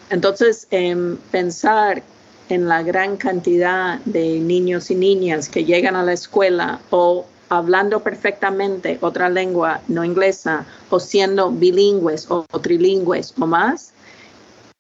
Entonces, 0.10 0.68
em, 0.72 1.18
pensar 1.32 2.04
en 2.50 2.68
la 2.68 2.82
gran 2.84 3.18
cantidad 3.18 4.00
de 4.06 4.40
niños 4.40 4.90
y 4.90 4.96
niñas 4.96 5.50
que 5.50 5.66
llegan 5.66 5.96
a 5.96 6.04
la 6.04 6.14
escuela 6.14 6.80
o 6.90 7.26
hablando 7.50 8.02
perfectamente 8.02 8.98
otra 9.02 9.30
lengua 9.30 9.82
no 9.88 10.04
inglesa 10.04 10.66
o 10.90 11.00
siendo 11.00 11.52
bilingües 11.52 12.30
o, 12.30 12.46
trilingües 12.62 13.34
o 13.40 13.46
más. 13.46 13.94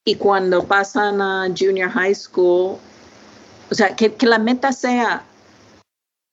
Y 0.05 0.15
cuando 0.15 0.63
pasan 0.63 1.21
a 1.21 1.47
junior 1.57 1.89
high 1.89 2.15
school, 2.15 2.77
o 3.69 3.75
sea, 3.75 3.95
que, 3.95 4.13
que 4.13 4.25
la 4.25 4.39
meta 4.39 4.71
sea 4.71 5.23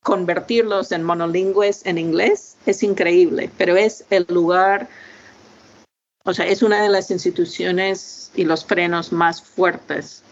convertirlos 0.03 0.93
en 0.93 1.03
monolingües 1.03 1.85
en 1.87 1.99
inglés, 1.99 2.57
es 2.67 2.83
increíble, 2.83 3.51
pero 3.57 3.77
es 3.77 4.05
el 4.11 4.27
lugar, 4.29 4.89
o 6.25 6.35
sea, 6.35 6.47
es 6.47 6.63
una 6.63 6.83
de 6.83 6.91
las 6.91 7.11
instituciones 7.11 8.31
y 8.35 8.45
los 8.45 8.65
frenos 8.65 9.13
más 9.13 9.43
fuertes 9.43 10.23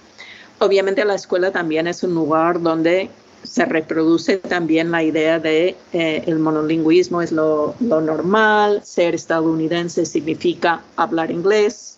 obviamente 0.62 1.04
la 1.04 1.14
escuela 1.14 1.50
también 1.50 1.86
es 1.86 2.02
un 2.02 2.14
lugar 2.14 2.62
donde 2.62 3.10
se 3.42 3.64
reproduce 3.64 4.36
también 4.38 4.90
la 4.90 5.02
idea 5.02 5.38
de 5.38 5.76
eh, 5.92 6.22
el 6.26 6.38
monolingüismo 6.38 7.22
es 7.22 7.32
lo, 7.32 7.74
normal, 7.80 8.82
ser 8.84 9.14
estadounidense 9.14 10.06
significa 10.06 10.82
hablar 10.96 11.30
inglés 11.30 11.96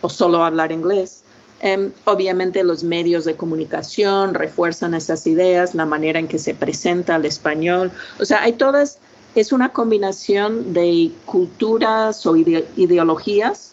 o 0.00 0.08
solo 0.08 0.44
hablar 0.44 0.72
inglés. 0.72 1.22
Em, 1.60 1.90
obviamente 2.04 2.62
los 2.62 2.84
medios 2.84 3.24
de 3.24 3.34
comunicación 3.34 4.34
refuerzan 4.34 4.94
esas 4.94 5.26
ideas, 5.26 5.74
la 5.74 5.86
manera 5.86 6.20
en 6.20 6.28
que 6.28 6.38
se 6.38 6.54
presenta 6.54 7.16
el 7.16 7.24
español. 7.24 7.90
O 8.20 8.24
sea, 8.24 8.42
hay 8.42 8.52
todas, 8.52 8.98
es 9.34 9.52
una 9.52 9.70
combinación 9.70 10.72
de 10.72 11.10
culturas 11.26 12.24
o 12.26 12.36
ideologías 12.36 13.72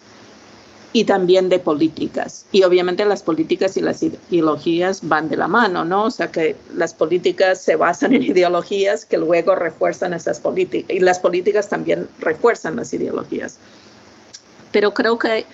y 0.95 1.03
también 1.03 1.49
de 1.49 1.59
políticas. 1.59 2.45
Y 2.53 2.63
obviamente 2.63 3.03
las 3.03 3.21
políticas 3.21 3.75
y 3.75 3.81
las 3.81 4.01
ideologías 4.01 5.05
van 5.05 5.27
de 5.27 5.35
la 5.35 5.49
mano, 5.49 5.83
¿no? 5.83 6.05
O 6.05 6.09
sea 6.09 6.31
que 6.31 6.55
las 6.73 6.93
políticas 6.93 7.61
se 7.61 7.75
basan 7.75 8.13
en 8.13 8.23
ideologías 8.23 9.03
que 9.03 9.17
luego 9.17 9.55
refuerzan 9.55 10.13
esas 10.13 10.39
políticas 10.39 10.95
y 10.95 11.01
las 11.01 11.19
políticas 11.19 11.67
también 11.67 12.07
refuerzan 12.19 12.77
las 12.77 12.93
ideologías. 12.93 13.57
Pero 14.71 14.93
creo 14.93 15.19
que 15.19 15.45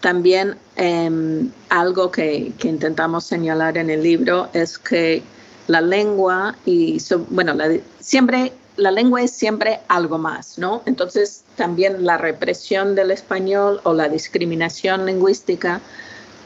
también 0.00 0.56
em, 0.74 1.52
algo 1.68 2.10
que, 2.10 2.52
que, 2.58 2.66
intentamos 2.66 3.22
señalar 3.22 3.78
en 3.78 3.90
el 3.90 4.02
libro 4.02 4.48
es 4.54 4.76
que 4.76 5.22
la 5.68 5.82
lengua 5.82 6.56
y, 6.66 6.98
bueno, 7.28 7.54
siempre 8.00 8.52
la 8.76 8.90
lengua 8.90 9.22
es 9.22 9.30
siempre 9.30 9.80
algo 9.88 10.18
más, 10.18 10.58
¿no? 10.58 10.82
Entonces, 10.86 11.44
también 11.56 12.04
la 12.04 12.18
represión 12.18 12.94
del 12.94 13.10
español 13.10 13.80
o 13.84 13.92
la 13.92 14.08
discriminación 14.08 15.06
lingüística 15.06 15.80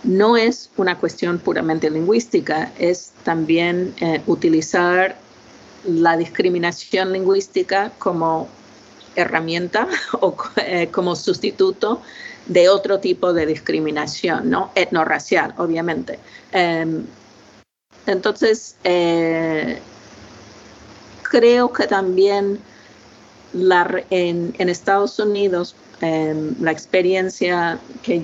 no 0.04 0.36
es 0.36 0.70
una 0.76 0.98
cuestión 0.98 1.38
puramente 1.38 1.90
lingüística, 1.90 2.70
es 2.78 3.12
también 3.24 3.94
eh, 4.00 4.22
utilizar 4.26 5.16
la 5.84 6.16
discriminación 6.16 7.12
lingüística 7.12 7.92
como 7.98 8.48
herramienta 9.16 9.88
o 10.20 10.36
eh, 10.56 10.88
como 10.88 11.16
sustituto 11.16 12.00
de 12.46 12.68
otro 12.68 12.98
tipo 12.98 13.32
de 13.32 13.46
discriminación, 13.46 14.48
¿no? 14.48 14.70
Etnorracial, 14.74 15.54
obviamente. 15.58 16.18
Em, 16.52 17.04
entonces, 18.06 18.76
eh, 18.84 19.80
creo 21.28 21.72
que 21.72 21.86
también 21.86 22.58
la, 23.52 24.02
en, 24.10 24.54
Estados 24.58 25.18
Unidos 25.18 25.74
em, 26.00 26.54
la 26.60 26.72
experiencia 26.72 27.78
que, 28.02 28.22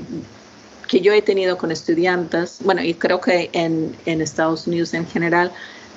yo 1.00 1.12
he 1.12 1.22
tenido 1.22 1.58
con 1.58 1.72
estudiantes, 1.72 2.58
bueno, 2.62 2.80
y 2.82 2.94
creo 2.94 3.20
que 3.20 3.50
en, 3.52 3.96
Estados 4.06 4.68
Unidos 4.68 4.94
en 4.94 5.06
general, 5.06 5.50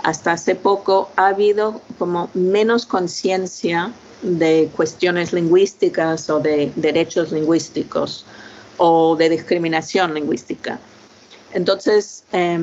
hasta 0.03 0.31
hace 0.31 0.55
poco 0.55 1.11
ha 1.17 1.27
habido 1.27 1.81
como 1.99 2.31
menos 2.33 2.85
conciencia 2.85 3.91
de 4.23 4.69
cuestiones 4.75 5.33
lingüísticas 5.33 6.29
o 6.31 6.39
de 6.39 6.71
derechos 6.75 7.31
lingüísticos 7.31 8.25
o 8.77 9.15
de 9.15 9.29
discriminación 9.29 10.15
lingüística. 10.15 10.79
Entonces, 11.53 12.23
eh, 12.31 12.57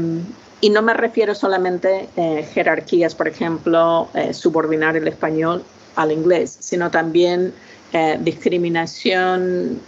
y 0.60 0.70
no 0.70 0.82
me 0.82 0.94
refiero 0.94 1.34
solamente 1.34 2.08
a 2.16 2.20
eh, 2.20 2.48
jerarquías, 2.52 3.14
por 3.14 3.28
ejemplo, 3.28 4.08
eh, 4.14 4.32
subordinar 4.32 4.96
el 4.96 5.08
español 5.08 5.64
al 5.96 6.12
inglés, 6.12 6.56
sino 6.60 6.90
también 6.90 7.52
eh, 7.92 8.18
discriminación 8.20 9.80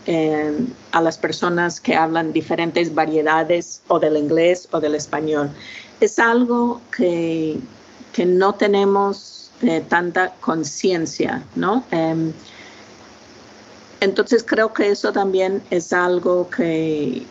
a 0.93 1.01
las 1.01 1.19
personas 1.19 1.81
que 1.81 1.97
hablan 1.97 2.33
diferentes 2.33 2.95
variedades 2.95 3.81
o 3.89 3.99
del 3.99 4.17
inglés 4.17 4.69
o 4.71 4.81
del 4.81 4.95
español. 4.95 5.51
Es 6.01 6.19
algo 6.19 6.81
que, 6.97 7.59
que 8.12 8.27
no 8.27 8.55
tenemos 8.55 9.51
tanta 9.89 10.35
conciencia, 10.41 11.43
¿no? 11.57 11.83
Em, 11.91 12.33
entonces 14.01 14.45
creo 14.47 14.73
que 14.73 14.91
eso 14.91 15.11
también 15.12 15.62
es 15.71 15.93
algo 15.93 16.49
que, 16.51 17.27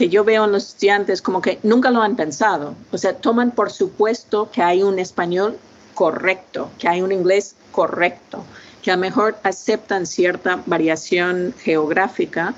que 0.00 0.08
yo 0.08 0.24
veo 0.24 0.46
en 0.46 0.52
los 0.52 0.68
estudiantes 0.68 1.20
como 1.20 1.42
que 1.42 1.58
nunca 1.62 1.90
lo 1.90 2.00
han 2.00 2.16
pensado. 2.16 2.74
O 2.90 2.96
sea, 2.96 3.18
toman 3.18 3.50
por 3.50 3.70
supuesto 3.70 4.48
que 4.50 4.62
hay 4.62 4.82
un 4.82 4.98
español 4.98 5.58
correcto, 5.92 6.70
que 6.78 6.88
hay 6.88 7.02
un 7.02 7.12
inglés 7.12 7.54
correcto, 7.70 8.42
que 8.80 8.90
a 8.90 8.96
lo 8.96 9.02
mejor 9.02 9.36
aceptan 9.42 10.06
cierta 10.06 10.62
variación 10.64 11.52
geográfica, 11.60 12.54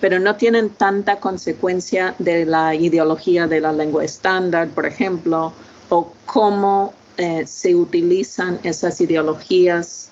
pero 0.00 0.18
no 0.18 0.34
tienen 0.34 0.70
tanta 0.70 1.20
consecuencia 1.20 2.16
de 2.18 2.44
la 2.44 2.74
ideología 2.74 3.46
de 3.46 3.60
la 3.60 3.72
lengua 3.72 4.04
estándar, 4.04 4.66
por 4.70 4.84
ejemplo, 4.84 5.52
o 5.90 6.12
cómo 6.26 6.92
eh, 7.18 7.46
se 7.46 7.72
utilizan 7.72 8.58
esas 8.64 9.00
ideologías 9.00 10.08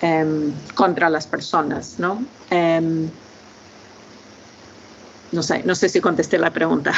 em, 0.00 0.52
contra 0.76 1.10
las 1.10 1.26
personas, 1.26 1.98
¿no? 1.98 2.24
Em, 2.48 3.10
no 5.32 5.42
sé, 5.42 5.62
no 5.64 5.74
sé 5.74 5.88
si 5.88 6.00
contesté 6.00 6.38
la 6.38 6.52
pregunta. 6.52 6.92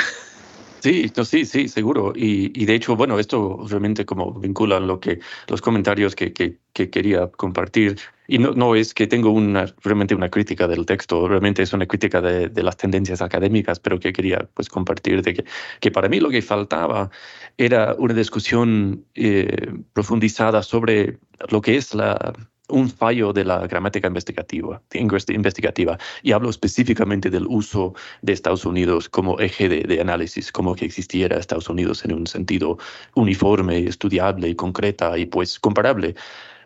Sí, 0.84 1.10
sí, 1.24 1.46
sí, 1.46 1.68
seguro. 1.68 2.12
Y, 2.14 2.66
de 2.66 2.74
hecho, 2.74 2.94
bueno, 2.94 3.18
esto 3.18 3.64
realmente 3.66 4.04
como 4.04 4.34
vincula 4.34 4.78
lo 4.80 5.00
que 5.00 5.18
los 5.48 5.62
comentarios 5.62 6.14
que, 6.14 6.34
que, 6.34 6.58
que 6.74 6.90
quería 6.90 7.28
compartir. 7.28 7.98
Y 8.28 8.36
no, 8.38 8.52
no, 8.52 8.74
es 8.74 8.92
que 8.92 9.06
tengo 9.06 9.30
una, 9.30 9.64
realmente 9.82 10.14
una 10.14 10.28
crítica 10.28 10.68
del 10.68 10.84
texto, 10.84 11.26
realmente 11.26 11.62
es 11.62 11.72
una 11.72 11.86
crítica 11.86 12.20
de, 12.20 12.50
de 12.50 12.62
las 12.62 12.76
tendencias 12.76 13.22
académicas, 13.22 13.80
pero 13.80 13.98
que 13.98 14.12
quería 14.12 14.46
pues 14.52 14.68
compartir 14.68 15.22
de 15.22 15.32
que, 15.32 15.44
que 15.80 15.90
para 15.90 16.10
mí 16.10 16.20
lo 16.20 16.28
que 16.28 16.42
faltaba 16.42 17.10
era 17.56 17.94
una 17.98 18.12
discusión 18.12 19.06
eh, 19.14 19.72
profundizada 19.94 20.62
sobre 20.62 21.18
lo 21.48 21.62
que 21.62 21.76
es 21.76 21.94
la, 21.94 22.34
un 22.68 22.88
fallo 22.88 23.32
de 23.32 23.44
la 23.44 23.66
gramática 23.66 24.08
investigativa, 24.08 24.80
investigativa, 24.92 25.98
y 26.22 26.32
hablo 26.32 26.48
específicamente 26.48 27.30
del 27.30 27.46
uso 27.46 27.94
de 28.22 28.32
Estados 28.32 28.64
Unidos 28.64 29.08
como 29.08 29.38
eje 29.38 29.68
de, 29.68 30.00
análisis, 30.00 30.50
como 30.50 30.74
que 30.74 30.86
existiera 30.86 31.38
Estados 31.38 31.68
Unidos 31.68 32.04
en 32.04 32.12
un 32.14 32.26
sentido 32.26 32.78
uniforme, 33.14 33.86
estudiable 33.86 34.56
concreta 34.56 35.16
y 35.18 35.26
pues 35.26 35.58
comparable 35.58 36.14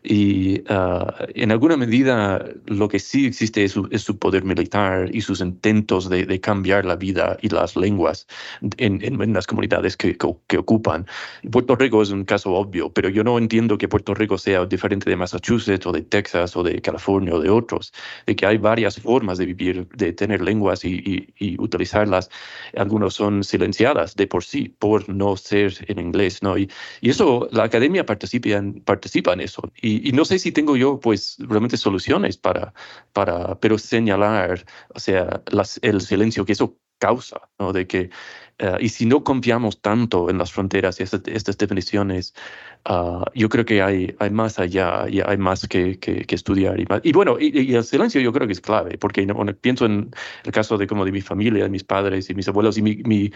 y 0.02 0.62
ah, 0.68 1.26
en 1.34 1.50
alguna 1.52 1.76
medida 1.76 2.44
lo 2.66 2.88
que 2.88 2.98
sí 2.98 3.26
existe 3.26 3.64
es 3.64 3.72
su, 3.72 4.18
poder 4.18 4.44
militar 4.44 5.10
y 5.12 5.20
sus 5.20 5.40
intentos 5.40 6.08
de, 6.08 6.40
cambiar 6.40 6.84
la 6.84 6.96
vida 6.96 7.36
y 7.42 7.48
las 7.48 7.76
lenguas 7.76 8.26
en, 8.76 9.00
en, 9.02 9.32
las 9.32 9.46
comunidades 9.46 9.96
que, 9.96 10.16
que, 10.16 10.58
ocupan. 10.58 11.06
Puerto 11.50 11.76
Rico 11.76 12.02
es 12.02 12.10
un 12.10 12.24
caso 12.24 12.52
obvio, 12.54 12.92
pero 12.92 13.08
yo 13.08 13.24
no 13.24 13.38
entiendo 13.38 13.76
que 13.76 13.88
Puerto 13.88 14.14
Rico 14.14 14.38
sea 14.38 14.64
diferente 14.66 15.10
de 15.10 15.16
Massachusetts 15.16 15.86
o 15.86 15.92
de 15.92 16.02
Texas 16.02 16.56
o 16.56 16.62
de 16.62 16.80
California 16.80 17.34
o 17.34 17.40
de 17.40 17.50
otros, 17.50 17.92
de 18.26 18.36
que 18.36 18.46
hay 18.46 18.58
varias 18.58 19.00
formas 19.00 19.38
de 19.38 19.46
vivir, 19.46 19.88
de 19.94 20.12
tener 20.12 20.40
lenguas 20.40 20.84
y, 20.84 21.32
y, 21.38 21.56
utilizarlas. 21.60 22.30
Algunos 22.76 23.14
son 23.14 23.42
silenciadas 23.42 24.14
de 24.14 24.26
por 24.26 24.44
sí 24.44 24.72
por 24.78 25.08
no 25.08 25.36
ser 25.36 25.74
en 25.88 25.98
inglés, 25.98 26.42
¿no? 26.42 26.56
Y, 26.56 26.70
y 27.00 27.10
eso, 27.10 27.48
la 27.50 27.64
academia 27.64 28.06
participa 28.06 28.50
en, 28.50 28.80
participa 28.80 29.32
en 29.32 29.40
eso. 29.40 29.62
Y, 29.82 29.87
no 30.12 30.24
sé 30.24 30.38
si 30.38 30.52
tengo 30.52 30.76
yo, 30.76 31.00
pues, 31.00 31.36
realmente 31.38 31.76
soluciones 31.76 32.36
para, 32.36 32.74
para 33.12 33.58
pero 33.60 33.78
señalar, 33.78 34.64
o 34.94 35.00
sea, 35.00 35.42
el 35.82 36.00
silencio 36.00 36.44
que 36.44 36.52
eso 36.52 36.78
causa, 36.98 37.40
¿no? 37.58 37.72
De 37.72 37.86
que, 37.86 38.10
eh, 38.58 38.76
y 38.80 38.88
si 38.88 39.06
no 39.06 39.22
confiamos 39.24 39.80
tanto 39.80 40.30
en 40.30 40.38
las 40.38 40.52
fronteras 40.52 41.00
y 41.00 41.04
estas, 41.04 41.22
estas 41.26 41.56
definiciones, 41.58 42.34
uh, 42.88 43.24
yo 43.34 43.48
creo 43.48 43.64
que 43.64 43.82
hay, 43.82 44.14
hay 44.18 44.30
más 44.30 44.58
allá 44.58 45.06
y 45.08 45.20
hay 45.20 45.36
más 45.36 45.66
que, 45.68 45.98
que, 45.98 46.24
estudiar. 46.28 46.80
Y, 46.80 46.86
más. 46.86 47.00
y 47.04 47.12
bueno, 47.12 47.36
y, 47.38 47.74
el 47.74 47.84
silencio 47.84 48.20
yo 48.20 48.32
creo 48.32 48.46
que 48.46 48.52
es 48.52 48.60
clave, 48.60 48.98
porque 48.98 49.26
pienso 49.60 49.86
en 49.86 50.10
el 50.44 50.52
caso 50.52 50.78
de 50.78 50.86
como 50.86 51.04
de 51.04 51.12
mi 51.12 51.20
familia, 51.20 51.64
de 51.64 51.70
mis 51.70 51.84
padres 51.84 52.30
y 52.30 52.34
mis 52.34 52.48
abuelos 52.48 52.78
y 52.78 52.82
mi, 52.82 52.96
mi, 53.04 53.30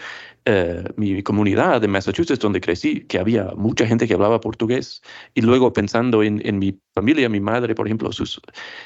uh, 0.47 0.83
mi 0.97 1.21
comunidad 1.23 1.81
de 1.81 1.87
Massachusetts 1.87 2.39
donde 2.39 2.61
crecí, 2.61 3.01
que 3.01 3.19
había 3.19 3.51
mucha 3.55 3.85
gente 3.85 4.07
que 4.07 4.13
hablaba 4.13 4.39
portugués, 4.39 5.01
y 5.33 5.41
luego 5.41 5.73
pensando 5.73 6.23
en, 6.23 6.41
en 6.45 6.59
mi 6.59 6.79
familia, 6.93 7.29
mi 7.29 7.39
madre, 7.39 7.75
por 7.75 7.87
ejemplo, 7.87 8.11
sus, 8.11 8.39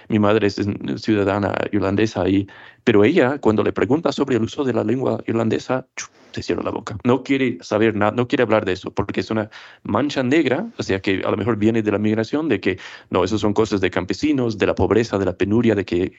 mi 0.07 0.19
madre 0.19 0.47
es 0.47 0.59
ciudadana 0.97 1.53
irlandesa, 1.71 2.27
y, 2.27 2.47
pero 2.83 3.03
ella, 3.03 3.37
cuando 3.39 3.63
le 3.63 3.73
pregunta 3.73 4.11
sobre 4.11 4.37
el 4.37 4.43
uso 4.43 4.63
de 4.63 4.73
la 4.73 4.83
lengua 4.83 5.21
irlandesa, 5.27 5.87
se 6.31 6.43
cierra 6.43 6.63
la 6.63 6.71
boca. 6.71 6.97
No 7.03 7.23
quiere 7.23 7.57
saber 7.61 7.95
nada, 7.95 8.11
no 8.11 8.27
quiere 8.27 8.43
hablar 8.43 8.65
de 8.65 8.73
eso, 8.73 8.91
porque 8.91 9.21
es 9.21 9.31
una 9.31 9.49
mancha 9.83 10.23
negra, 10.23 10.67
o 10.77 10.83
sea 10.83 11.01
que 11.01 11.21
a 11.25 11.31
lo 11.31 11.37
mejor 11.37 11.57
viene 11.57 11.81
de 11.81 11.91
la 11.91 11.97
migración, 11.97 12.47
de 12.47 12.59
que 12.59 12.79
no, 13.09 13.23
eso 13.23 13.37
son 13.37 13.53
cosas 13.53 13.81
de 13.81 13.89
campesinos, 13.89 14.57
de 14.57 14.67
la 14.67 14.75
pobreza, 14.75 15.17
de 15.17 15.25
la 15.25 15.35
penuria, 15.35 15.75
de 15.75 15.85
que, 15.85 16.13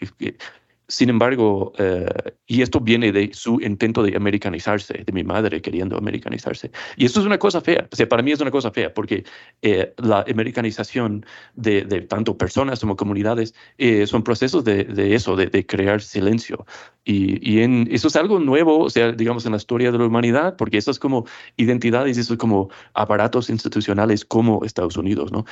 sin 0.88 1.10
embargo, 1.10 1.72
eh, 1.78 2.06
y 2.46 2.62
esto 2.62 2.80
viene 2.80 3.12
de 3.12 3.30
su 3.34 3.60
intento 3.60 4.02
de 4.02 4.16
americanizarse, 4.16 5.04
de 5.04 5.12
mi 5.12 5.22
madre 5.22 5.60
queriendo 5.60 5.98
americanizarse. 5.98 6.70
Y 6.96 7.04
esto 7.04 7.20
es 7.20 7.26
una 7.26 7.38
cosa 7.38 7.60
fea, 7.60 7.86
o 7.92 7.94
sea, 7.94 8.08
para 8.08 8.22
mí 8.22 8.32
es 8.32 8.40
una 8.40 8.50
cosa 8.50 8.70
fea, 8.70 8.94
porque 8.94 9.24
eh, 9.60 9.92
la 9.98 10.24
americanización 10.28 11.26
de, 11.54 11.82
tanto 12.08 12.38
personas 12.38 12.80
como 12.80 12.96
comunidades 12.96 13.54
eh, 13.76 14.06
son 14.06 14.22
procesos 14.22 14.64
de, 14.64 15.14
eso, 15.14 15.36
de, 15.36 15.66
crear 15.66 16.00
silencio. 16.00 16.64
Y, 17.04 17.58
eso 17.94 18.08
es 18.08 18.16
algo 18.16 18.38
nuevo, 18.38 18.84
o 18.84 18.90
sea, 18.90 19.12
digamos, 19.12 19.44
en 19.44 19.52
la 19.52 19.58
historia 19.58 19.92
de 19.92 19.98
la 19.98 20.06
humanidad, 20.06 20.56
porque 20.56 20.78
eso 20.78 20.90
es 20.90 20.98
como 20.98 21.26
identidades, 21.56 22.16
eso 22.16 22.32
es 22.32 22.38
como 22.38 22.70
aparatos 22.94 23.50
institucionales 23.50 24.24
como 24.24 24.64
Estados 24.64 24.96
Unidos, 24.96 25.32
¿no? 25.32 25.44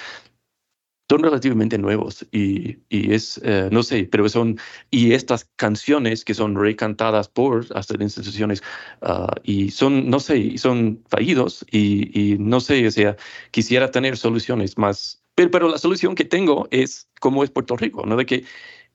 Son 1.08 1.22
relativamente 1.22 1.78
nuevos 1.78 2.26
y, 2.32 2.78
y 2.88 3.12
es, 3.12 3.40
eh, 3.44 3.68
no 3.70 3.82
sé, 3.82 4.08
pero 4.10 4.28
son, 4.28 4.58
y 4.90 5.12
estas 5.12 5.44
canciones 5.56 6.24
que 6.24 6.34
son 6.34 6.56
recantadas 6.56 7.28
por 7.28 7.66
hasta 7.74 7.94
instituciones 8.02 8.62
uh, 9.02 9.26
y 9.44 9.70
son, 9.70 10.10
no 10.10 10.18
sé, 10.20 10.58
son 10.58 11.02
fallidos 11.08 11.64
y, 11.70 12.10
y, 12.18 12.38
no 12.38 12.60
sé, 12.60 12.86
o 12.86 12.90
sea, 12.90 13.16
quisiera 13.52 13.90
tener 13.90 14.16
soluciones 14.16 14.76
más, 14.78 15.22
pero, 15.34 15.50
pero 15.50 15.68
la 15.68 15.78
solución 15.78 16.14
que 16.14 16.24
tengo 16.24 16.66
es 16.70 17.08
como 17.20 17.44
es 17.44 17.50
Puerto 17.50 17.76
Rico, 17.76 18.04
¿no? 18.04 18.16
De 18.16 18.26
que 18.26 18.44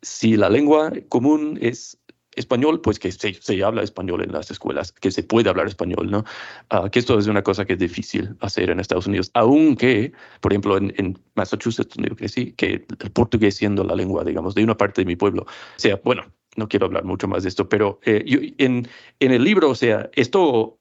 si 0.02 0.36
la 0.36 0.50
lengua 0.50 0.92
común 1.10 1.60
es 1.62 1.98
español, 2.36 2.82
pues 2.82 3.00
que 3.00 3.12
se, 3.12 3.34
se, 3.34 3.64
habla 3.64 3.84
español 3.84 4.24
en 4.24 4.32
las 4.32 4.52
escuelas, 4.52 4.92
que 4.92 5.12
se 5.12 5.24
puede 5.24 5.50
hablar 5.50 5.68
español, 5.68 6.10
¿no? 6.10 6.24
Uh, 6.72 6.90
que 6.90 7.00
esto 7.00 7.18
es 7.20 7.28
una 7.28 7.44
cosa 7.44 7.66
que 7.66 7.74
es 7.74 7.80
difícil 7.80 8.36
hacer 8.40 8.70
en 8.70 8.80
Estados 8.80 9.08
Unidos, 9.08 9.32
aunque, 9.34 10.14
por 10.40 10.54
ejemplo, 10.54 10.78
en, 10.78 10.94
en 10.98 11.20
Massachusetts, 11.36 11.96
donde 11.96 12.10
yo 12.10 12.16
crecí, 12.16 12.54
que 12.54 12.86
el 13.00 13.12
portugués 13.12 13.56
siendo 13.56 13.84
la 13.84 13.96
lengua, 13.96 14.24
digamos, 14.24 14.56
de 14.56 14.64
una 14.64 14.78
parte 14.78 15.02
de 15.02 15.06
mi 15.06 15.16
pueblo, 15.16 15.46
sea, 15.76 16.00
bueno, 16.04 16.24
no 16.56 16.68
quiero 16.68 16.86
hablar 16.86 17.04
mucho 17.04 17.28
más 17.28 17.44
de 17.44 17.50
esto, 17.50 17.68
pero 17.68 18.00
eh, 18.04 18.24
yo, 18.26 18.40
en, 18.58 18.88
en 19.20 19.32
el 19.32 19.44
libro, 19.44 19.70
o 19.70 19.76
sea, 19.76 20.10
esto 20.14 20.80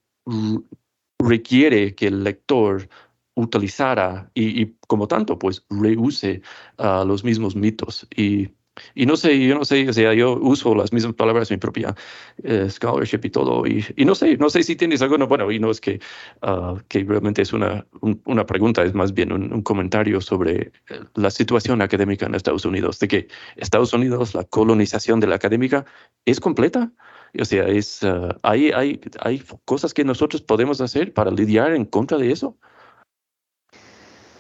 requiere 1.19 1.95
que 1.95 2.09
el 2.09 2.25
lector 2.25 2.89
utilizara 3.35 4.31
y, 4.35 4.63
y 4.63 4.77
como 4.87 5.07
tanto, 5.07 5.39
pues 5.39 5.65
reuse 5.71 6.43
uh, 6.79 7.05
los 7.07 7.25
mismos 7.25 7.57
mitos 7.57 8.07
y 8.15 8.49
y 8.95 9.07
no 9.07 9.17
sé, 9.17 9.39
yo 9.39 9.55
no 9.55 9.65
sé, 9.65 9.89
o 9.89 9.93
sea, 9.93 10.15
yo 10.15 10.39
uso 10.41 10.75
las 10.75 10.93
mismas 10.93 11.15
palabras 11.15 11.51
mi 11.51 11.57
propia 11.57 11.95
eh, 12.43 12.69
scholarship 12.69 13.21
y 13.25 13.31
todo, 13.31 13.67
y, 13.67 13.85
y, 13.97 14.05
no 14.05 14.15
sé, 14.15 14.37
no 14.37 14.51
sé 14.51 14.63
si 14.63 14.77
tienes 14.77 15.03
alguna, 15.03 15.27
bueno, 15.27 15.51
y 15.51 15.59
no 15.59 15.71
es 15.71 15.81
que, 15.81 16.01
uh, 16.43 16.79
que 16.89 17.05
realmente 17.05 17.43
es 17.43 17.53
una, 17.53 17.87
una 18.25 18.47
pregunta, 18.47 18.83
es 18.83 18.95
más 18.95 19.13
bien 19.15 19.33
un, 19.33 19.63
comentario 19.63 20.21
sobre 20.21 20.73
eh, 20.89 21.01
la 21.15 21.31
situación 21.31 21.83
académica 21.83 22.27
en 22.27 22.35
Estados 22.35 22.65
Unidos, 22.65 22.99
de 22.99 23.09
que 23.09 23.29
Estados 23.57 23.93
Unidos, 23.93 24.35
la 24.35 24.45
colonización 24.45 25.21
de 25.21 25.27
la 25.27 25.37
académica 25.37 25.85
es 26.25 26.41
completa. 26.41 26.91
O 27.39 27.45
sea, 27.45 27.69
es, 27.69 28.03
uh, 28.03 28.29
hay, 28.43 28.73
hay, 28.73 29.01
hay 29.21 29.43
cosas 29.65 29.95
que 29.95 30.05
nosotros 30.05 30.43
podemos 30.43 30.81
hacer 30.81 31.15
para 31.15 31.31
lidiar 31.31 31.75
en 31.75 31.85
contra 31.85 32.19
de 32.19 32.33
eso. 32.33 32.57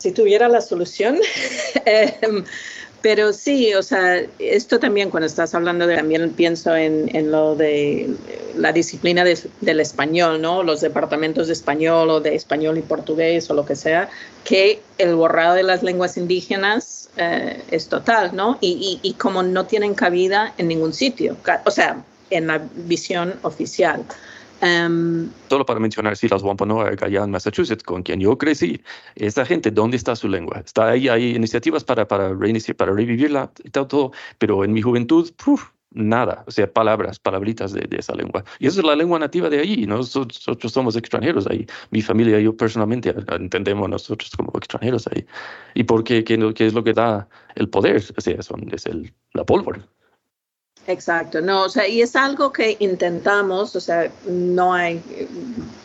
Si 0.01 0.12
tuviera 0.12 0.49
la 0.49 0.62
solución, 0.62 1.18
em, 1.84 2.43
pero 3.03 3.32
sí, 3.32 3.74
o 3.74 3.82
sea, 3.82 4.22
esto 4.38 4.78
también 4.78 5.11
cuando 5.11 5.26
estás 5.26 5.55
hablando 5.55 5.86
de, 5.86 5.96
también 5.96 6.30
pienso 6.30 6.74
en, 6.76 7.14
en 7.16 7.30
lo 7.30 7.55
de 7.55 8.11
la 8.57 8.72
disciplina 8.72 9.24
del 9.24 9.80
español, 9.80 10.42
¿no? 10.42 10.62
Los 10.62 10.80
departamentos 10.80 11.46
de 11.46 11.55
español 11.55 12.11
o 12.11 12.20
de 12.20 12.34
español 12.34 12.78
y 12.78 12.82
portugués 12.82 13.48
o 13.51 13.55
lo 13.55 13.64
que 13.64 13.76
sea, 13.76 14.11
que 14.44 14.80
el 14.98 15.14
borrado 15.14 15.55
de 15.55 15.62
las 15.62 15.82
lenguas 15.82 16.16
indígenas 16.16 17.09
eh, 17.16 17.62
es 17.70 17.88
total, 17.88 18.34
¿no? 18.34 18.59
Y, 18.61 19.01
y, 19.03 19.09
y 19.09 19.14
como 19.14 19.42
no 19.42 19.66
tienen 19.66 19.94
cabida 19.94 20.53
en 20.59 20.68
ningún 20.68 20.92
sitio, 20.92 21.36
o 21.64 21.70
sea, 21.70 22.05
en 22.30 22.46
la 22.46 22.61
visión 22.74 23.34
oficial. 23.42 24.05
Um, 24.62 25.30
Solo 25.48 25.64
para 25.64 25.80
mencionar, 25.80 26.16
si 26.16 26.28
las 26.28 26.42
Wampanoag 26.42 27.02
allá 27.02 27.24
en 27.24 27.30
Massachusetts, 27.30 27.82
con 27.82 28.02
quien 28.02 28.20
yo 28.20 28.36
crecí, 28.36 28.82
esa 29.14 29.46
gente, 29.46 29.70
¿dónde 29.70 29.96
está 29.96 30.14
su 30.14 30.28
lengua? 30.28 30.62
Está 30.64 30.90
ahí, 30.90 31.08
hay 31.08 31.34
iniciativas 31.34 31.82
para, 31.82 32.06
para 32.06 32.34
reiniciar, 32.34 32.76
para 32.76 32.92
revivirla 32.92 33.50
y 33.64 33.70
todo, 33.70 34.12
pero 34.38 34.62
en 34.64 34.72
mi 34.72 34.82
juventud, 34.82 35.30
nada, 35.92 36.44
o 36.46 36.50
sea, 36.50 36.70
palabras, 36.72 37.18
palabritas 37.18 37.72
de, 37.72 37.80
de, 37.82 37.96
esa 37.96 38.14
lengua. 38.14 38.44
Y 38.58 38.66
esa 38.66 38.80
es 38.80 38.86
la 38.86 38.94
lengua 38.96 39.18
nativa 39.18 39.48
de 39.48 39.61
ahí, 39.61 39.86
nosotros, 39.86 40.38
nosotros 40.46 40.72
somos 40.72 40.94
extranjeros 40.96 41.46
ahí. 41.46 41.66
Mi 41.90 42.02
familia 42.02 42.38
y 42.38 42.44
yo 42.44 42.56
personalmente 42.56 43.14
entendemos 43.28 43.88
nosotros 43.88 44.30
como 44.36 44.52
extranjeros 44.56 45.06
ahí. 45.08 45.26
¿Y 45.74 45.84
por 45.84 46.04
qué? 46.04 46.22
¿Qué, 46.22 46.38
qué 46.54 46.66
es 46.66 46.74
lo 46.74 46.84
que 46.84 46.92
da 46.92 47.28
el 47.54 47.68
poder? 47.68 48.04
O 48.16 48.20
sea, 48.20 48.42
son, 48.42 48.68
es 48.72 48.86
el, 48.86 49.12
la 49.32 49.44
pólvora. 49.44 49.80
Exacto, 50.87 51.41
no, 51.41 51.64
o 51.64 51.68
sea, 51.68 51.87
y 51.87 52.03
es 52.03 52.16
algo 52.16 52.53
que 52.53 52.76
intentamos, 52.81 53.76
o 53.76 53.81
sea, 53.81 54.11
no 54.26 54.74
hay, 54.74 55.03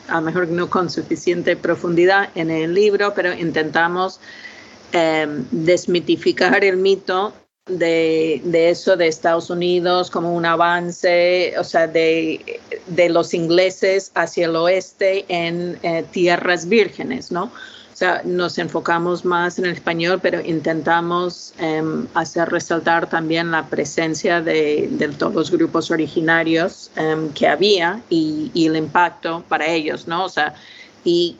a 0.07 0.15
lo 0.15 0.21
mejor 0.21 0.47
no 0.47 0.69
con 0.69 0.89
suficiente 0.89 1.55
profundidad 1.55 2.29
en 2.33 2.49
el 2.49 2.73
libro, 2.73 3.13
pero 3.13 3.33
intentamos 3.33 4.19
eh, 4.93 5.27
desmitificar 5.51 6.63
el 6.63 6.77
mito 6.77 7.33
de, 7.67 8.41
de, 8.45 8.69
eso 8.69 8.95
de 8.95 9.07
Estados 9.07 9.49
Unidos 9.49 10.09
como 10.09 10.33
un 10.33 10.45
avance, 10.45 11.53
o 11.59 11.63
sea, 11.63 11.87
de, 11.87 12.61
de 12.87 13.09
los 13.09 13.33
ingleses 13.33 14.11
hacia 14.15 14.45
el 14.45 14.55
oeste 14.55 15.25
en 15.27 15.77
eh, 15.83 16.05
tierras 16.11 16.69
vírgenes, 16.69 17.31
¿no? 17.31 17.51
O 17.95 17.97
sea, 17.97 18.21
nos 18.25 18.57
enfocamos 18.57 19.23
más 19.23 19.57
en 19.57 19.63
el 19.63 19.71
español, 19.71 20.19
pero 20.21 20.41
intentamos 20.41 21.53
um, 21.61 22.05
hacer 22.13 22.49
resaltar 22.49 23.09
también 23.09 23.51
la 23.51 23.67
presencia 23.67 24.41
de, 24.41 24.89
de 24.91 25.07
todos 25.07 25.33
los 25.33 25.49
grupos 25.49 25.89
originarios 25.91 26.91
um, 26.97 27.29
que 27.29 27.47
había 27.47 28.01
y, 28.09 28.51
y, 28.53 28.65
el 28.65 28.75
impacto 28.75 29.45
para 29.47 29.67
ellos, 29.67 30.09
¿no? 30.09 30.25
O 30.25 30.29
sea, 30.29 30.55
y 31.05 31.37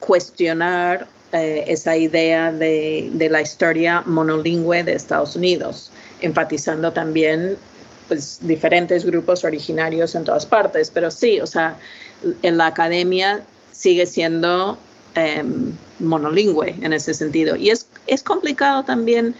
cuestionar 0.00 1.08
eh, 1.32 1.64
esa 1.66 1.94
idea 1.94 2.50
de, 2.50 3.10
de, 3.12 3.28
la 3.28 3.42
historia 3.42 4.02
monolingüe 4.06 4.82
de 4.82 4.94
Estados 4.94 5.36
Unidos, 5.36 5.90
enfatizando 6.22 6.90
también 6.90 7.58
pues, 8.08 8.38
diferentes 8.40 9.04
grupos 9.04 9.44
originarios 9.44 10.14
en 10.14 10.24
todas 10.24 10.46
partes. 10.46 10.90
Pero 10.90 11.10
sí, 11.10 11.38
o 11.38 11.46
sea, 11.46 11.76
en 12.40 12.56
la 12.56 12.68
academia 12.68 13.42
sigue 13.72 14.06
siendo 14.06 14.78
Em, 15.16 15.72
monolingüe 15.98 16.76
en 16.82 16.92
ese 16.92 17.14
sentido. 17.14 17.56
Y 17.56 17.70
es, 17.70 17.86
es 18.06 18.22
complicado 18.22 18.84
también 18.84 19.34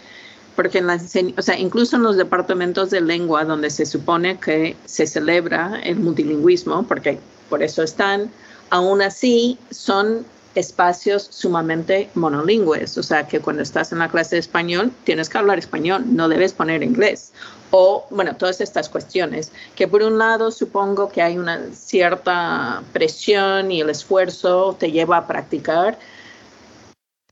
porque 0.55 0.79
en 0.79 0.87
la, 0.87 0.99
o 1.37 1.41
sea, 1.43 1.55
incluso 1.55 1.97
en 1.97 2.01
los 2.01 2.17
departamentos 2.17 2.89
de 2.89 2.99
lengua 2.99 3.45
donde 3.45 3.69
se 3.69 3.85
supone 3.85 4.39
que 4.39 4.75
se 4.85 5.05
celebra 5.05 5.79
el 5.83 5.97
multilingüismo, 5.97 6.81
porque 6.87 7.19
por 7.47 7.61
eso 7.61 7.83
están, 7.83 8.31
aún 8.71 9.03
así 9.03 9.59
son 9.69 10.25
espacios 10.55 11.27
sumamente 11.29 12.09
monolingües, 12.15 12.97
o 12.97 13.03
sea 13.03 13.27
que 13.27 13.39
cuando 13.39 13.61
estás 13.61 13.91
en 13.91 13.99
la 13.99 14.09
clase 14.09 14.37
de 14.37 14.39
español 14.39 14.91
tienes 15.03 15.29
que 15.29 15.37
hablar 15.37 15.59
español, 15.59 16.03
no 16.07 16.27
debes 16.27 16.53
poner 16.53 16.81
inglés 16.81 17.31
o, 17.71 18.05
bueno, 18.09 18.35
todas 18.35 18.61
estas 18.61 18.89
cuestiones, 18.89 19.51
que 19.75 19.87
por 19.87 20.01
un 20.03 20.17
lado 20.17 20.51
supongo 20.51 21.09
que 21.09 21.21
hay 21.21 21.37
una 21.37 21.73
cierta 21.73 22.83
presión 22.93 23.71
y 23.71 23.81
el 23.81 23.89
esfuerzo 23.89 24.75
te 24.79 24.91
lleva 24.91 25.17
a 25.17 25.27
practicar, 25.27 25.97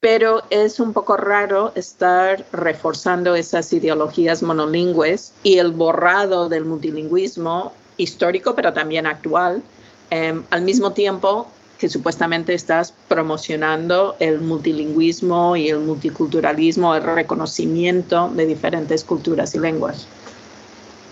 pero 0.01 0.43
es 0.49 0.79
un 0.79 0.93
poco 0.93 1.17
raro 1.17 1.71
estar 1.75 2.45
reforzando 2.51 3.33
esas 3.35 3.71
ideologías 3.73 4.43
monolingües 4.43 5.33
y 5.41 5.57
el 5.57 5.71
borrado 5.71 6.49
del 6.49 6.65
multilingüismo 6.65 7.73
histórico, 7.97 8.55
pero 8.55 8.73
también 8.73 9.07
actual, 9.07 9.63
eh, 10.11 10.39
al 10.51 10.61
mismo 10.61 10.91
tiempo 10.91 11.47
que 11.79 11.89
supuestamente 11.89 12.53
estás 12.53 12.93
promocionando 13.07 14.15
el 14.19 14.41
multilingüismo 14.41 15.55
y 15.55 15.69
el 15.69 15.79
multiculturalismo, 15.79 16.95
el 16.95 17.03
reconocimiento 17.03 18.29
de 18.29 18.45
diferentes 18.45 19.03
culturas 19.03 19.55
y 19.55 19.59
lenguas. 19.59 20.07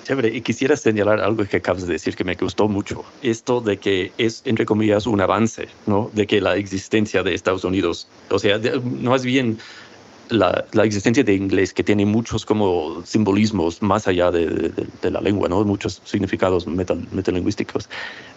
Chévere, 0.04 0.36
y 0.36 0.42
quisiera 0.42 0.76
señalar 0.76 1.22
algo 1.22 1.46
que 1.46 1.58
acabas 1.58 1.88
de 1.88 1.94
decir 1.94 2.16
que 2.16 2.26
me 2.26 2.36
gustó 2.36 2.68
mucho. 2.68 3.06
Esto 3.22 3.62
de 3.62 3.78
que 3.78 4.12
es, 4.18 4.42
entre 4.46 4.66
comillas, 4.66 5.08
un 5.08 5.22
avance, 5.22 5.70
¿no? 5.86 6.12
De 6.14 6.28
que 6.28 6.42
la 6.42 6.58
existencia 6.58 7.24
de 7.24 7.34
Estados 7.34 7.64
Unidos, 7.64 8.08
o 8.30 8.38
sea, 8.38 8.58
no 8.58 9.12
más 9.12 9.24
bien 9.24 9.60
la, 10.30 10.66
la, 10.74 10.84
existencia 10.84 11.24
de 11.24 11.34
inglés, 11.34 11.74
que 11.74 11.84
tiene 11.84 12.06
muchos 12.06 12.46
como 12.46 13.02
simbolismos 13.06 13.82
más 13.82 14.08
allá 14.08 14.30
de, 14.32 14.48
de, 14.48 14.88
de 15.02 15.12
la 15.12 15.22
lengua, 15.22 15.48
¿no? 15.48 15.64
Muchos 15.64 16.02
significados 16.04 16.68
metal, 16.68 17.08
metalingüísticos. 17.12 17.90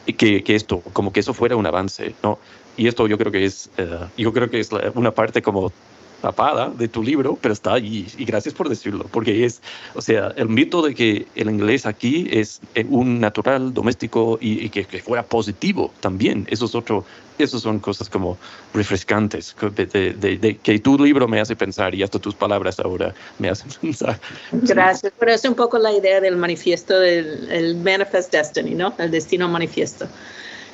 Y 0.07 0.13
que, 0.13 0.45
que, 0.45 0.55
esto, 0.55 0.81
como 0.93 1.13
que 1.13 1.21
eso 1.21 1.35
fuera 1.35 1.57
un 1.57 1.67
avance, 1.67 2.15
¿no? 2.23 2.39
Y 2.77 2.87
esto 2.87 3.09
yo 3.09 3.19
creo 3.19 3.33
que 3.33 3.45
es, 3.45 3.71
uh, 3.79 4.07
yo 4.17 4.33
creo 4.33 4.51
que 4.51 4.61
es 4.61 4.71
una 4.95 5.11
parte 5.11 5.43
como 5.43 5.73
tapada 6.21 6.71
de 6.71 6.89
tu 6.89 7.03
libro, 7.03 7.39
pero 7.41 7.53
está 7.53 7.75
allí 7.75 8.07
y 8.17 8.25
gracias 8.25 8.55
por 8.55 8.69
decirlo, 8.69 9.07
porque 9.11 9.45
es, 9.45 9.61
o 9.95 10.03
sea, 10.03 10.33
el 10.37 10.49
mito 10.49 10.83
de 10.83 10.95
que 10.95 11.27
el 11.35 11.51
inglés 11.51 11.87
aquí 11.87 12.29
es 12.31 12.61
eh, 12.75 12.87
un 12.89 13.21
natural 13.21 13.73
doméstico 13.75 14.39
y, 14.41 14.69
que, 14.71 14.85
fuera 15.03 15.23
positivo 15.23 15.93
también, 16.01 16.47
eso 16.51 16.65
es 16.65 16.75
otro, 16.75 17.05
eso 17.39 17.59
son 17.59 17.79
cosas 17.79 18.09
como 18.09 18.39
refrescantes, 18.73 19.55
de, 19.75 20.59
que 20.63 20.79
tu 20.79 20.99
libro 20.99 21.29
me 21.29 21.41
hace 21.41 21.55
pensar 21.55 21.95
y 21.95 22.03
hasta 22.03 22.19
tus 22.19 22.35
palabras 22.35 22.81
ahora 22.81 23.15
me 23.39 23.49
hacen 23.49 23.71
pensar. 23.81 24.19
Gracias, 24.53 25.13
pero 25.19 25.33
es 25.33 25.45
un 25.45 25.55
poco 25.55 25.79
la 25.79 25.93
idea 25.93 26.21
del 26.21 26.37
manifiesto 26.37 26.99
del 26.99 27.51
el 27.51 27.77
Manifest 27.77 28.33
Destiny, 28.33 28.75
¿no? 28.75 28.95
El 28.99 29.11
destino 29.11 29.49
manifiesto 29.49 30.07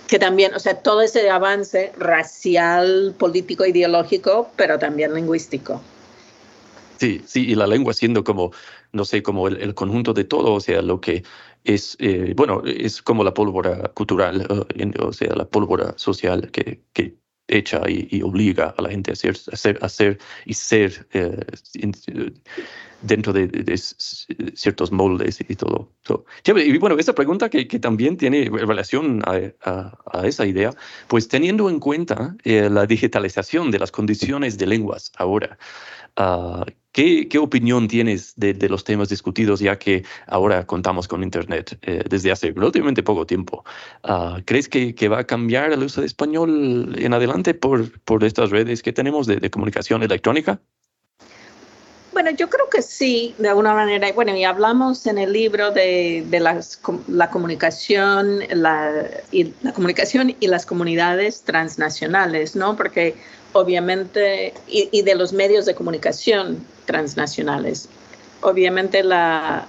que 0.06 0.18
también, 0.18 0.54
o 0.54 0.58
sea, 0.58 0.82
todo 0.82 1.02
ese 1.02 1.30
avance 1.30 1.92
racial, 1.96 3.14
político, 3.18 3.64
ideológico, 3.64 4.50
pero 4.56 4.78
también 4.78 5.14
lingüístico. 5.14 5.80
Sí, 6.98 7.22
sí, 7.26 7.50
y 7.50 7.54
la 7.54 7.66
lengua 7.66 7.94
siendo 7.94 8.22
como, 8.22 8.52
no 8.92 9.04
sé, 9.04 9.22
como 9.22 9.48
el, 9.48 9.74
conjunto 9.74 10.12
de 10.12 10.24
todo, 10.24 10.54
o 10.54 10.60
sea, 10.60 10.82
lo 10.82 11.00
que 11.00 11.24
es, 11.64 11.96
eh, 11.98 12.32
bueno, 12.36 12.62
es 12.64 13.02
como 13.02 13.24
la 13.24 13.34
pólvora 13.34 13.90
cultural, 13.94 14.46
eh, 14.76 14.92
o 15.00 15.12
sea, 15.12 15.34
la 15.34 15.44
pólvora 15.44 15.94
social 15.96 16.50
que, 16.52 16.82
que 16.92 17.16
echa 17.48 17.82
y, 17.88 18.22
obliga 18.22 18.74
a 18.76 18.82
la 18.82 18.90
gente 18.90 19.10
a 19.10 19.14
hacer, 19.14 19.78
hacer 19.82 20.18
y 20.46 20.54
ser 20.54 21.06
eh, 21.12 21.44
dentro 23.02 23.32
de, 23.32 23.76
ciertos 24.54 24.92
moldes 24.92 25.40
y 25.46 25.56
todo. 25.56 25.90
y 26.44 26.78
bueno, 26.78 26.98
esa 26.98 27.14
pregunta 27.14 27.50
que, 27.50 27.66
que 27.66 27.78
también 27.78 28.16
tiene 28.16 28.48
relación 28.50 29.22
a, 29.24 29.92
a, 30.12 30.26
esa 30.26 30.46
idea, 30.46 30.70
pues 31.08 31.28
teniendo 31.28 31.68
en 31.68 31.80
cuenta 31.80 32.36
eh, 32.44 32.68
la 32.70 32.86
digitalización 32.86 33.70
de 33.70 33.78
las 33.78 33.90
condiciones 33.90 34.58
de 34.58 34.66
lenguas 34.66 35.12
ahora, 35.16 35.58
uh, 36.18 36.64
¿qué, 36.92 37.28
¿qué, 37.28 37.38
opinión 37.38 37.88
tienes 37.88 38.34
de, 38.36 38.54
de, 38.54 38.68
los 38.68 38.84
temas 38.84 39.08
discutidos 39.08 39.60
ya 39.60 39.78
que 39.78 40.04
ahora 40.26 40.66
contamos 40.66 41.08
con 41.08 41.22
Internet 41.22 41.78
eh, 41.82 42.04
desde 42.08 42.30
hace 42.30 42.52
relativamente 42.52 43.02
poco 43.02 43.26
tiempo? 43.26 43.64
Uh, 44.04 44.42
¿Crees 44.44 44.68
que, 44.68 44.94
que, 44.94 45.08
va 45.08 45.20
a 45.20 45.24
cambiar 45.24 45.72
el 45.72 45.82
uso 45.82 46.00
de 46.00 46.06
español 46.06 46.94
en 46.98 47.12
adelante 47.14 47.54
por, 47.54 48.00
por 48.02 48.24
estas 48.24 48.50
redes 48.50 48.82
que 48.82 48.92
tenemos 48.92 49.26
de, 49.26 49.36
de 49.36 49.50
comunicación 49.50 50.02
electrónica? 50.02 50.60
Bueno, 52.12 52.30
yo 52.30 52.50
creo 52.50 52.68
que 52.68 52.82
sí, 52.82 53.34
de 53.38 53.48
alguna 53.48 53.72
manera. 53.74 54.12
Bueno, 54.12 54.36
y 54.36 54.44
hablamos 54.44 55.06
en 55.06 55.16
el 55.16 55.32
libro 55.32 55.70
de, 55.70 56.24
de 56.28 56.40
las, 56.40 56.78
la 57.08 57.30
comunicación, 57.30 58.40
la, 58.50 59.06
y 59.30 59.54
la 59.62 59.72
comunicación 59.72 60.36
y 60.38 60.46
las 60.46 60.66
comunidades 60.66 61.42
transnacionales, 61.42 62.54
¿no? 62.54 62.76
Porque 62.76 63.14
obviamente, 63.54 64.52
y, 64.68 64.90
y 64.92 65.02
de 65.02 65.14
los 65.14 65.32
medios 65.32 65.64
de 65.64 65.74
comunicación 65.74 66.64
transnacionales. 66.84 67.88
Obviamente 68.42 69.02
la, 69.02 69.66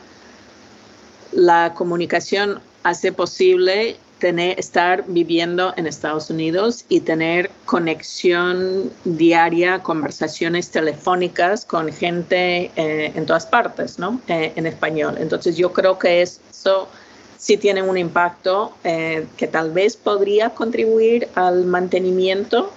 la 1.31 1.73
comunicación 1.75 2.59
hace 2.83 3.13
posible 3.13 3.97
tener, 4.23 4.57
estar 4.57 5.03
viviendo 5.05 5.73
en 5.75 5.85
Estados 5.85 6.29
Unidos 6.29 6.85
y 6.87 7.01
tener 7.01 7.51
conexión 7.65 8.89
diaria, 9.03 9.79
conversaciones 9.79 10.71
telefónicas 10.71 11.65
con 11.65 11.91
gente 11.91 12.71
eh, 12.77 13.11
en 13.13 13.25
todas 13.25 13.45
partes, 13.45 13.99
¿no? 13.99 14.21
Eh, 14.29 14.53
en 14.55 14.65
español. 14.65 15.17
Entonces 15.19 15.57
yo 15.57 15.73
creo 15.73 15.99
que 15.99 16.21
eso 16.21 16.87
sí 17.37 17.57
tiene 17.57 17.81
un 17.81 17.97
impacto 17.97 18.71
eh, 18.85 19.27
que 19.35 19.47
tal 19.47 19.71
vez 19.71 19.97
podría 19.97 20.51
contribuir 20.51 21.27
al 21.35 21.65
mantenimiento. 21.65 22.71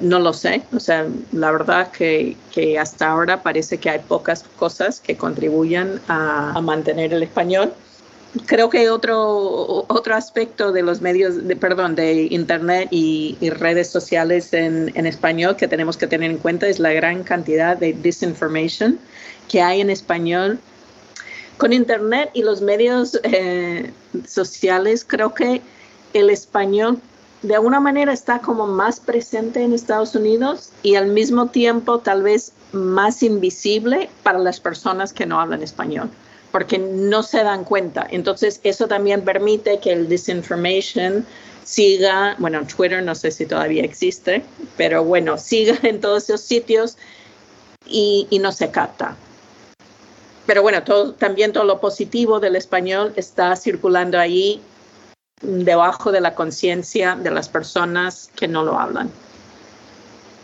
no 0.00 0.18
lo 0.20 0.32
sé, 0.32 0.62
o 0.74 0.80
sea, 0.80 1.04
la 1.32 1.50
verdad 1.50 1.90
que, 1.90 2.34
que, 2.54 2.78
hasta 2.78 3.08
ahora 3.10 3.42
parece 3.42 3.76
que 3.76 3.90
hay 3.90 3.98
pocas 3.98 4.42
cosas 4.56 5.00
que 5.00 5.16
contribuyan 5.16 6.00
a 6.08 6.58
mantener 6.62 7.12
el 7.12 7.22
español 7.22 7.74
creo 8.44 8.68
que 8.68 8.90
otro, 8.90 9.86
otro 9.88 10.14
aspecto 10.14 10.72
de 10.72 10.82
los 10.82 11.00
medios, 11.00 11.46
de, 11.46 11.56
perdón, 11.56 11.94
de 11.94 12.28
Internet 12.30 12.88
y, 12.90 13.36
redes 13.50 13.88
sociales 13.88 14.52
en, 14.52 14.92
en, 14.94 15.06
español 15.06 15.56
que 15.56 15.68
tenemos 15.68 15.96
que 15.96 16.06
tener 16.06 16.30
en 16.30 16.38
cuenta 16.38 16.66
es 16.66 16.78
la 16.78 16.92
gran 16.92 17.22
cantidad 17.22 17.76
de 17.76 17.92
disinformation 17.92 18.98
que 19.48 19.62
hay 19.62 19.80
en 19.80 19.90
español. 19.90 20.58
Con 21.56 21.72
Internet 21.72 22.30
y 22.34 22.42
los 22.42 22.60
medios 22.60 23.18
eh, 23.22 23.90
sociales, 24.26 25.04
creo 25.08 25.32
que 25.32 25.62
el 26.12 26.28
español 26.28 27.00
de 27.42 27.54
alguna 27.54 27.80
manera 27.80 28.12
está 28.12 28.40
como 28.40 28.66
más 28.66 29.00
presente 29.00 29.62
en 29.62 29.72
Estados 29.72 30.14
Unidos 30.14 30.70
y 30.82 30.96
al 30.96 31.06
mismo 31.08 31.48
tiempo 31.48 31.98
tal 31.98 32.22
vez 32.22 32.52
más 32.72 33.22
invisible 33.22 34.10
para 34.22 34.38
las 34.38 34.60
personas 34.60 35.12
que 35.12 35.26
no 35.26 35.40
hablan 35.40 35.62
español 35.62 36.10
porque 36.52 36.78
no 36.78 37.22
se 37.22 37.42
dan 37.42 37.64
cuenta. 37.64 38.06
Entonces, 38.10 38.60
eso 38.62 38.88
también 38.88 39.22
permite 39.22 39.78
que 39.78 39.92
el 39.92 40.08
disinformation 40.08 41.26
siga, 41.64 42.36
bueno, 42.38 42.64
Twitter 42.66 43.02
no 43.02 43.14
sé 43.14 43.30
si 43.30 43.44
todavía 43.44 43.82
existe, 43.82 44.44
pero 44.76 45.04
bueno, 45.04 45.36
siga 45.36 45.76
en 45.82 46.00
todos 46.00 46.24
esos 46.24 46.40
sitios 46.40 46.96
y, 47.86 48.28
no 48.40 48.52
se 48.52 48.70
capta. 48.70 49.16
Pero 50.46 50.62
bueno, 50.62 50.84
todo, 50.84 51.12
también 51.12 51.52
todo 51.52 51.64
lo 51.64 51.80
positivo 51.80 52.38
del 52.38 52.54
español 52.54 53.12
está 53.16 53.56
circulando 53.56 54.18
ahí 54.18 54.62
debajo 55.42 56.12
de 56.12 56.20
la 56.20 56.34
conciencia 56.34 57.16
de 57.16 57.30
las 57.30 57.48
personas 57.48 58.30
que 58.36 58.46
no 58.46 58.62
lo 58.62 58.78
hablan. 58.78 59.10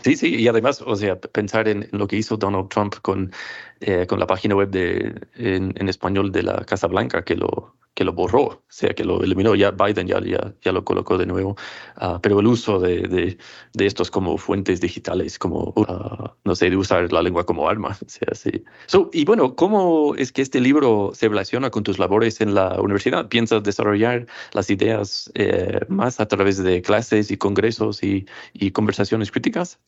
Sí, 0.02 0.16
sí, 0.16 0.34
y 0.34 0.48
además, 0.48 0.82
o 0.82 0.96
sea, 0.96 1.20
pensar 1.20 1.68
en, 1.68 1.88
lo 1.92 2.08
que 2.08 2.16
hizo 2.16 2.36
Donald 2.36 2.68
Trump 2.68 2.96
con, 3.02 3.32
eh, 3.80 4.06
con 4.06 4.18
la 4.18 4.26
página 4.26 4.56
web 4.56 4.70
de, 4.70 5.14
en, 5.36 5.88
español 5.88 6.32
de 6.32 6.42
la 6.42 6.64
Casa 6.64 6.88
Blanca, 6.88 7.24
que 7.24 7.36
lo, 7.36 7.76
que 7.94 8.04
lo 8.04 8.12
borró, 8.12 8.42
o 8.42 8.62
sea, 8.68 8.94
que 8.94 9.04
lo 9.04 9.22
eliminó, 9.22 9.54
ya 9.54 9.70
Biden 9.70 10.06
ya, 10.06 10.20
ya, 10.24 10.54
ya 10.62 10.72
lo 10.72 10.84
colocó 10.84 11.18
de 11.18 11.26
nuevo, 11.26 11.56
uh, 12.00 12.18
pero 12.22 12.40
el 12.40 12.46
uso 12.46 12.78
de, 12.80 13.02
de, 13.02 13.38
de, 13.74 13.86
estos 13.86 14.10
como 14.10 14.38
fuentes 14.38 14.80
digitales, 14.80 15.38
como, 15.38 15.74
uh, 15.76 16.28
no 16.44 16.54
sé, 16.54 16.70
de 16.70 16.76
usar 16.76 17.12
la 17.12 17.22
lengua 17.22 17.44
como 17.44 17.68
arma, 17.68 17.90
o 18.06 18.08
sea, 18.08 18.34
sí. 18.34 18.64
So, 18.86 19.10
y 19.12 19.24
bueno, 19.24 19.56
¿cómo 19.56 20.14
es 20.16 20.32
que 20.32 20.42
este 20.42 20.60
libro 20.60 21.12
se 21.14 21.28
relaciona 21.28 21.70
con 21.70 21.82
tus 21.82 21.98
labores 21.98 22.40
en 22.40 22.54
la 22.54 22.80
universidad? 22.80 23.28
¿Piensas 23.28 23.62
desarrollar 23.62 24.26
las 24.52 24.70
ideas 24.70 25.30
eh, 25.34 25.80
más 25.88 26.18
a 26.20 26.26
través 26.26 26.62
de 26.62 26.80
clases 26.80 27.30
y 27.30 27.36
congresos 27.36 28.02
y, 28.02 28.26
y 28.54 28.70
conversaciones 28.70 29.30
críticas? 29.30 29.78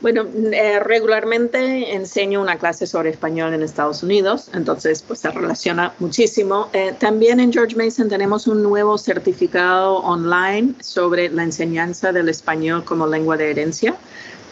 Bueno, 0.00 0.26
eh, 0.52 0.80
regularmente 0.80 1.94
enseño 1.94 2.40
una 2.40 2.56
clase 2.56 2.86
sobre 2.86 3.10
español 3.10 3.52
en 3.52 3.62
Estados 3.62 4.02
Unidos, 4.02 4.48
entonces 4.54 5.04
pues 5.06 5.20
se 5.20 5.30
relaciona 5.30 5.92
muchísimo. 5.98 6.70
Eh, 6.72 6.94
también 6.98 7.38
en 7.38 7.52
George 7.52 7.76
Mason 7.76 8.08
tenemos 8.08 8.46
un 8.46 8.62
nuevo 8.62 8.96
certificado 8.96 9.96
online 9.96 10.72
sobre 10.80 11.28
la 11.28 11.42
enseñanza 11.42 12.12
del 12.12 12.30
español 12.30 12.82
como 12.82 13.06
lengua 13.06 13.36
de 13.36 13.50
herencia. 13.50 13.94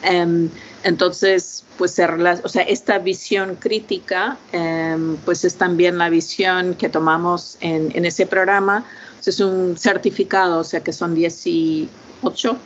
Em, 0.02 0.50
entonces, 0.84 1.64
pues 1.78 1.92
se, 1.92 2.04
o 2.04 2.48
sea, 2.48 2.62
esta 2.64 2.98
visión 2.98 3.56
crítica, 3.56 4.36
em, 4.52 5.16
pues 5.24 5.44
es 5.46 5.54
también 5.54 5.96
la 5.96 6.10
visión 6.10 6.74
que 6.74 6.90
tomamos 6.90 7.56
en, 7.60 7.90
en 7.94 8.04
ese 8.04 8.26
programa. 8.26 8.84
Es 9.24 9.40
un 9.40 9.78
certificado, 9.78 10.60
o 10.60 10.64
sea 10.64 10.80
que 10.80 10.92
son 10.92 11.14
18 11.14 11.88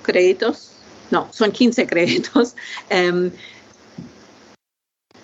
créditos 0.03 0.72
no, 1.13 1.29
son 1.31 1.53
15 1.53 1.87
créditos 1.87 2.57
em, 2.91 3.31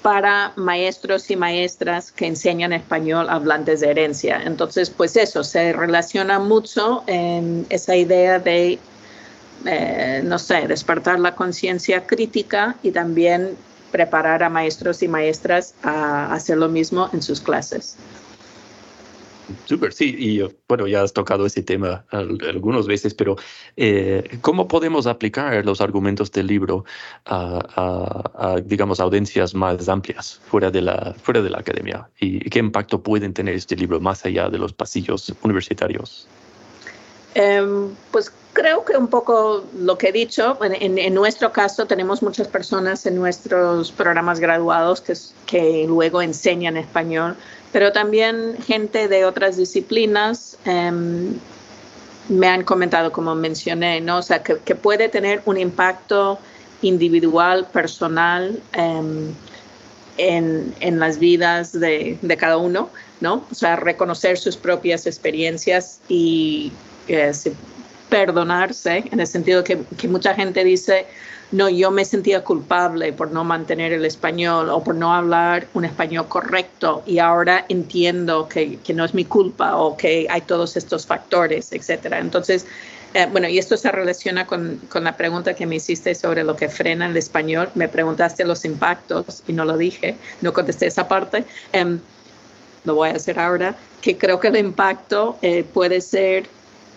para 0.03 0.53
maestros 0.55 1.30
y 1.30 1.36
maestras 1.36 2.12
que 2.12 2.26
enseñan 2.26 2.72
español 2.72 3.28
hablantes 3.28 3.80
de 3.80 3.91
herencia. 3.91 4.41
Entonces, 4.45 4.91
pues 4.91 5.16
eso, 5.16 5.43
se 5.43 5.72
relaciona 5.72 6.39
mucho 6.39 7.03
en 7.07 7.66
esa 7.70 7.97
idea 7.97 8.39
de, 8.39 8.78
eh, 9.64 10.20
no 10.24 10.39
sé, 10.39 10.68
despertar 10.68 11.18
la 11.18 11.34
conciencia 11.34 12.07
crítica 12.07 12.76
y 12.82 12.93
también 12.93 13.57
preparar 13.91 14.43
a 14.43 14.51
maestros 14.51 15.03
y 15.03 15.09
maestras 15.09 15.74
a 15.82 16.32
hacer 16.32 16.59
lo 16.59 16.68
mismo 16.68 17.09
en 17.12 17.22
sus 17.22 17.41
clases. 17.41 17.97
Súper, 19.64 19.92
sí, 19.92 20.14
y 20.18 20.42
bueno, 20.68 20.86
ya 20.86 21.03
has 21.03 21.12
tocado 21.12 21.46
ese 21.46 21.62
tema 21.62 22.05
algunas 22.11 22.86
veces, 22.86 23.14
pero 23.14 23.36
eh, 23.76 24.38
¿cómo 24.40 24.68
podemos 24.68 25.07
aplicar 25.07 25.64
los 25.64 25.80
argumentos 25.80 26.30
del 26.32 26.46
libro 26.46 26.84
a, 27.24 28.61
digamos, 28.64 29.01
audiencias 29.01 29.55
más 29.55 29.88
amplias 29.88 30.40
fuera 30.46 30.70
de, 30.70 30.82
la, 30.82 31.14
fuera 31.22 31.40
de 31.40 31.51
la 31.51 31.59
academia? 31.59 32.09
¿Y 32.20 32.40
qué 32.51 32.59
impacto 32.59 33.03
pueden 33.03 33.32
tener 33.32 33.55
este 33.55 33.76
libro 33.76 34.01
más 34.01 34.24
allá 34.24 34.49
de 34.49 34.59
los 34.59 34.72
pasillos 34.72 35.32
universitarios? 35.42 36.28
Em, 37.34 37.94
pues 38.11 38.32
creo 38.53 38.84
que 38.84 38.96
un 38.96 39.09
poco 39.09 39.64
lo 39.78 39.96
que 39.96 40.09
he 40.09 40.12
dicho, 40.12 40.59
en, 40.62 41.14
nuestro 41.14 41.53
caso 41.53 41.86
tenemos 41.86 42.22
muchas 42.22 42.49
personas 42.49 43.07
en 43.07 43.14
nuestros 43.14 43.92
programas 43.92 44.40
graduados 44.40 45.05
que 45.46 45.84
luego 45.86 46.20
enseñan 46.20 46.76
español 46.76 47.36
pero 47.73 47.93
también 47.93 48.57
gente 48.66 49.09
de 49.09 49.25
otras 49.25 49.57
disciplinas 49.57 50.57
em, 50.64 51.35
me 52.29 52.47
han 52.47 52.62
comentado, 52.62 53.12
como 53.12 53.35
mencioné, 53.35 54.01
¿no? 54.01 54.19
O 54.19 54.23
sea, 54.23 54.43
que, 54.43 54.75
puede 54.75 55.09
tener 55.09 55.43
un 55.45 55.59
impacto 55.59 56.39
individual, 56.83 57.66
personal, 57.73 58.61
em, 58.73 59.33
en, 60.16 60.75
en, 60.81 60.99
las 60.99 61.19
vidas 61.19 61.73
de, 61.73 62.19
de, 62.21 62.37
cada 62.37 62.57
uno, 62.57 62.91
¿no? 63.21 63.45
O 63.51 63.55
sea, 63.55 63.77
reconocer 63.77 64.37
sus 64.37 64.57
propias 64.57 65.07
experiencias 65.07 66.01
y 66.09 66.73
eh, 67.09 67.33
perdonarse, 68.09 69.05
en 69.11 69.21
el 69.21 69.27
sentido 69.27 69.62
que, 69.64 69.79
que 69.97 70.09
mucha 70.09 70.35
gente 70.35 70.64
dice, 70.64 71.07
no, 71.51 71.68
yo 71.68 71.90
me 71.90 72.05
sentía 72.05 72.44
culpable 72.44 73.12
por 73.12 73.30
no 73.32 73.44
mantener 73.44 73.92
el 73.92 74.05
español 74.05 74.68
o 74.68 74.82
por 74.84 74.94
no 74.94 75.14
hablar 75.14 75.66
un 75.74 75.84
español 75.84 76.26
correcto 76.28 77.03
y 77.07 77.18
ahora 77.18 77.64
entiendo 77.68 78.49
que, 78.49 78.78
que 78.78 78.92
no 78.92 79.05
es 79.05 79.14
mi 79.14 79.24
culpa 79.24 79.76
o 79.76 79.96
que 79.96 80.26
hay 80.28 80.42
todos 80.42 80.76
estos 80.76 81.07
factores, 81.07 81.72
etcétera. 81.72 82.18
Entonces, 82.18 82.66
eh, 83.14 83.26
bueno, 83.32 83.49
y 83.49 83.59
esto 83.59 83.78
se 83.78 83.90
relaciona 83.90 84.46
con, 84.46 84.76
con, 84.90 85.05
la 85.05 85.16
pregunta 85.16 85.55
que 85.55 85.64
me 85.64 85.76
hiciste 85.76 86.14
sobre 86.14 86.44
lo 86.44 86.55
que 86.57 86.68
frena 86.68 87.07
el 87.07 87.16
español. 87.16 87.70
Me 87.74 87.88
preguntaste 87.88 88.44
los 88.44 88.66
impactos 88.66 89.42
y 89.49 89.55
no 89.55 89.64
lo 89.64 89.78
dije, 89.78 90.16
no 90.42 90.53
contesté 90.53 90.86
esa 90.86 91.09
parte. 91.09 91.44
Um, 91.72 91.99
lo 92.84 92.94
voy 92.94 93.11
a 93.11 93.12
hacer 93.12 93.38
ahora, 93.38 93.74
que 94.01 94.16
creo 94.16 94.40
que 94.40 94.49
el 94.49 94.57
impacto 94.57 95.38
eh, 95.42 95.64
puede 95.64 96.01
ser 96.01 96.49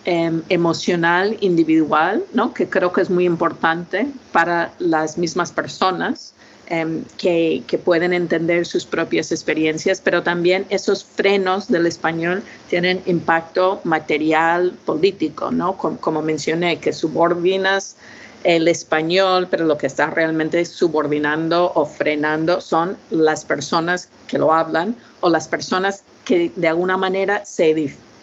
Em, 0.04 0.42
emocional 0.48 1.36
individual, 1.42 2.24
¿no? 2.34 2.52
que 2.52 2.68
creo 2.68 2.92
que 2.92 3.02
es 3.02 3.08
muy 3.08 3.24
importante 3.24 4.08
para 4.32 4.72
las 4.80 5.16
mismas 5.16 5.52
personas 5.52 6.34
em, 6.66 7.04
que, 7.18 7.62
pueden 7.84 8.12
entender 8.12 8.66
sus 8.66 8.84
propias 8.84 9.30
experiencias, 9.30 10.00
pero 10.00 10.24
también 10.24 10.66
esos 10.70 11.04
frenos 11.04 11.68
del 11.68 11.86
español 11.86 12.42
tienen 12.68 13.00
impacto 13.06 13.80
material, 13.84 14.72
político, 14.84 15.52
¿no? 15.52 15.76
como, 15.76 15.98
como 15.98 16.20
mencioné, 16.20 16.80
que 16.80 16.92
subordinas 16.92 17.94
el 18.42 18.66
español, 18.66 19.46
pero 19.48 19.66
lo 19.66 19.78
que 19.78 19.86
está 19.86 20.10
realmente 20.10 20.64
subordinando 20.64 21.70
o 21.76 21.86
frenando 21.86 22.60
son 22.60 22.96
las 23.10 23.44
personas 23.44 24.08
que 24.26 24.38
lo 24.38 24.52
hablan 24.52 24.96
o 25.20 25.30
las 25.30 25.46
personas 25.46 26.02
que 26.24 26.50
de 26.56 26.66
alguna 26.66 26.96
manera 26.96 27.44
se 27.44 27.72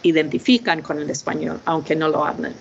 identifican 0.03 0.81
con 0.81 0.99
el 0.99 1.09
español, 1.09 1.59
aunque 1.65 1.95
no 1.95 2.09
lo 2.09 2.25
hablen. 2.25 2.53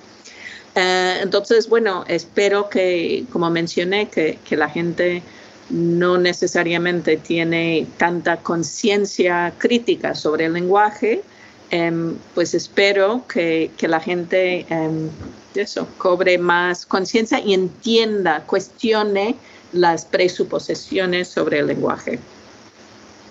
Eh, 0.74 1.18
entonces, 1.22 1.68
bueno, 1.68 2.04
espero 2.08 2.68
que, 2.68 3.24
como 3.32 3.50
mencioné, 3.50 4.08
que, 4.08 4.38
que 4.48 4.56
la 4.56 4.68
gente 4.68 5.22
no 5.70 6.18
necesariamente 6.18 7.16
tiene 7.16 7.86
tanta 7.96 8.38
conciencia 8.38 9.52
crítica 9.58 10.14
sobre 10.14 10.46
el 10.46 10.54
lenguaje, 10.54 11.22
em, 11.70 12.16
pues 12.34 12.54
espero 12.54 13.24
que, 13.26 13.70
que 13.76 13.88
la 13.88 14.00
gente 14.00 14.66
em, 14.70 15.10
eso, 15.54 15.88
cobre 15.98 16.38
más 16.38 16.86
conciencia 16.86 17.40
y 17.40 17.52
entienda, 17.52 18.44
cuestione 18.46 19.34
las 19.72 20.04
presuposiciones 20.04 21.28
sobre 21.28 21.58
el 21.58 21.66
lenguaje 21.66 22.18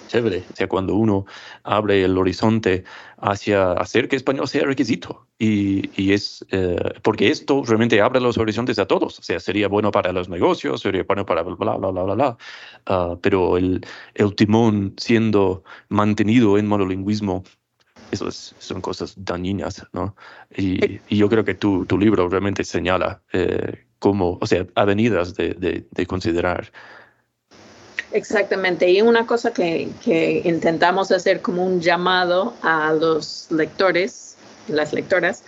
chévere. 0.07 0.43
O 0.51 0.55
sea, 0.55 0.67
cuando 0.67 0.95
uno 0.95 1.25
abre 1.63 2.03
el 2.03 2.17
horizonte 2.17 2.83
hacia 3.17 3.73
hacer 3.73 4.07
que 4.07 4.15
español 4.15 4.47
sea 4.47 4.63
requisito. 4.65 5.27
Y, 5.39 5.89
y 6.01 6.13
es 6.13 6.45
eh, 6.51 6.77
porque 7.03 7.29
esto 7.29 7.63
realmente 7.65 8.01
abre 8.01 8.19
los 8.19 8.37
horizontes 8.37 8.79
a 8.79 8.85
todos. 8.87 9.19
O 9.19 9.23
sea, 9.23 9.39
sería 9.39 9.67
bueno 9.67 9.91
para 9.91 10.11
los 10.11 10.29
negocios, 10.29 10.81
sería 10.81 11.03
bueno 11.03 11.25
para 11.25 11.43
bla, 11.43 11.55
bla, 11.55 11.75
bla, 11.77 12.03
bla, 12.03 12.15
bla. 12.15 12.37
Uh, 12.89 13.19
pero 13.21 13.57
el, 13.57 13.85
el 14.15 14.35
timón 14.35 14.93
siendo 14.97 15.63
mantenido 15.89 16.57
en 16.57 16.67
monolingüismo 16.67 17.43
eso 18.11 18.31
son 18.31 18.81
cosas 18.81 19.13
dañinas, 19.17 19.85
¿no? 19.93 20.15
Y, 20.55 21.01
y, 21.09 21.17
yo 21.17 21.29
creo 21.29 21.43
que 21.43 21.55
tu, 21.55 21.85
tu 21.85 21.97
libro 21.97 22.29
realmente 22.29 22.63
señala 22.63 23.21
eh, 23.33 23.85
cómo, 23.99 24.37
o 24.41 24.47
sea, 24.47 24.65
avenidas 24.75 25.35
de, 25.35 25.53
de, 25.53 25.87
de 25.91 26.05
considerar 26.05 26.71
Exactamente, 28.11 28.89
y 28.89 29.01
una 29.01 29.27
cosa 29.27 29.51
que, 29.51 29.89
que, 30.03 30.41
intentamos 30.45 31.11
hacer 31.11 31.41
como 31.41 31.65
un 31.65 31.81
llamado 31.81 32.53
a 32.61 32.93
los 32.93 33.47
lectores, 33.51 34.35
las 34.69 34.93
lectoras, 34.93 35.43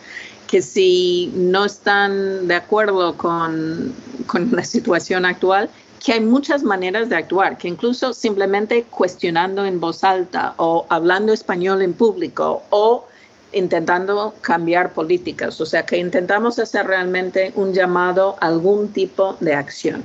que 0.47 0.61
si 0.61 1.31
no 1.35 1.63
están 1.65 2.47
de 2.47 2.55
acuerdo 2.55 3.15
con, 3.15 3.93
con 4.27 4.51
la 4.51 4.63
situación 4.63 5.25
actual, 5.25 5.69
que 6.03 6.13
hay 6.13 6.19
muchas 6.21 6.63
maneras 6.63 7.07
de 7.09 7.15
actuar, 7.15 7.57
que 7.57 7.67
incluso 7.67 8.13
simplemente 8.13 8.83
cuestionando 8.83 9.65
en 9.65 9.79
voz 9.79 10.03
alta 10.03 10.53
o 10.57 10.85
hablando 10.89 11.31
español 11.31 11.81
en 11.81 11.93
público 11.93 12.63
o 12.71 13.05
intentando 13.53 14.33
cambiar 14.41 14.93
políticas, 14.93 15.59
o 15.61 15.65
sea 15.65 15.85
que 15.85 15.97
intentamos 15.97 16.59
hacer 16.59 16.87
realmente 16.87 17.51
un 17.55 17.73
llamado 17.73 18.35
a 18.41 18.47
algún 18.47 18.89
tipo 18.89 19.37
de 19.39 19.53
acción 19.53 20.03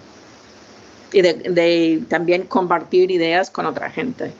y 1.15 1.23
de, 1.23 2.03
también 2.09 2.43
compartir 2.43 3.11
ideas 3.11 3.51
con 3.51 3.67
otra 3.67 3.89
gente. 3.89 4.33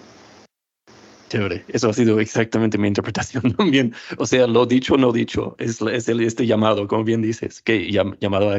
Chévere, 1.29 1.65
eso 1.69 1.89
ha 1.89 1.93
sido 1.93 2.21
exactamente 2.21 2.77
mi 2.79 2.89
interpretación 2.89 3.53
también. 3.57 3.95
O 4.19 4.27
sea, 4.27 4.47
lo 4.47 4.67
dicho 4.67 4.97
no 4.97 5.11
dicho, 5.13 5.57
es, 5.59 5.81
es 5.81 6.09
el, 6.09 6.21
este 6.21 6.47
llamado, 6.47 6.87
como 6.87 7.05
bien 7.05 7.23
dices, 7.23 7.63
que 7.63 7.91
llamado 8.21 8.53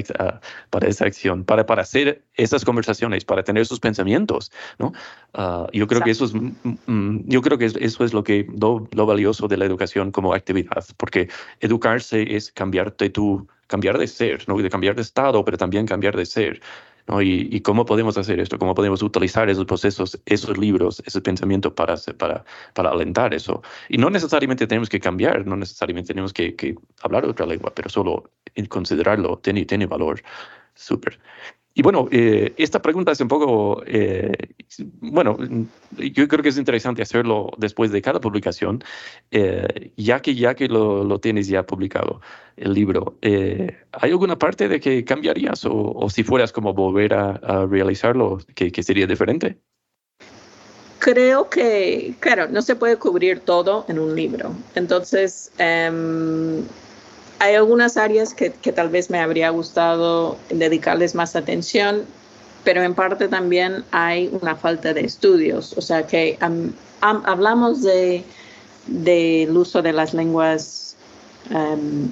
para 0.69 0.87
esa 0.87 1.05
acción, 1.05 1.43
para, 1.43 1.65
para 1.65 1.83
hacer 1.83 2.23
esas 2.35 2.65
conversaciones, 2.65 3.23
para 3.23 3.43
tener 3.43 3.61
esos 3.61 3.79
pensamientos, 3.79 4.51
¿no? 4.79 4.93
Ah, 5.33 5.67
yo 5.73 5.87
creo 5.87 6.01
que 6.01 6.11
eso 6.11 6.25
es, 6.25 6.33
mm, 6.33 6.53
mm, 6.87 7.23
yo 7.27 7.41
creo 7.41 7.57
que 7.57 7.65
eso 7.65 8.03
es 8.03 8.13
lo 8.13 8.23
que 8.23 8.47
lo, 8.59 8.87
lo, 8.91 9.05
valioso 9.05 9.47
de 9.47 9.57
la 9.57 9.65
educación 9.65 10.11
como 10.11 10.33
actividad, 10.33 10.85
porque 10.97 11.29
educarse 11.59 12.35
es 12.35 12.51
cambiarte 12.51 13.09
tú, 13.09 13.47
cambiar 13.67 13.97
de 13.97 14.07
ser, 14.07 14.47
¿no? 14.47 14.57
De 14.57 14.69
cambiar 14.69 14.95
de 14.95 15.01
estado, 15.01 15.43
pero 15.45 15.57
también 15.57 15.85
cambiar 15.85 16.15
de 16.15 16.25
ser. 16.25 16.61
Y, 17.21 17.61
cómo 17.61 17.85
podemos 17.85 18.17
hacer 18.17 18.39
esto, 18.39 18.57
cómo 18.57 18.73
podemos 18.73 19.03
utilizar 19.03 19.47
esos 19.49 19.65
procesos, 19.65 20.19
esos 20.25 20.57
libros, 20.57 21.03
ese 21.05 21.21
pensamiento 21.21 21.73
para, 21.75 21.95
para, 22.17 22.89
alentar 22.89 23.33
eso. 23.33 23.61
Y 23.89 23.97
no 23.99 24.09
necesariamente 24.09 24.65
tenemos 24.65 24.89
que 24.89 24.99
cambiar, 24.99 25.45
no 25.45 25.55
necesariamente 25.55 26.07
tenemos 26.07 26.33
que, 26.33 26.55
que 26.55 26.75
hablar 27.03 27.25
otra 27.25 27.45
lengua, 27.45 27.71
pero 27.75 27.89
solo 27.89 28.31
considerarlo 28.69 29.37
tiene, 29.37 29.65
tiene 29.65 29.85
valor. 29.85 30.21
Súper. 30.73 31.19
Y 31.77 31.81
bueno, 31.81 32.07
eh, 32.09 32.53
esta 32.55 32.81
pregunta 32.81 33.11
es 33.11 33.19
un 33.19 33.27
poco, 33.27 33.83
eh, 33.85 34.31
bueno, 35.01 35.37
yo 35.97 36.25
creo 36.29 36.41
que 36.41 36.47
es 36.47 36.57
interesante 36.57 37.01
hacerlo 37.01 37.51
después 37.57 37.91
de 37.91 38.01
cada 38.01 38.21
publicación, 38.21 38.81
eh, 39.29 39.91
ya 39.97 40.21
que 40.21 40.35
ya 40.35 40.55
que 40.55 40.69
lo, 40.69 41.03
lo, 41.03 41.19
tienes 41.19 41.49
ya 41.49 41.63
publicado, 41.63 42.21
el 42.55 42.73
libro, 42.73 43.17
¿hay 43.21 44.09
alguna 44.09 44.37
parte 44.37 44.69
de 44.69 44.79
que 44.79 45.03
cambiarías 45.03 45.65
o, 45.65 46.07
si 46.09 46.23
fueras 46.23 46.53
como 46.53 46.73
volver 46.73 47.13
a, 47.13 47.65
realizarlo, 47.65 48.37
que, 48.55 48.71
sería 48.81 49.05
diferente? 49.05 49.57
Creo 50.99 51.49
que, 51.49 52.15
claro, 52.21 52.47
no 52.47 52.61
se 52.61 52.77
puede 52.77 52.95
cubrir 52.95 53.41
todo 53.41 53.85
en 53.89 53.99
un 53.99 54.15
libro. 54.15 54.55
Entonces, 54.75 55.51
um, 55.59 56.63
hay 57.39 57.55
algunas 57.55 57.97
áreas 57.97 58.33
que, 58.33 58.49
tal 58.49 58.89
vez 58.89 59.09
me 59.09 59.19
habría 59.19 59.49
gustado 59.49 60.37
dedicarles 60.49 61.15
más 61.15 61.35
atención, 61.35 62.03
pero 62.63 62.81
en 62.81 62.95
parte 62.95 63.27
también 63.27 63.83
hay 63.91 64.29
una 64.41 64.55
falta 64.55 64.93
de 64.93 65.01
estudios. 65.01 65.73
O 65.77 65.81
sea 65.81 66.07
que 66.07 66.37
hablamos 67.01 67.83
del 67.83 68.23
de, 68.87 69.49
uso 69.51 69.81
de 69.81 69.93
las 69.93 70.13
lenguas 70.13 70.95
um, 71.51 72.09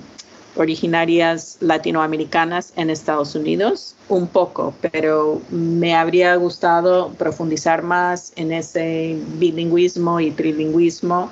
originarias 0.55 1.57
latinoamericanas 1.61 2.73
en 2.75 2.89
Estados 2.89 3.33
Unidos, 3.33 3.95
un 4.09 4.27
poco, 4.27 4.75
pero 4.91 5.41
me 5.49 5.95
habría 5.95 6.35
gustado 6.35 7.09
profundizar 7.17 7.81
más 7.81 8.33
en 8.35 8.51
ese 8.51 9.17
bilingüismo 9.39 10.19
y 10.19 10.31
trilingüismo. 10.31 11.31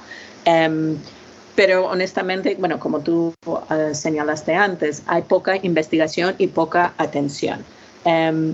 Pero 1.55 1.85
honestamente, 1.85 2.55
bueno, 2.59 2.79
como 2.79 3.01
tú 3.01 3.33
uh, 3.45 3.59
señalaste 3.93 4.55
antes, 4.55 5.03
hay 5.07 5.23
poca 5.23 5.57
investigación 5.61 6.35
y 6.37 6.47
poca 6.47 6.93
atención. 6.97 7.63
Um, 8.05 8.53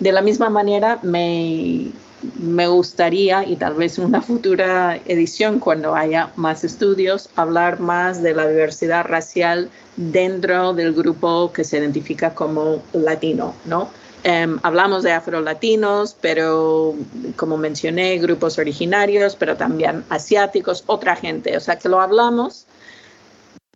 de 0.00 0.12
la 0.12 0.22
misma 0.22 0.48
manera, 0.48 0.98
me, 1.02 1.90
me 2.38 2.66
gustaría, 2.66 3.44
y 3.44 3.56
tal 3.56 3.74
vez 3.74 3.98
en 3.98 4.06
una 4.06 4.22
futura 4.30 4.96
edición, 5.06 5.58
cuando 5.58 5.94
haya 5.94 6.30
más 6.36 6.64
estudios, 6.64 7.28
hablar 7.36 7.80
más 7.80 8.22
de 8.22 8.34
la 8.34 8.48
diversidad 8.48 9.04
racial 9.04 9.70
dentro 9.96 10.72
del 10.72 10.94
grupo 10.94 11.52
que 11.52 11.64
se 11.64 11.78
identifica 11.78 12.34
como 12.34 12.82
latino, 12.92 13.54
¿no? 13.64 13.90
Um, 14.24 14.58
hablamos 14.64 15.04
de 15.04 15.12
afrolatinos, 15.12 16.16
pero 16.20 16.94
como 17.36 17.56
mencioné, 17.56 18.18
grupos 18.18 18.58
originarios, 18.58 19.36
pero 19.36 19.56
también 19.56 20.04
asiáticos, 20.08 20.82
otra 20.86 21.14
gente. 21.14 21.56
O 21.56 21.60
sea, 21.60 21.78
que 21.78 21.88
lo 21.88 22.00
hablamos, 22.00 22.66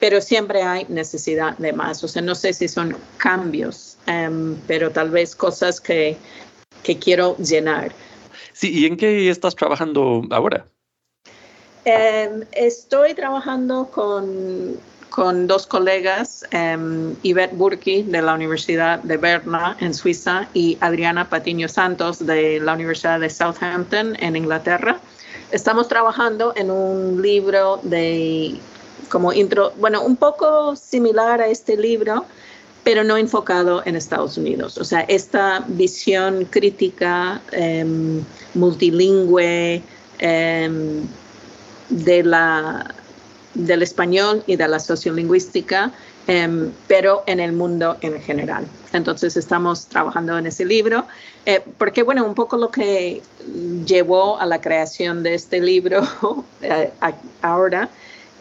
pero 0.01 0.21
siempre 0.21 0.63
hay 0.63 0.85
necesidad 0.89 1.57
de 1.59 1.73
más. 1.73 2.03
O 2.03 2.09
sea, 2.09 2.23
no 2.23 2.35
sé 2.35 2.53
si 2.53 2.67
son 2.67 2.97
cambios, 3.19 3.97
um, 4.09 4.57
pero 4.67 4.91
tal 4.91 5.11
vez 5.11 5.37
cosas 5.37 5.81
que, 5.81 6.17
que 6.83 6.99
quiero 6.99 7.37
llenar. 7.37 7.93
Sí, 8.53 8.81
¿y 8.81 8.87
en 8.87 8.97
qué 8.97 9.31
estás 9.31 9.55
trabajando 9.55 10.23
ahora? 10.31 10.67
Um, 11.87 12.43
estoy 12.53 13.15
trabajando 13.15 13.89
con 13.93 14.77
con 15.13 15.47
dos 15.47 15.67
colegas, 15.67 16.45
um, 16.55 17.15
Yvette 17.23 17.55
Burki 17.55 18.03
de 18.03 18.23
la 18.23 18.35
Universidad 18.35 18.99
de 19.03 19.19
Berna 19.19 19.77
en 19.79 19.93
Suiza 19.93 20.49
y 20.55 20.79
Adriana 20.81 21.29
Patiño 21.29 21.69
Santos 21.69 22.25
de 22.25 22.59
la 22.61 22.73
Universidad 22.73 23.21
de 23.21 23.29
Southampton 23.29 24.17
en 24.21 24.37
Inglaterra. 24.37 24.99
Estamos 25.51 25.89
trabajando 25.89 26.55
en 26.57 26.71
un 26.71 27.21
libro 27.21 27.79
de 27.83 28.59
como 29.11 29.35
intro, 29.35 29.75
bueno, 29.79 30.03
un 30.03 30.17
poco 30.17 30.75
similar 30.77 31.43
a 31.43 31.49
este 31.49 31.77
libro, 31.77 32.25
pero 32.83 33.05
no 33.05 33.19
enfocado 33.19 33.83
en 33.85 33.97
Estados 33.97 34.39
Unidos. 34.39 34.79
O 34.79 34.85
sea, 34.85 35.01
esta 35.03 35.63
visión 35.69 36.47
crítica 36.47 37.43
em, 37.53 38.25
multilingüe 38.55 39.83
em, 40.19 41.07
de 41.91 42.23
la, 42.23 42.95
del 43.55 43.83
español 43.83 44.43
y 44.47 44.57
de 44.57 44.69
la 44.69 44.79
sociolingüística, 44.79 45.93
em, 46.27 46.73
pero 46.87 47.23
en 47.27 47.41
el 47.41 47.53
mundo 47.53 47.97
en 48.01 48.21
general. 48.21 48.67
Entonces 48.93 49.37
estamos 49.37 49.87
trabajando 49.87 50.39
en 50.39 50.47
ese 50.47 50.65
libro, 50.65 51.07
eh, 51.47 51.63
porque 51.79 52.03
bueno, 52.03 52.25
un 52.25 52.35
poco 52.35 52.57
lo 52.57 52.71
que 52.71 53.23
llevó 53.85 54.39
a 54.39 54.47
la 54.47 54.61
creación 54.61 55.23
de 55.23 55.35
este 55.35 55.61
libro 55.61 56.03
eh, 56.63 56.91
ahora 57.41 57.89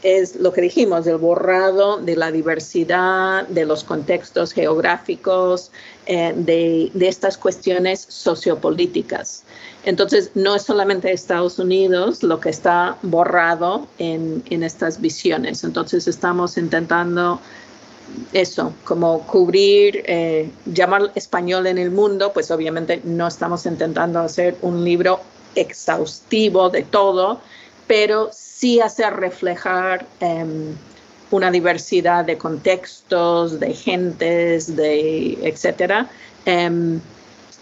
es 0.03 0.35
lo 0.35 0.51
que 0.51 0.61
dijimos, 0.61 1.05
el 1.07 1.17
borrado 1.17 1.97
de 1.97 2.15
la 2.15 2.31
diversidad, 2.31 3.47
de 3.47 3.65
los 3.65 3.83
contextos 3.83 4.51
geográficos, 4.51 5.71
eh, 6.05 6.33
de, 6.35 6.91
estas 7.07 7.37
cuestiones 7.37 8.05
sociopolíticas. 8.07 9.43
Entonces, 9.83 10.31
no 10.35 10.55
es 10.55 10.63
solamente 10.63 11.11
Estados 11.11 11.59
Unidos 11.59 12.23
lo 12.23 12.39
que 12.39 12.49
está 12.49 12.97
borrado 13.01 13.87
en, 13.97 14.43
estas 14.49 14.99
visiones. 14.99 15.63
Entonces, 15.63 16.07
estamos 16.07 16.57
intentando 16.57 17.39
eso, 18.33 18.73
como 18.83 19.25
cubrir, 19.25 20.03
eh, 20.05 20.49
llamar 20.65 21.11
español 21.15 21.67
en 21.67 21.77
el 21.77 21.91
mundo, 21.91 22.33
pues 22.33 22.51
obviamente 22.51 23.01
no 23.03 23.27
estamos 23.27 23.65
intentando 23.65 24.19
hacer 24.19 24.57
un 24.61 24.83
libro 24.83 25.21
exhaustivo 25.55 26.69
de 26.69 26.83
todo, 26.83 27.39
pero 27.87 28.29
hacer 28.79 29.13
reflejar 29.13 30.05
em, 30.19 30.75
una 31.31 31.49
diversidad 31.49 32.25
de 32.25 32.37
contextos, 32.37 33.59
de 33.59 33.73
gentes, 33.73 34.75
de 34.75 35.33
etcétera, 35.41 36.09
em, 36.45 36.99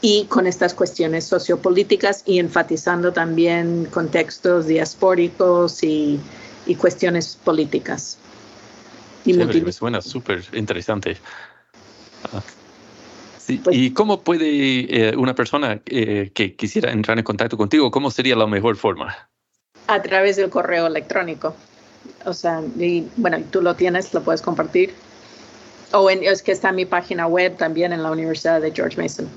y 0.01 0.25
con 0.25 0.47
estas 0.47 0.73
cuestiones 0.73 1.25
sociopolíticas 1.25 2.23
y 2.25 2.39
enfatizando 2.39 3.13
también 3.13 3.85
contextos 3.85 4.67
diaspóricos 4.67 5.83
y, 5.83 6.19
cuestiones 6.77 7.35
políticas. 7.43 8.19
Y 9.25 9.33
me 9.33 9.71
suena 9.71 10.01
súper 10.01 10.43
interesante. 10.53 11.17
Ah, 12.31 12.43
pues 13.63 13.75
¿Y 13.75 13.91
cómo 13.91 14.21
puede 14.21 15.09
eh, 15.09 15.17
una 15.17 15.33
persona 15.33 15.81
eh, 15.87 16.29
que 16.33 16.55
quisiera 16.55 16.91
entrar 16.91 17.17
en 17.17 17.23
contacto 17.23 17.57
contigo, 17.57 17.89
cómo 17.89 18.11
sería 18.11 18.35
la 18.35 18.45
mejor 18.45 18.75
forma? 18.75 19.29
A 19.89 20.01
través 20.03 20.35
del 20.35 20.49
correo 20.51 20.85
electrónico. 20.85 21.55
O 22.25 22.33
sea, 22.33 22.61
y 22.77 23.07
bueno, 23.17 23.39
tú 23.49 23.61
lo 23.61 23.75
tienes, 23.75 24.13
lo 24.13 24.21
puedes 24.21 24.41
compartir. 24.41 24.93
O 25.91 26.09
en, 26.11 26.23
es 26.23 26.43
que 26.43 26.51
está 26.51 26.69
en 26.69 26.75
mi 26.75 26.85
página 26.85 27.25
web 27.25 27.57
también 27.57 27.91
en 27.91 28.03
la 28.03 28.11
Universidad 28.11 28.61
de 28.61 28.71
George 28.71 29.01
Mason. 29.01 29.27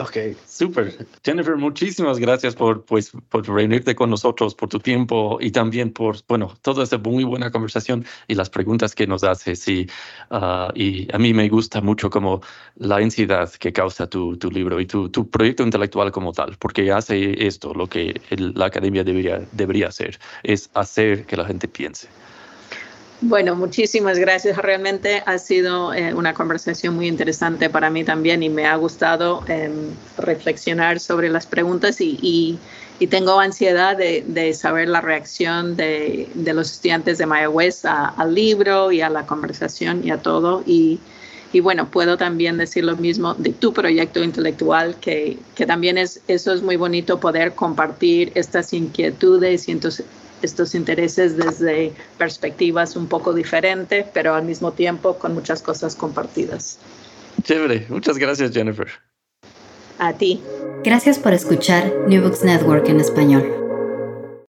Ok, 0.00 0.16
súper. 0.46 1.06
Jennifer, 1.22 1.56
muchísimas 1.56 2.18
gracias 2.18 2.54
por, 2.56 2.86
pues, 2.86 3.12
por 3.28 3.46
reunirte 3.46 3.94
con 3.94 4.08
nosotros, 4.08 4.54
por 4.54 4.70
tu 4.70 4.78
tiempo 4.78 5.36
y 5.42 5.50
también 5.50 5.92
por, 5.92 6.16
bueno, 6.26 6.56
toda 6.62 6.84
esta 6.84 6.96
muy 6.96 7.22
buena 7.22 7.50
conversación 7.50 8.06
y 8.26 8.34
las 8.34 8.48
preguntas 8.48 8.94
que 8.94 9.06
nos 9.06 9.22
haces. 9.24 9.68
Y, 9.68 9.86
ah, 10.30 10.72
y 10.74 11.06
a 11.14 11.18
mí 11.18 11.34
me 11.34 11.50
gusta 11.50 11.82
mucho 11.82 12.08
como 12.08 12.40
la 12.76 12.96
ansiedad 12.96 13.52
que 13.52 13.74
causa 13.74 14.06
tu, 14.06 14.38
tu 14.38 14.50
libro 14.50 14.80
y 14.80 14.86
tu, 14.86 15.10
tu, 15.10 15.28
proyecto 15.28 15.64
intelectual 15.64 16.10
como 16.12 16.32
tal, 16.32 16.56
porque 16.58 16.90
hace 16.90 17.46
esto, 17.46 17.74
lo 17.74 17.86
que 17.86 18.18
la 18.30 18.66
academia 18.66 19.04
debería, 19.04 19.46
debería 19.52 19.88
hacer, 19.88 20.18
es 20.42 20.70
hacer 20.72 21.26
que 21.26 21.36
la 21.36 21.44
gente 21.44 21.68
piense. 21.68 22.08
Bueno, 23.22 23.54
muchísimas 23.54 24.18
gracias. 24.18 24.56
Realmente 24.56 25.22
ha 25.26 25.36
sido 25.36 25.92
eh, 25.92 26.14
una 26.14 26.32
conversación 26.32 26.94
muy 26.94 27.06
interesante 27.06 27.68
para 27.68 27.90
mí 27.90 28.02
también 28.02 28.42
y 28.42 28.48
me 28.48 28.64
ha 28.66 28.76
gustado 28.76 29.44
em, 29.46 29.90
reflexionar 30.16 31.00
sobre 31.00 31.28
las 31.28 31.46
preguntas 31.46 32.00
y, 32.00 32.58
tengo 33.10 33.40
ansiedad 33.40 33.96
de, 33.96 34.54
saber 34.54 34.88
la 34.88 35.00
reacción 35.00 35.76
de, 35.76 36.28
los 36.34 36.70
estudiantes 36.72 37.18
de 37.18 37.26
Maya 37.26 37.48
West 37.48 37.84
al 37.86 38.34
libro 38.34 38.92
y 38.92 39.00
a 39.00 39.08
la 39.10 39.26
conversación 39.26 40.02
y 40.04 40.10
a 40.10 40.18
todo. 40.18 40.62
Y, 40.66 41.00
bueno, 41.62 41.90
puedo 41.90 42.16
también 42.16 42.56
decir 42.58 42.84
lo 42.84 42.96
mismo 42.96 43.34
de 43.34 43.52
tu 43.52 43.72
proyecto 43.72 44.22
intelectual, 44.22 44.96
que, 44.96 45.38
que 45.54 45.66
también 45.66 45.98
es, 45.98 46.20
eso 46.28 46.52
es 46.52 46.62
muy 46.62 46.76
bonito 46.76 47.20
poder 47.20 47.54
compartir 47.54 48.32
estas 48.34 48.72
inquietudes 48.72 49.68
y 49.68 49.72
entonces 49.72 50.04
estos 50.42 50.74
intereses 50.74 51.36
desde 51.36 51.92
perspectivas 52.18 52.96
un 52.96 53.06
poco 53.06 53.32
diferentes, 53.32 54.06
pero 54.12 54.34
al 54.34 54.44
mismo 54.44 54.72
tiempo 54.72 55.16
con 55.18 55.34
muchas 55.34 55.62
cosas 55.62 55.94
compartidas. 55.94 56.78
Chévere, 57.42 57.86
muchas 57.88 58.18
gracias 58.18 58.52
Jennifer. 58.52 58.88
A 59.98 60.14
ti. 60.14 60.42
Gracias 60.82 61.18
por 61.18 61.34
escuchar 61.34 61.92
New 62.08 62.22
Books 62.22 62.42
Network 62.42 62.88
en 62.88 63.00
español. 63.00 63.59